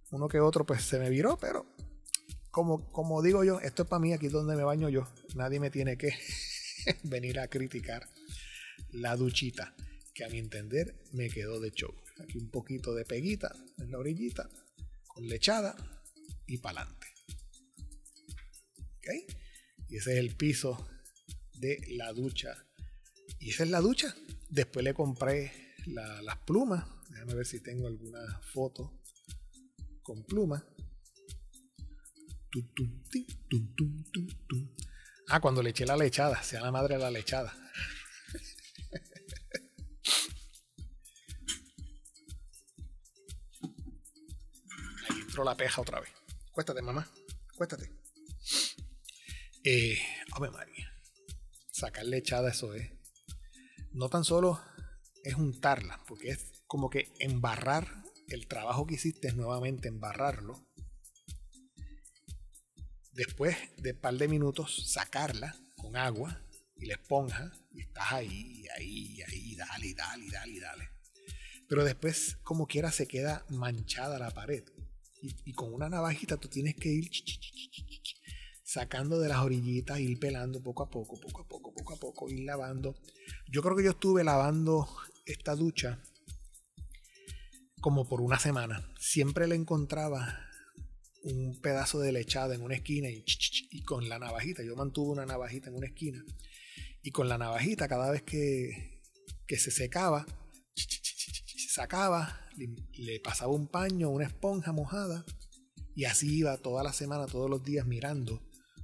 Uno 0.09 0.27
que 0.27 0.39
otro 0.39 0.65
pues 0.65 0.81
se 0.81 0.97
me 0.97 1.11
viró, 1.11 1.37
pero 1.37 1.67
como, 2.49 2.91
como 2.91 3.21
digo 3.21 3.43
yo, 3.43 3.59
esto 3.59 3.83
es 3.83 3.89
para 3.89 3.99
mí, 3.99 4.11
aquí 4.11 4.25
es 4.25 4.31
donde 4.31 4.55
me 4.55 4.63
baño 4.63 4.89
yo. 4.89 5.07
Nadie 5.35 5.59
me 5.59 5.69
tiene 5.69 5.99
que 5.99 6.15
venir 7.03 7.39
a 7.39 7.47
criticar 7.47 8.09
la 8.89 9.15
duchita, 9.15 9.75
que 10.15 10.25
a 10.25 10.29
mi 10.29 10.39
entender 10.39 10.95
me 11.11 11.29
quedó 11.29 11.59
de 11.59 11.69
show. 11.69 11.93
Aquí 12.23 12.39
un 12.39 12.49
poquito 12.49 12.95
de 12.95 13.05
peguita 13.05 13.53
en 13.77 13.91
la 13.91 13.99
orillita, 13.99 14.49
con 15.05 15.27
lechada 15.27 15.75
y 16.47 16.57
para 16.57 16.81
adelante. 16.81 17.07
Y 19.89 19.97
ese 19.97 20.13
es 20.13 20.17
el 20.17 20.35
piso 20.35 20.87
de 21.61 21.79
la 21.89 22.11
ducha. 22.11 22.65
Y 23.39 23.51
esa 23.51 23.63
es 23.63 23.69
la 23.69 23.79
ducha. 23.79 24.13
Después 24.49 24.83
le 24.83 24.93
compré 24.93 25.75
las 25.85 26.37
plumas. 26.39 26.85
Déjame 27.09 27.35
ver 27.35 27.45
si 27.45 27.61
tengo 27.61 27.87
alguna 27.87 28.19
foto 28.51 28.99
con 30.03 30.25
plumas. 30.25 30.61
Ah, 35.27 35.39
cuando 35.39 35.63
le 35.63 35.69
eché 35.69 35.85
la 35.85 35.95
lechada, 35.95 36.43
sea 36.43 36.59
la 36.61 36.71
madre 36.71 36.95
de 36.95 37.01
la 37.01 37.11
lechada. 37.11 37.53
Ahí 45.09 45.21
entró 45.21 45.45
la 45.45 45.55
peja 45.55 45.81
otra 45.81 46.01
vez. 46.01 46.09
Cuéstate, 46.51 46.81
mamá. 46.81 47.09
Cuéstate. 47.55 47.89
Eh, 49.63 49.97
María. 50.39 50.80
Sacar 51.81 52.05
lechada, 52.05 52.51
eso 52.51 52.75
es. 52.75 52.91
No 53.91 54.07
tan 54.07 54.23
solo 54.23 54.61
es 55.23 55.33
untarla, 55.33 55.99
porque 56.07 56.29
es 56.29 56.61
como 56.67 56.91
que 56.91 57.11
embarrar 57.17 58.03
el 58.27 58.45
trabajo 58.45 58.85
que 58.85 58.93
hiciste 58.93 59.33
nuevamente 59.33 59.87
embarrarlo. 59.87 60.63
Después 63.13 63.57
de 63.77 63.93
un 63.93 63.97
par 63.97 64.13
de 64.13 64.27
minutos, 64.27 64.91
sacarla 64.93 65.55
con 65.75 65.95
agua 65.95 66.39
y 66.77 66.85
la 66.85 66.93
esponja. 66.93 67.51
Y 67.71 67.81
estás 67.81 68.11
ahí, 68.11 68.63
ahí, 68.77 69.19
ahí, 69.23 69.55
dale, 69.55 69.95
dale, 69.95 70.29
dale, 70.29 70.59
dale. 70.59 70.89
Pero 71.67 71.83
después, 71.83 72.37
como 72.43 72.67
quiera, 72.67 72.91
se 72.91 73.07
queda 73.07 73.43
manchada 73.49 74.19
la 74.19 74.29
pared. 74.29 74.65
Y, 75.23 75.49
y 75.49 75.53
con 75.53 75.73
una 75.73 75.89
navajita 75.89 76.37
tú 76.37 76.47
tienes 76.47 76.75
que 76.75 76.89
ir 76.89 77.09
sacando 78.71 79.19
de 79.19 79.27
las 79.27 79.39
orillitas, 79.39 79.99
ir 79.99 80.17
pelando 80.17 80.63
poco 80.63 80.83
a 80.83 80.89
poco, 80.89 81.19
poco 81.19 81.41
a 81.41 81.47
poco, 81.47 81.60
poco 81.99 82.07
a 82.07 82.25
poco, 82.25 82.29
ir 82.29 82.45
lavando. 82.45 82.95
Yo 83.51 83.61
creo 83.61 83.75
que 83.75 83.83
yo 83.83 83.91
estuve 83.91 84.23
lavando 84.23 84.87
esta 85.25 85.55
ducha 85.55 86.01
como 87.81 88.07
por 88.07 88.21
una 88.21 88.39
semana. 88.39 88.87
Siempre 88.99 89.47
le 89.47 89.55
encontraba 89.55 90.47
un 91.23 91.59
pedazo 91.61 91.99
de 91.99 92.11
lechada 92.11 92.55
en 92.55 92.61
una 92.61 92.75
esquina 92.75 93.09
y, 93.09 93.83
con 93.83 94.07
la 94.09 94.19
navajita. 94.19 94.63
Yo 94.63 94.75
mantuve 94.75 95.11
una 95.11 95.25
navajita 95.25 95.69
en 95.69 95.75
una 95.75 95.87
esquina 95.87 96.23
y 97.03 97.11
con 97.11 97.27
la 97.27 97.37
navajita 97.37 97.87
cada 97.87 98.11
vez 98.11 98.23
que, 98.23 99.01
que 99.47 99.57
se 99.57 99.71
secaba, 99.71 100.25
se 100.75 101.69
sacaba, 101.69 102.47
le 102.93 103.19
pasaba 103.19 103.51
un 103.51 103.67
paño, 103.67 104.09
una 104.09 104.25
esponja 104.25 104.71
mojada 104.71 105.25
y 105.95 106.05
así 106.05 106.37
iba 106.37 106.57
toda 106.57 106.83
la 106.83 106.93
semana, 106.93 107.25
todos 107.25 107.49
los 107.49 107.63
días 107.63 107.85
mirando 107.85 108.41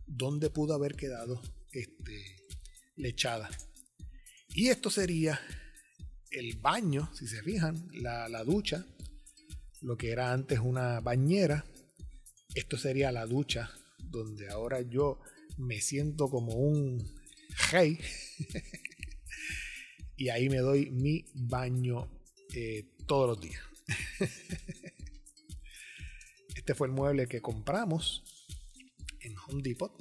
dónde 0.07 0.49
pudo 0.49 0.73
haber 0.73 0.95
quedado 0.95 1.41
este, 1.71 2.36
lechada. 2.97 3.49
Y 4.49 4.69
esto 4.69 4.89
sería 4.89 5.39
el 6.31 6.57
baño, 6.57 7.09
si 7.13 7.27
se 7.27 7.41
fijan, 7.43 7.87
la, 7.93 8.27
la 8.27 8.43
ducha, 8.43 8.85
lo 9.81 9.97
que 9.97 10.11
era 10.11 10.33
antes 10.33 10.59
una 10.59 10.99
bañera. 10.99 11.65
Esto 12.55 12.77
sería 12.77 13.11
la 13.11 13.25
ducha, 13.25 13.71
donde 13.99 14.49
ahora 14.49 14.81
yo 14.81 15.19
me 15.57 15.79
siento 15.81 16.29
como 16.29 16.53
un 16.55 17.03
rey. 17.71 17.99
y 20.17 20.29
ahí 20.29 20.49
me 20.49 20.57
doy 20.57 20.89
mi 20.89 21.25
baño 21.33 22.09
eh, 22.53 22.89
todos 23.05 23.27
los 23.29 23.41
días. 23.41 23.61
este 26.55 26.75
fue 26.75 26.87
el 26.87 26.93
mueble 26.93 27.27
que 27.27 27.41
compramos 27.41 28.23
en 29.21 29.35
Home 29.37 29.61
Depot 29.61 29.91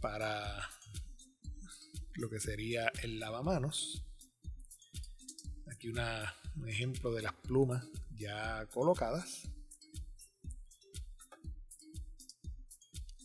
para 0.00 0.71
lo 2.14 2.28
que 2.28 2.40
sería 2.40 2.90
el 3.02 3.18
lavamanos. 3.18 4.04
Aquí 5.70 5.88
una, 5.88 6.34
un 6.56 6.68
ejemplo 6.68 7.12
de 7.12 7.22
las 7.22 7.34
plumas 7.34 7.84
ya 8.16 8.66
colocadas. 8.66 9.48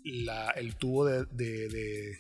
La, 0.04 0.52
el 0.52 0.76
tubo 0.78 1.06
de, 1.06 1.26
de, 1.26 2.18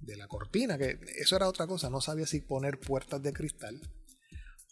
de, 0.00 0.16
la 0.16 0.26
cortina, 0.26 0.78
que 0.78 0.98
eso 1.18 1.36
era 1.36 1.48
otra 1.48 1.66
cosa, 1.66 1.90
no 1.90 2.00
sabía 2.00 2.26
si 2.26 2.40
poner 2.40 2.80
puertas 2.80 3.22
de 3.22 3.34
cristal 3.34 3.78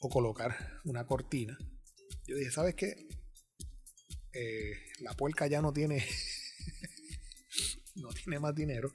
o 0.01 0.09
colocar 0.09 0.81
una 0.85 1.05
cortina. 1.07 1.59
Yo 2.27 2.37
dije, 2.37 2.51
¿sabes 2.51 2.75
qué? 2.75 3.07
Eh, 4.33 4.73
la 5.01 5.13
puerca 5.15 5.47
ya 5.47 5.61
no 5.61 5.73
tiene 5.73 6.07
no 7.97 8.09
tiene 8.11 8.39
más 8.39 8.55
dinero 8.55 8.95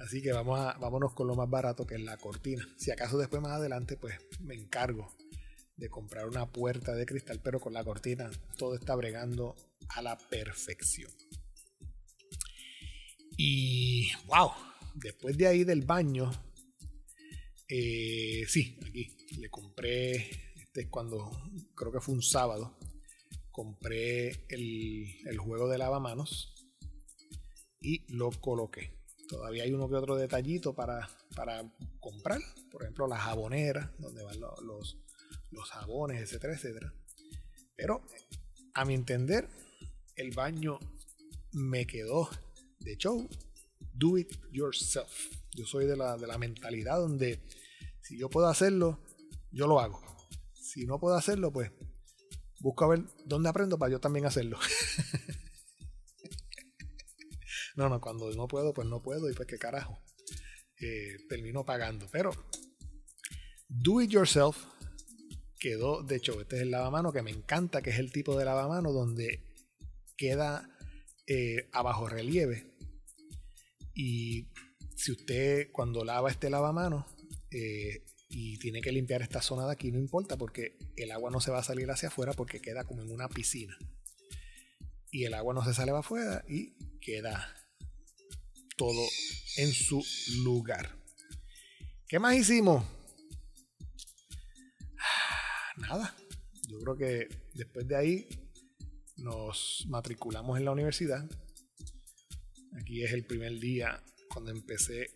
así 0.00 0.22
que 0.22 0.32
vamos 0.32 0.58
vámonos 0.80 1.14
con 1.14 1.26
lo 1.26 1.34
más 1.34 1.48
barato 1.48 1.86
que 1.86 1.94
es 1.94 2.00
la 2.02 2.16
cortina 2.16 2.66
si 2.76 2.90
acaso 2.90 3.18
después 3.18 3.40
más 3.40 3.52
adelante 3.52 3.96
pues 3.96 4.14
me 4.40 4.54
encargo 4.54 5.14
de 5.76 5.88
comprar 5.88 6.26
una 6.28 6.50
puerta 6.50 6.94
de 6.94 7.06
cristal 7.06 7.40
pero 7.42 7.60
con 7.60 7.72
la 7.72 7.84
cortina 7.84 8.30
todo 8.56 8.74
está 8.74 8.94
bregando 8.94 9.56
a 9.88 10.02
la 10.02 10.16
perfección 10.16 11.10
y 13.36 14.10
wow 14.26 14.50
después 14.94 15.36
de 15.36 15.46
ahí 15.46 15.64
del 15.64 15.82
baño 15.82 16.30
eh, 17.68 18.44
sí 18.48 18.78
aquí 18.86 19.16
le 19.38 19.48
compré 19.48 20.16
este 20.56 20.82
es 20.82 20.88
cuando 20.88 21.30
creo 21.74 21.92
que 21.92 22.00
fue 22.00 22.14
un 22.14 22.22
sábado 22.22 22.76
compré 23.60 24.46
el, 24.48 25.38
juego 25.38 25.68
de 25.68 25.76
lavamanos 25.76 26.54
y 27.80 28.10
lo 28.10 28.30
coloqué. 28.30 28.99
Todavía 29.30 29.62
hay 29.62 29.72
uno 29.72 29.88
que 29.88 29.94
otro 29.94 30.16
detallito 30.16 30.74
para, 30.74 31.08
para 31.36 31.62
comprar, 32.00 32.40
por 32.68 32.82
ejemplo 32.82 33.06
las 33.06 33.20
jaboneras, 33.20 33.88
donde 34.00 34.24
van 34.24 34.40
los, 34.40 34.98
los, 35.52 35.70
jabones, 35.70 36.20
etcétera, 36.20 36.54
etcétera. 36.54 36.92
Pero 37.76 38.02
a 38.74 38.84
mi 38.84 38.94
entender, 38.94 39.48
el 40.16 40.32
baño 40.32 40.80
me 41.52 41.86
quedó 41.86 42.28
de 42.80 42.96
show. 42.96 43.28
Do 43.92 44.18
it 44.18 44.32
yourself. 44.50 45.08
Yo 45.52 45.64
soy 45.64 45.86
de 45.86 45.96
la, 45.96 46.16
de 46.16 46.26
la 46.26 46.36
mentalidad 46.36 46.98
donde 46.98 47.40
si 48.02 48.18
yo 48.18 48.28
puedo 48.30 48.48
hacerlo, 48.48 48.98
yo 49.52 49.68
lo 49.68 49.78
hago. 49.78 50.00
Si 50.54 50.86
no 50.86 50.98
puedo 50.98 51.14
hacerlo, 51.14 51.52
pues 51.52 51.70
busco 52.58 52.84
a 52.84 52.88
ver 52.88 53.04
dónde 53.26 53.48
aprendo 53.48 53.78
para 53.78 53.92
yo 53.92 54.00
también 54.00 54.26
hacerlo. 54.26 54.58
no, 57.76 57.88
no, 57.88 58.00
cuando 58.00 58.30
no 58.32 58.48
puedo, 58.48 58.72
pues 58.72 58.88
no 58.88 59.02
puedo 59.02 59.30
y 59.30 59.34
pues 59.34 59.48
qué 59.48 59.58
carajo. 59.58 60.02
Eh, 60.80 61.16
termino 61.28 61.64
pagando. 61.64 62.06
Pero 62.10 62.30
do 63.68 64.00
it 64.00 64.10
yourself 64.10 64.56
quedó, 65.58 66.02
de 66.02 66.16
hecho, 66.16 66.40
este 66.40 66.56
es 66.56 66.62
el 66.62 66.70
lavamano 66.70 67.12
que 67.12 67.22
me 67.22 67.30
encanta, 67.30 67.82
que 67.82 67.90
es 67.90 67.98
el 67.98 68.12
tipo 68.12 68.36
de 68.36 68.44
lavamano 68.44 68.92
donde 68.92 69.44
queda 70.16 70.68
eh, 71.26 71.68
a 71.72 72.08
relieve. 72.08 72.66
Y 73.94 74.48
si 74.96 75.12
usted 75.12 75.70
cuando 75.70 76.04
lava 76.04 76.30
este 76.30 76.48
lavamano, 76.50 77.06
eh, 77.50 78.04
y 78.30 78.58
tiene 78.58 78.80
que 78.80 78.92
limpiar 78.92 79.22
esta 79.22 79.42
zona 79.42 79.66
de 79.66 79.72
aquí, 79.72 79.90
no 79.90 79.98
importa 79.98 80.36
porque 80.36 80.78
el 80.96 81.10
agua 81.10 81.30
no 81.30 81.40
se 81.40 81.50
va 81.50 81.58
a 81.58 81.64
salir 81.64 81.90
hacia 81.90 82.08
afuera 82.08 82.32
porque 82.32 82.60
queda 82.60 82.84
como 82.84 83.02
en 83.02 83.10
una 83.10 83.28
piscina. 83.28 83.76
Y 85.10 85.24
el 85.24 85.34
agua 85.34 85.52
no 85.52 85.64
se 85.64 85.74
sale 85.74 85.90
afuera 85.90 86.44
y 86.48 86.74
queda 87.00 87.59
todo 88.80 89.06
en 89.58 89.74
su 89.74 90.02
lugar. 90.42 90.88
¿Qué 92.08 92.18
más 92.18 92.34
hicimos? 92.34 92.82
Nada. 95.76 96.16
Yo 96.66 96.80
creo 96.80 96.96
que 96.96 97.28
después 97.52 97.86
de 97.86 97.94
ahí 97.94 98.28
nos 99.18 99.84
matriculamos 99.86 100.58
en 100.58 100.64
la 100.64 100.70
universidad. 100.70 101.28
Aquí 102.80 103.04
es 103.04 103.12
el 103.12 103.26
primer 103.26 103.60
día 103.60 104.02
cuando 104.32 104.50
empecé 104.50 105.10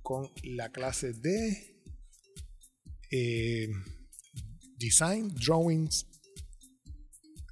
con 0.00 0.30
la 0.44 0.70
clase 0.70 1.12
de 1.12 1.82
eh, 3.10 3.68
design, 4.78 5.34
Drawings, 5.34 6.06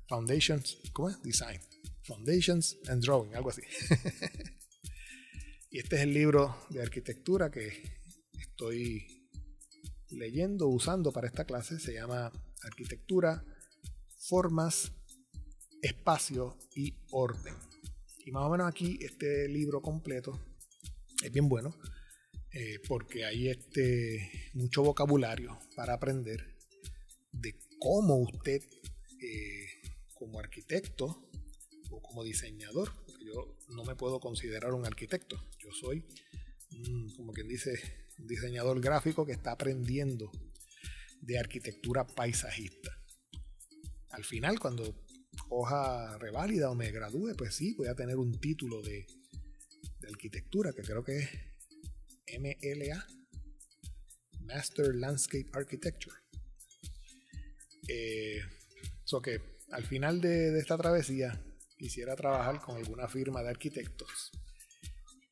Foundations, 0.06 0.78
¿cómo 0.92 1.10
es? 1.10 1.20
Design, 1.22 1.60
Foundations 2.04 2.76
and 2.86 3.02
Drawing, 3.02 3.34
algo 3.34 3.50
así. 3.50 3.62
y 5.74 5.80
este 5.80 5.96
es 5.96 6.02
el 6.02 6.14
libro 6.14 6.56
de 6.70 6.80
arquitectura 6.80 7.50
que 7.50 7.72
estoy 8.38 9.28
leyendo, 10.10 10.68
usando 10.68 11.10
para 11.10 11.26
esta 11.26 11.46
clase. 11.46 11.80
Se 11.80 11.94
llama 11.94 12.30
Arquitectura, 12.62 13.44
Formas, 14.16 14.92
Espacio 15.82 16.56
y 16.76 16.94
Orden. 17.10 17.56
Y 18.24 18.30
más 18.30 18.44
o 18.44 18.50
menos 18.50 18.68
aquí 18.68 19.00
este 19.00 19.48
libro 19.48 19.82
completo 19.82 20.38
es 21.24 21.32
bien 21.32 21.48
bueno 21.48 21.76
eh, 22.52 22.78
porque 22.86 23.24
hay 23.24 23.48
este, 23.48 24.30
mucho 24.52 24.84
vocabulario 24.84 25.58
para 25.74 25.94
aprender 25.94 26.56
de 27.32 27.58
cómo 27.80 28.18
usted, 28.18 28.62
eh, 29.20 29.66
como 30.14 30.38
arquitecto 30.38 31.28
o 31.90 32.00
como 32.00 32.22
diseñador, 32.22 32.92
yo 33.34 33.56
no 33.68 33.84
me 33.84 33.96
puedo 33.96 34.20
considerar 34.20 34.72
un 34.74 34.86
arquitecto, 34.86 35.36
yo 35.58 35.72
soy, 35.72 36.06
como 37.16 37.32
quien 37.32 37.48
dice, 37.48 37.80
un 38.18 38.26
diseñador 38.26 38.80
gráfico 38.80 39.26
que 39.26 39.32
está 39.32 39.52
aprendiendo 39.52 40.30
de 41.20 41.38
arquitectura 41.38 42.06
paisajista. 42.06 42.96
Al 44.10 44.24
final, 44.24 44.60
cuando 44.60 45.04
coja 45.48 46.16
reválida 46.18 46.70
o 46.70 46.74
me 46.74 46.90
gradúe, 46.90 47.34
pues 47.36 47.54
sí, 47.54 47.74
voy 47.74 47.88
a 47.88 47.94
tener 47.94 48.16
un 48.16 48.38
título 48.38 48.80
de, 48.82 49.06
arquitectura, 50.08 50.72
que 50.72 50.82
creo 50.82 51.02
que 51.02 51.18
es 51.18 52.40
MLA, 52.40 53.06
Master 54.42 54.94
Landscape 54.94 55.48
Architecture. 55.52 56.16
Eh, 57.88 58.40
que 59.22 59.40
al 59.70 59.84
final 59.84 60.20
de, 60.20 60.58
esta 60.58 60.76
travesía 60.76 61.40
quisiera 61.76 62.16
trabajar 62.16 62.60
con 62.60 62.76
alguna 62.76 63.08
firma 63.08 63.42
de 63.42 63.50
arquitectos 63.50 64.32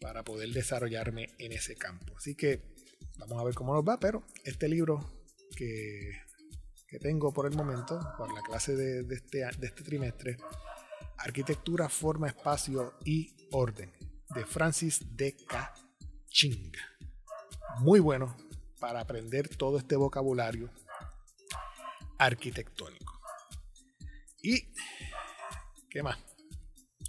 para 0.01 0.25
poder 0.25 0.51
desarrollarme 0.51 1.31
en 1.39 1.53
ese 1.53 1.77
campo. 1.77 2.17
Así 2.17 2.35
que 2.35 2.61
vamos 3.19 3.41
a 3.41 3.45
ver 3.45 3.55
cómo 3.55 3.75
nos 3.75 3.85
va, 3.85 3.99
pero 3.99 4.25
este 4.45 4.69
libro 4.69 5.01
que, 5.57 6.21
tengo 7.01 7.33
por 7.33 7.47
el 7.47 7.57
momento, 7.57 7.99
por 8.19 8.33
la 8.35 8.43
clase 8.43 8.77
de, 8.77 9.15
este, 9.15 9.39
de 9.39 9.67
este 9.67 9.83
trimestre, 9.83 10.37
Arquitectura, 11.17 11.89
Forma, 11.89 12.27
Espacio 12.27 12.95
y 13.05 13.35
Orden, 13.53 13.91
de 14.35 14.45
Francis 14.45 15.17
D. 15.17 15.37
K. 15.49 15.73
Muy 17.79 18.01
bueno 18.01 18.37
para 18.79 19.01
aprender 19.01 19.49
todo 19.49 19.79
este 19.79 19.97
vocabulario 19.97 20.69
arquitectónico. 22.19 23.21
¿Y 24.43 24.69
qué 25.89 26.03
más? 26.03 26.19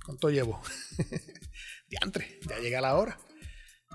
¿Cuánto 0.05 0.29
llevo? 0.29 0.61
Diantre, 1.89 2.39
ya 2.47 2.59
llega 2.59 2.81
la 2.81 2.95
hora. 2.95 3.19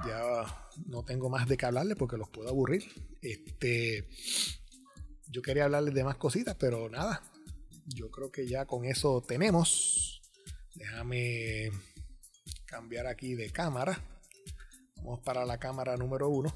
Ya 0.07 0.45
no 0.87 1.05
tengo 1.05 1.29
más 1.29 1.49
de 1.49 1.57
qué 1.57 1.67
hablarles 1.67 1.97
porque 1.97 2.17
los 2.17 2.31
puedo 2.31 2.49
aburrir. 2.49 2.85
Este, 3.21 4.09
yo 5.27 5.43
quería 5.43 5.65
hablarles 5.65 5.95
de 5.95 6.05
más 6.05 6.17
cositas, 6.17 6.57
pero 6.57 6.89
nada. 6.89 7.23
Yo 7.87 8.11
creo 8.11 8.31
que 8.31 8.47
ya 8.47 8.67
con 8.67 8.85
eso 8.85 9.23
tenemos. 9.27 10.23
Déjame 10.75 11.71
cambiar 12.67 13.07
aquí 13.07 13.35
de 13.35 13.51
cámara 13.51 14.01
Vamos 15.03 15.21
para 15.21 15.45
la 15.45 15.59
cámara 15.59 15.97
número 15.97 16.29
uno. 16.29 16.55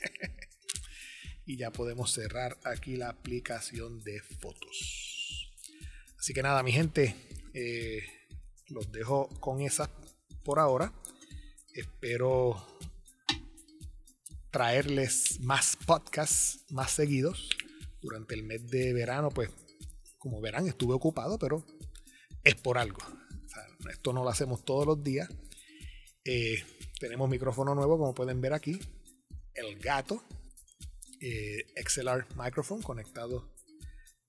y 1.46 1.56
ya 1.56 1.70
podemos 1.70 2.12
cerrar 2.12 2.56
aquí 2.64 2.96
la 2.96 3.08
aplicación 3.10 4.02
de 4.02 4.20
fotos. 4.20 5.52
Así 6.18 6.32
que 6.32 6.42
nada, 6.42 6.62
mi 6.62 6.72
gente, 6.72 7.14
eh, 7.52 8.02
los 8.68 8.90
dejo 8.92 9.28
con 9.40 9.60
esa 9.60 9.90
por 10.44 10.58
ahora. 10.58 10.92
Espero 11.72 12.64
traerles 14.50 15.40
más 15.40 15.76
podcasts 15.86 16.64
más 16.70 16.92
seguidos 16.92 17.50
durante 18.00 18.34
el 18.34 18.42
mes 18.42 18.66
de 18.68 18.92
verano. 18.92 19.28
Pues, 19.30 19.50
como 20.18 20.40
verán, 20.40 20.66
estuve 20.66 20.94
ocupado, 20.94 21.38
pero 21.38 21.64
es 22.42 22.54
por 22.54 22.78
algo. 22.78 22.98
esto 23.90 24.12
no 24.12 24.24
lo 24.24 24.30
hacemos 24.30 24.64
todos 24.64 24.86
los 24.86 25.02
días. 25.02 25.28
Eh, 26.24 26.62
tenemos 26.98 27.28
micrófono 27.28 27.74
nuevo, 27.74 27.98
como 27.98 28.14
pueden 28.14 28.40
ver 28.40 28.52
aquí. 28.52 28.78
El 29.54 29.78
gato. 29.78 30.22
Eh, 31.20 31.66
XLR 31.82 32.26
microphone 32.36 32.82
conectado 32.82 33.54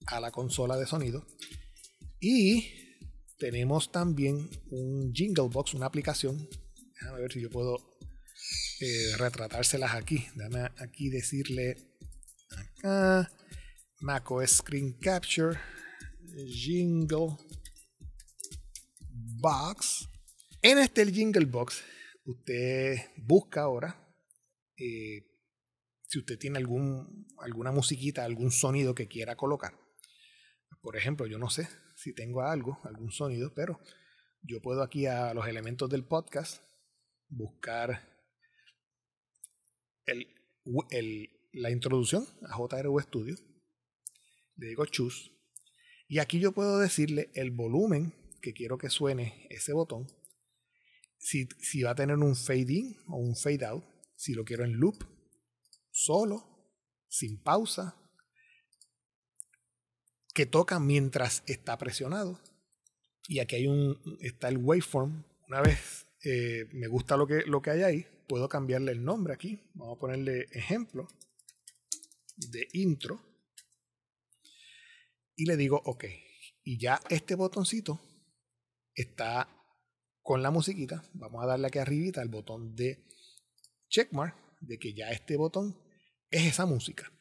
a 0.06 0.20
la 0.20 0.32
consola 0.32 0.78
de 0.78 0.88
sonido. 0.88 1.26
Y 2.20 2.77
tenemos 3.38 3.92
también 3.92 4.50
un 4.72 5.14
Jingle 5.14 5.50
Box, 5.50 5.74
una 5.74 5.86
aplicación. 5.86 6.48
Déjame 6.94 7.22
ver 7.22 7.32
si 7.32 7.42
yo 7.42 7.50
puedo 7.50 7.98
eh, 8.80 9.16
retratárselas 9.18 9.94
aquí. 9.94 10.26
Déjame 10.36 10.70
aquí 10.78 11.10
decirle 11.10 11.78
acá. 12.58 13.32
macOS 14.02 14.58
Screen 14.58 14.94
Capture, 15.00 15.58
Jingle 16.48 17.38
Box. 19.10 20.10
En 20.62 20.80
este 20.80 21.06
Jingle 21.12 21.46
Box, 21.46 21.84
usted 22.26 22.98
busca 23.18 23.62
ahora 23.62 24.04
eh, 24.76 25.26
si 26.08 26.20
usted 26.20 26.38
tiene 26.40 26.58
algún, 26.58 27.28
alguna 27.40 27.72
musiquita, 27.72 28.24
algún 28.24 28.52
sonido 28.52 28.96
que 28.96 29.08
quiera 29.08 29.36
colocar. 29.36 29.74
Por 30.82 30.96
ejemplo, 30.96 31.28
yo 31.28 31.38
no 31.38 31.50
sé 31.50 31.68
si 32.08 32.14
tengo 32.14 32.42
algo, 32.42 32.80
algún 32.84 33.12
sonido, 33.12 33.54
pero 33.54 33.82
yo 34.42 34.62
puedo 34.62 34.82
aquí 34.82 35.08
a 35.08 35.34
los 35.34 35.46
elementos 35.46 35.90
del 35.90 36.06
podcast 36.06 36.64
buscar 37.28 38.02
el, 40.06 40.26
la 41.52 41.70
introducción 41.70 42.26
a 42.44 42.56
JRU 42.56 42.98
Studio. 43.02 43.36
Le 44.56 44.68
digo 44.68 44.86
choose. 44.86 45.32
Y 46.08 46.20
aquí 46.20 46.40
yo 46.40 46.54
puedo 46.54 46.80
decirle 46.80 47.30
el 47.34 47.52
volumen 47.52 48.14
que 48.42 48.54
quiero 48.54 48.78
que 48.78 48.90
suene 48.90 49.46
ese 49.50 49.74
botón. 49.74 50.08
Si, 51.18 51.50
si 51.60 51.82
va 51.82 51.92
a 51.92 51.96
tener 51.96 52.16
un 52.16 52.38
fade 52.38 52.72
in 52.72 52.96
o 53.10 53.18
un 53.18 53.36
fade 53.36 53.66
out. 53.66 53.84
Si 54.16 54.34
lo 54.34 54.46
quiero 54.46 54.64
en 54.64 54.78
loop, 54.78 55.04
solo, 55.92 56.72
sin 57.10 57.44
pausa, 57.44 58.07
que 60.38 60.46
toca 60.46 60.80
mientras 60.80 61.42
está 61.48 61.80
presionado. 61.80 62.40
Y 63.28 63.40
aquí 63.40 63.56
hay 63.56 63.66
un, 63.66 64.00
está 64.22 64.50
el 64.50 64.58
waveform. 64.58 65.24
Una 65.48 65.62
vez 65.62 66.06
eh, 66.24 66.68
me 66.74 66.86
gusta 66.88 67.18
lo 67.18 67.26
que, 67.26 67.42
lo 67.48 67.60
que 67.60 67.72
hay 67.72 67.82
ahí, 67.82 68.06
puedo 68.28 68.48
cambiarle 68.48 68.92
el 68.92 69.04
nombre 69.04 69.34
aquí. 69.34 69.60
Vamos 69.74 69.98
a 69.98 70.00
ponerle 70.00 70.46
ejemplo 70.52 71.08
de 72.36 72.68
intro. 72.74 73.20
Y 75.36 75.46
le 75.46 75.58
digo 75.58 75.82
OK. 75.86 76.06
Y 76.64 76.78
ya 76.78 77.02
este 77.10 77.34
botoncito 77.34 78.00
está 78.94 79.50
con 80.22 80.44
la 80.44 80.52
musiquita. 80.52 81.04
Vamos 81.14 81.44
a 81.44 81.48
darle 81.48 81.66
aquí 81.66 81.80
arribita 81.80 82.22
el 82.22 82.30
botón 82.30 82.76
de 82.76 83.04
checkmark 83.90 84.36
de 84.62 84.78
que 84.78 84.94
ya 84.94 85.10
este 85.10 85.36
botón 85.36 85.76
es 86.30 86.46
esa 86.46 86.68
música. 86.68 87.12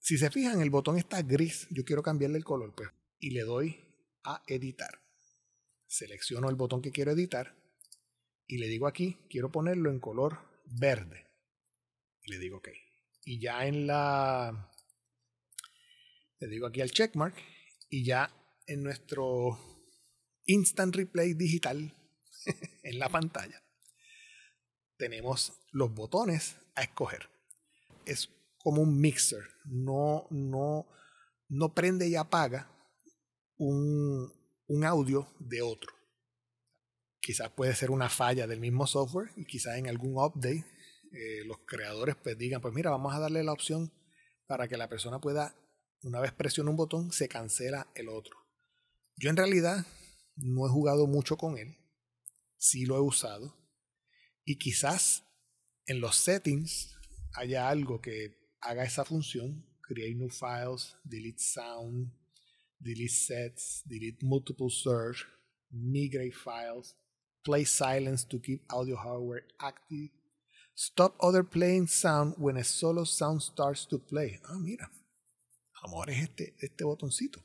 Si 0.00 0.18
se 0.18 0.30
fijan, 0.30 0.60
el 0.60 0.70
botón 0.70 0.98
está 0.98 1.22
gris. 1.22 1.66
Yo 1.70 1.84
quiero 1.84 2.02
cambiarle 2.02 2.38
el 2.38 2.44
color, 2.44 2.74
pues. 2.74 2.88
Y 3.18 3.30
le 3.30 3.42
doy 3.42 3.78
a 4.24 4.42
editar. 4.46 5.00
Selecciono 5.86 6.48
el 6.48 6.56
botón 6.56 6.82
que 6.82 6.90
quiero 6.90 7.12
editar 7.12 7.56
y 8.46 8.58
le 8.58 8.66
digo 8.66 8.86
aquí, 8.88 9.16
quiero 9.28 9.52
ponerlo 9.52 9.90
en 9.90 10.00
color 10.00 10.38
verde. 10.64 11.28
Y 12.22 12.32
le 12.32 12.38
digo 12.38 12.58
OK. 12.58 12.68
Y 13.24 13.40
ya 13.40 13.66
en 13.66 13.86
la... 13.86 14.72
Le 16.38 16.48
digo 16.48 16.66
aquí 16.66 16.80
al 16.80 16.90
checkmark 16.90 17.34
y 17.90 18.04
ya 18.04 18.34
en 18.66 18.82
nuestro 18.82 19.58
instant 20.46 20.96
replay 20.96 21.34
digital 21.34 21.94
en 22.82 22.98
la 22.98 23.08
pantalla 23.08 23.62
tenemos 25.00 25.54
los 25.72 25.94
botones 25.94 26.56
a 26.74 26.82
escoger. 26.82 27.30
Es 28.04 28.28
como 28.62 28.82
un 28.82 29.00
mixer, 29.00 29.42
no, 29.64 30.26
no, 30.30 30.86
no 31.48 31.74
prende 31.74 32.08
y 32.08 32.14
apaga 32.14 32.70
un, 33.56 34.32
un 34.66 34.84
audio 34.84 35.28
de 35.38 35.62
otro. 35.62 35.92
Quizás 37.20 37.50
puede 37.50 37.74
ser 37.74 37.90
una 37.90 38.08
falla 38.08 38.46
del 38.46 38.60
mismo 38.60 38.86
software 38.86 39.30
y 39.36 39.44
quizás 39.44 39.76
en 39.76 39.88
algún 39.88 40.16
update 40.16 40.64
eh, 41.12 41.44
los 41.44 41.58
creadores 41.66 42.16
pues 42.22 42.38
digan, 42.38 42.60
pues 42.60 42.72
mira, 42.72 42.90
vamos 42.90 43.14
a 43.14 43.18
darle 43.18 43.42
la 43.42 43.52
opción 43.52 43.92
para 44.46 44.68
que 44.68 44.76
la 44.76 44.88
persona 44.88 45.20
pueda, 45.20 45.54
una 46.02 46.20
vez 46.20 46.32
presione 46.32 46.70
un 46.70 46.76
botón, 46.76 47.12
se 47.12 47.28
cancela 47.28 47.90
el 47.94 48.08
otro. 48.08 48.36
Yo 49.16 49.28
en 49.28 49.36
realidad 49.36 49.84
no 50.36 50.66
he 50.66 50.70
jugado 50.70 51.06
mucho 51.06 51.36
con 51.36 51.58
él, 51.58 51.76
sí 52.56 52.86
lo 52.86 52.96
he 52.96 53.00
usado 53.00 53.56
y 54.44 54.58
quizás 54.58 55.24
en 55.86 56.00
los 56.00 56.16
settings 56.16 56.94
haya 57.34 57.68
algo 57.68 58.00
que 58.00 58.39
haga 58.62 58.84
esa 58.84 59.04
función, 59.04 59.64
create 59.80 60.14
new 60.14 60.28
files, 60.28 60.96
delete 61.04 61.40
sound, 61.40 62.10
delete 62.78 63.12
sets, 63.12 63.82
delete 63.86 64.22
multiple 64.22 64.70
search, 64.70 65.26
migrate 65.72 66.34
files, 66.34 66.94
play 67.44 67.64
silence 67.64 68.24
to 68.24 68.40
keep 68.40 68.62
audio 68.72 68.96
hardware 68.96 69.44
active, 69.60 70.10
stop 70.74 71.14
other 71.20 71.42
playing 71.42 71.86
sound 71.86 72.34
when 72.38 72.56
a 72.56 72.64
solo 72.64 73.04
sound 73.04 73.42
starts 73.42 73.86
to 73.86 73.98
play. 73.98 74.40
Ah, 74.48 74.58
mira, 74.58 74.90
amor 75.82 76.10
es 76.10 76.22
este, 76.22 76.54
este 76.60 76.84
botoncito. 76.84 77.42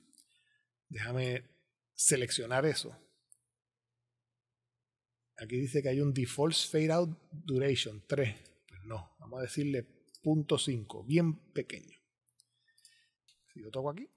Déjame 0.90 1.44
seleccionar 1.94 2.66
eso. 2.66 2.96
Aquí 5.38 5.58
dice 5.58 5.82
que 5.82 5.90
hay 5.90 6.00
un 6.00 6.14
default 6.14 6.56
fade 6.56 6.92
out 6.92 7.10
duration 7.32 8.02
3. 8.08 8.36
Pues 8.68 8.82
no, 8.86 9.16
vamos 9.20 9.40
a 9.40 9.44
decirle 9.44 9.95
punto 10.26 10.58
5, 10.58 11.04
bien 11.04 11.36
pequeño. 11.54 12.00
Si 13.54 13.62
yo 13.62 13.70
toco 13.70 13.92
aquí. 13.92 14.10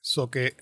So 0.00 0.30
que 0.30 0.56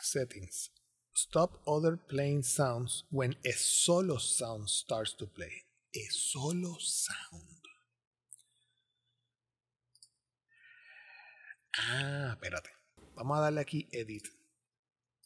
settings. 0.00 0.70
Stop 1.12 1.60
other 1.66 1.96
playing 1.96 2.44
sounds 2.44 3.04
when 3.10 3.34
a 3.44 3.52
solo 3.52 4.18
sound 4.18 4.68
starts 4.68 5.16
to 5.16 5.26
play. 5.26 5.64
A 5.92 6.06
solo 6.12 6.76
sound. 6.78 7.62
Ah, 11.78 12.30
espérate. 12.30 12.70
Vamos 13.16 13.38
a 13.38 13.40
darle 13.40 13.60
aquí 13.60 13.88
edit. 13.90 14.28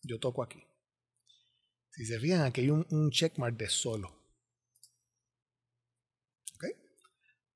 Yo 0.02 0.18
toco 0.18 0.42
aquí. 0.42 0.67
Si 1.98 2.06
se 2.06 2.20
fijan, 2.20 2.42
aquí 2.42 2.60
hay 2.60 2.70
un, 2.70 3.10
checkmark 3.10 3.56
de 3.56 3.68
solo. 3.68 4.08
¿Ok? 6.54 6.64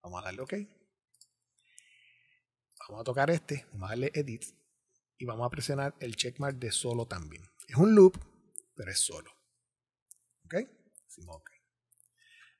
Vamos 0.02 0.20
a 0.20 0.24
darle 0.24 0.42
OK. 0.42 0.54
Vamos 2.80 3.02
a 3.02 3.04
tocar 3.04 3.30
este, 3.30 3.66
vamos 3.70 3.86
a 3.86 3.92
darle 3.92 4.10
edit 4.12 4.42
y 5.16 5.26
vamos 5.26 5.46
a 5.46 5.50
presionar 5.50 5.94
el 6.00 6.16
checkmark 6.16 6.56
de 6.56 6.72
solo 6.72 7.06
también. 7.06 7.44
Es 7.68 7.76
un 7.76 7.94
loop, 7.94 8.18
pero 8.74 8.90
es 8.90 8.98
solo. 8.98 9.30
¿Ok? 10.46 10.54
Decimos 11.04 11.36
OK. 11.36 11.50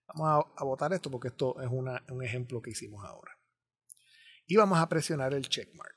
Vamos 0.06 0.28
a, 0.28 0.60
a 0.60 0.64
botar 0.64 0.92
esto 0.92 1.10
porque 1.10 1.28
esto 1.28 1.60
es 1.60 1.68
una, 1.68 2.04
un 2.10 2.22
ejemplo 2.22 2.62
que 2.62 2.70
hicimos 2.70 3.04
ahora. 3.04 3.36
Y 4.46 4.54
vamos 4.54 4.78
a 4.78 4.88
presionar 4.88 5.34
el 5.34 5.48
checkmark. 5.48 5.96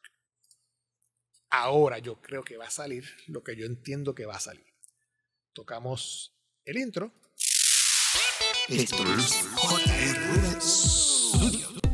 Ahora 1.52 2.00
yo 2.00 2.20
creo 2.24 2.44
que 2.44 2.58
va 2.58 2.66
a 2.66 2.72
salir 2.72 3.06
lo 3.28 3.44
que 3.44 3.56
yo 3.56 3.68
entiendo 3.68 4.16
que 4.16 4.26
va 4.26 4.38
a 4.38 4.40
salir. 4.40 4.75
Tocamos 5.56 6.34
el 6.66 6.78
intro. 6.78 7.14
Esto 8.68 9.04
es 9.16 9.48
JR 9.56 10.62
Studio. 10.62 11.85